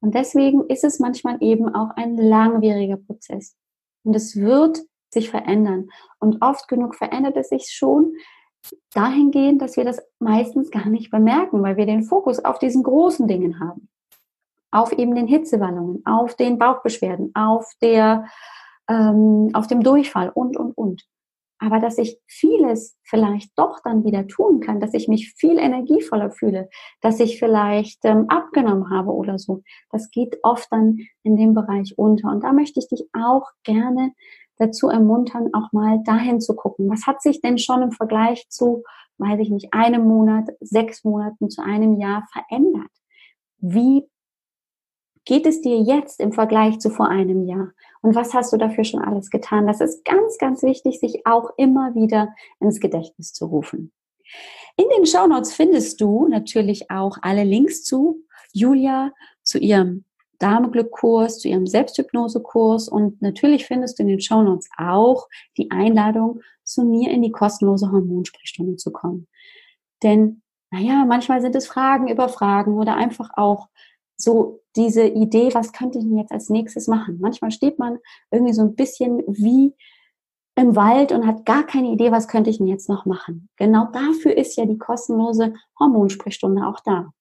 Und 0.01 0.14
deswegen 0.14 0.64
ist 0.68 0.84
es 0.84 1.01
manchmal 1.01 1.38
eben 1.40 1.74
auch 1.74 1.90
ein 1.97 2.16
langwieriger 2.16 2.97
Prozess. 2.97 3.57
Und 4.05 4.14
es 4.14 4.36
wird 4.36 4.80
sich 5.11 5.30
verändern. 5.30 5.88
Und 6.18 6.42
oft 6.42 6.68
genug 6.68 6.94
verändert 6.94 7.36
es 7.36 7.49
sich 7.49 7.66
schon 7.70 8.14
dahingehend, 8.94 9.61
dass 9.62 9.76
wir 9.76 9.84
das 9.84 10.01
meistens 10.18 10.70
gar 10.70 10.88
nicht 10.88 11.11
bemerken, 11.11 11.62
weil 11.62 11.76
wir 11.76 11.86
den 11.86 12.03
Fokus 12.03 12.44
auf 12.44 12.59
diesen 12.59 12.82
großen 12.82 13.26
Dingen 13.26 13.61
haben. 13.61 13.88
Auf 14.77 14.93
eben 14.93 15.14
den 15.14 15.27
Hitzewallungen, 15.27 16.05
auf 16.05 16.35
den 16.35 16.59
Bauchbeschwerden, 16.59 17.33
auf 17.35 17.72
der, 17.81 18.27
ähm, 18.91 19.51
auf 19.55 19.66
dem 19.66 19.83
Durchfall 19.83 20.29
und, 20.29 20.57
und, 20.59 20.77
und. 20.77 21.07
Aber 21.59 21.81
dass 21.81 21.97
ich 21.97 22.20
vieles 22.27 22.99
vielleicht 23.03 23.59
doch 23.59 23.81
dann 23.83 24.05
wieder 24.05 24.27
tun 24.27 24.61
kann, 24.61 24.79
dass 24.79 24.93
ich 24.93 25.09
mich 25.09 25.33
viel 25.33 25.59
energievoller 25.59 26.31
fühle, 26.31 26.68
dass 27.01 27.18
ich 27.18 27.39
vielleicht 27.39 28.05
ähm, 28.05 28.29
abgenommen 28.29 28.91
habe 28.91 29.11
oder 29.12 29.39
so, 29.39 29.62
das 29.91 30.11
geht 30.11 30.37
oft 30.43 30.70
dann 30.70 30.99
in 31.22 31.37
dem 31.37 31.55
Bereich 31.55 31.95
unter. 31.97 32.29
Und 32.29 32.45
da 32.45 32.53
möchte 32.53 32.81
ich 32.81 32.89
dich 32.89 33.09
auch 33.14 33.49
gerne 33.64 34.12
dazu 34.59 34.89
ermuntern, 34.89 35.49
auch 35.55 35.72
mal 35.72 36.03
dahin 36.05 36.41
zu 36.41 36.55
gucken. 36.55 36.91
Was 36.91 37.07
hat 37.07 37.22
sich 37.22 37.41
denn 37.41 37.57
schon 37.57 37.81
im 37.81 37.93
Vergleich 37.93 38.47
zu, 38.51 38.85
weiß 39.16 39.41
ich 39.41 39.49
nicht, 39.49 39.72
einem 39.72 40.05
Monat, 40.05 40.51
sechs 40.61 41.05
Monaten 41.05 41.49
zu 41.49 41.62
einem 41.62 41.99
Jahr 41.99 42.27
verändert? 42.33 42.91
Wie 43.59 44.07
geht 45.27 45.45
es 45.45 45.61
dir 45.61 45.79
jetzt 45.79 46.20
im 46.20 46.33
Vergleich 46.33 46.79
zu 46.79 46.89
vor 46.89 47.09
einem 47.09 47.45
Jahr? 47.47 47.72
Und 48.01 48.14
was 48.14 48.33
hast 48.33 48.53
du 48.53 48.57
dafür 48.57 48.85
schon 48.85 49.03
alles 49.03 49.29
getan? 49.29 49.66
Das 49.66 49.81
ist 49.81 50.05
ganz, 50.05 50.39
ganz 50.39 50.62
wichtig, 50.62 50.99
sich 50.99 51.27
auch 51.27 51.51
immer 51.59 51.95
wieder 51.95 52.35
ins 52.61 52.81
Gedächtnis 52.81 53.35
zu 53.35 53.47
rufen. 53.47 53.93
In 54.77 54.87
den 54.97 55.07
Shownotes 55.07 55.53
findest 55.53 56.01
du 56.01 56.29
natürlich 56.29 56.91
auch 56.91 57.18
alle 57.22 57.45
Links 57.45 57.83
zu 57.83 58.22
Julia, 58.53 59.12
zu 59.43 59.59
ihrem 59.59 60.05
Dameglückkurs, 60.39 61.39
zu 61.39 61.49
ihrem 61.49 61.66
Selbsthypnosekurs 61.66 62.89
und 62.89 63.22
natürlich 63.22 63.66
findest 63.66 63.99
du 63.99 64.03
in 64.03 64.09
den 64.09 64.20
Shownotes 64.20 64.68
auch 64.77 65.29
die 65.57 65.70
Einladung, 65.70 66.41
zu 66.62 66.85
mir 66.85 67.11
in 67.11 67.22
die 67.22 67.31
kostenlose 67.31 67.91
Hormonsprechstunde 67.91 68.77
zu 68.77 68.93
kommen. 68.93 69.29
Denn, 70.03 70.43
naja, 70.70 71.05
manchmal 71.07 71.41
sind 71.41 71.55
es 71.55 71.66
Fragen 71.66 72.09
über 72.09 72.29
Fragen 72.29 72.77
oder 72.77 72.97
einfach 72.97 73.31
auch 73.37 73.68
so 74.16 74.60
diese 74.76 75.06
Idee, 75.06 75.54
was 75.54 75.72
könnte 75.72 75.98
ich 75.98 76.04
denn 76.04 76.18
jetzt 76.18 76.32
als 76.32 76.50
nächstes 76.50 76.88
machen? 76.88 77.18
Manchmal 77.20 77.50
steht 77.50 77.78
man 77.78 77.98
irgendwie 78.30 78.52
so 78.52 78.62
ein 78.62 78.74
bisschen 78.74 79.22
wie 79.26 79.74
im 80.54 80.74
Wald 80.74 81.12
und 81.12 81.26
hat 81.26 81.44
gar 81.44 81.64
keine 81.64 81.90
Idee, 81.90 82.12
was 82.12 82.28
könnte 82.28 82.48
ich 82.50 82.58
denn 82.58 82.66
jetzt 82.66 82.88
noch 82.88 83.04
machen. 83.04 83.48
Genau 83.56 83.88
dafür 83.92 84.36
ist 84.36 84.56
ja 84.56 84.64
die 84.64 84.78
kostenlose 84.78 85.52
Hormonsprechstunde 85.78 86.66
auch 86.66 86.80
da 86.80 87.12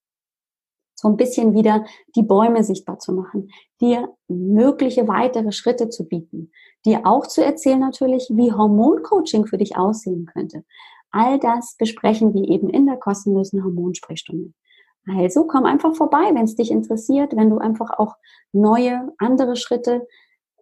so 0.95 1.09
ein 1.09 1.17
bisschen 1.17 1.53
wieder 1.53 1.85
die 2.15 2.23
Bäume 2.23 2.63
sichtbar 2.63 2.99
zu 2.99 3.13
machen, 3.13 3.51
dir 3.81 4.09
mögliche 4.27 5.07
weitere 5.07 5.51
Schritte 5.51 5.89
zu 5.89 6.07
bieten, 6.07 6.51
dir 6.85 7.01
auch 7.05 7.27
zu 7.27 7.43
erzählen 7.43 7.79
natürlich, 7.79 8.27
wie 8.31 8.51
Hormoncoaching 8.51 9.45
für 9.45 9.57
dich 9.57 9.77
aussehen 9.77 10.25
könnte. 10.25 10.63
All 11.11 11.39
das 11.39 11.75
besprechen 11.77 12.33
wir 12.33 12.49
eben 12.49 12.69
in 12.69 12.85
der 12.85 12.97
kostenlosen 12.97 13.63
Hormonsprechstunde. 13.63 14.53
Also 15.08 15.45
komm 15.45 15.66
einfach 15.66 15.95
vorbei, 15.95 16.32
wenn 16.34 16.45
es 16.45 16.56
dich 16.56 16.72
interessiert, 16.72 17.36
wenn 17.36 17.49
du 17.49 17.60
einfach 17.60 17.91
auch 17.97 18.16
neue, 18.51 19.14
andere 19.18 19.56
Schritte 19.56 20.08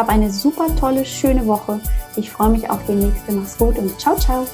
Hab 0.00 0.08
eine 0.08 0.30
super 0.30 0.74
tolle, 0.76 1.04
schöne 1.04 1.46
Woche. 1.46 1.78
Ich 2.16 2.30
freue 2.30 2.48
mich 2.48 2.70
auf 2.70 2.80
die 2.88 2.94
nächste. 2.94 3.32
Mach's 3.32 3.58
gut 3.58 3.76
und 3.76 4.00
ciao, 4.00 4.16
ciao. 4.16 4.46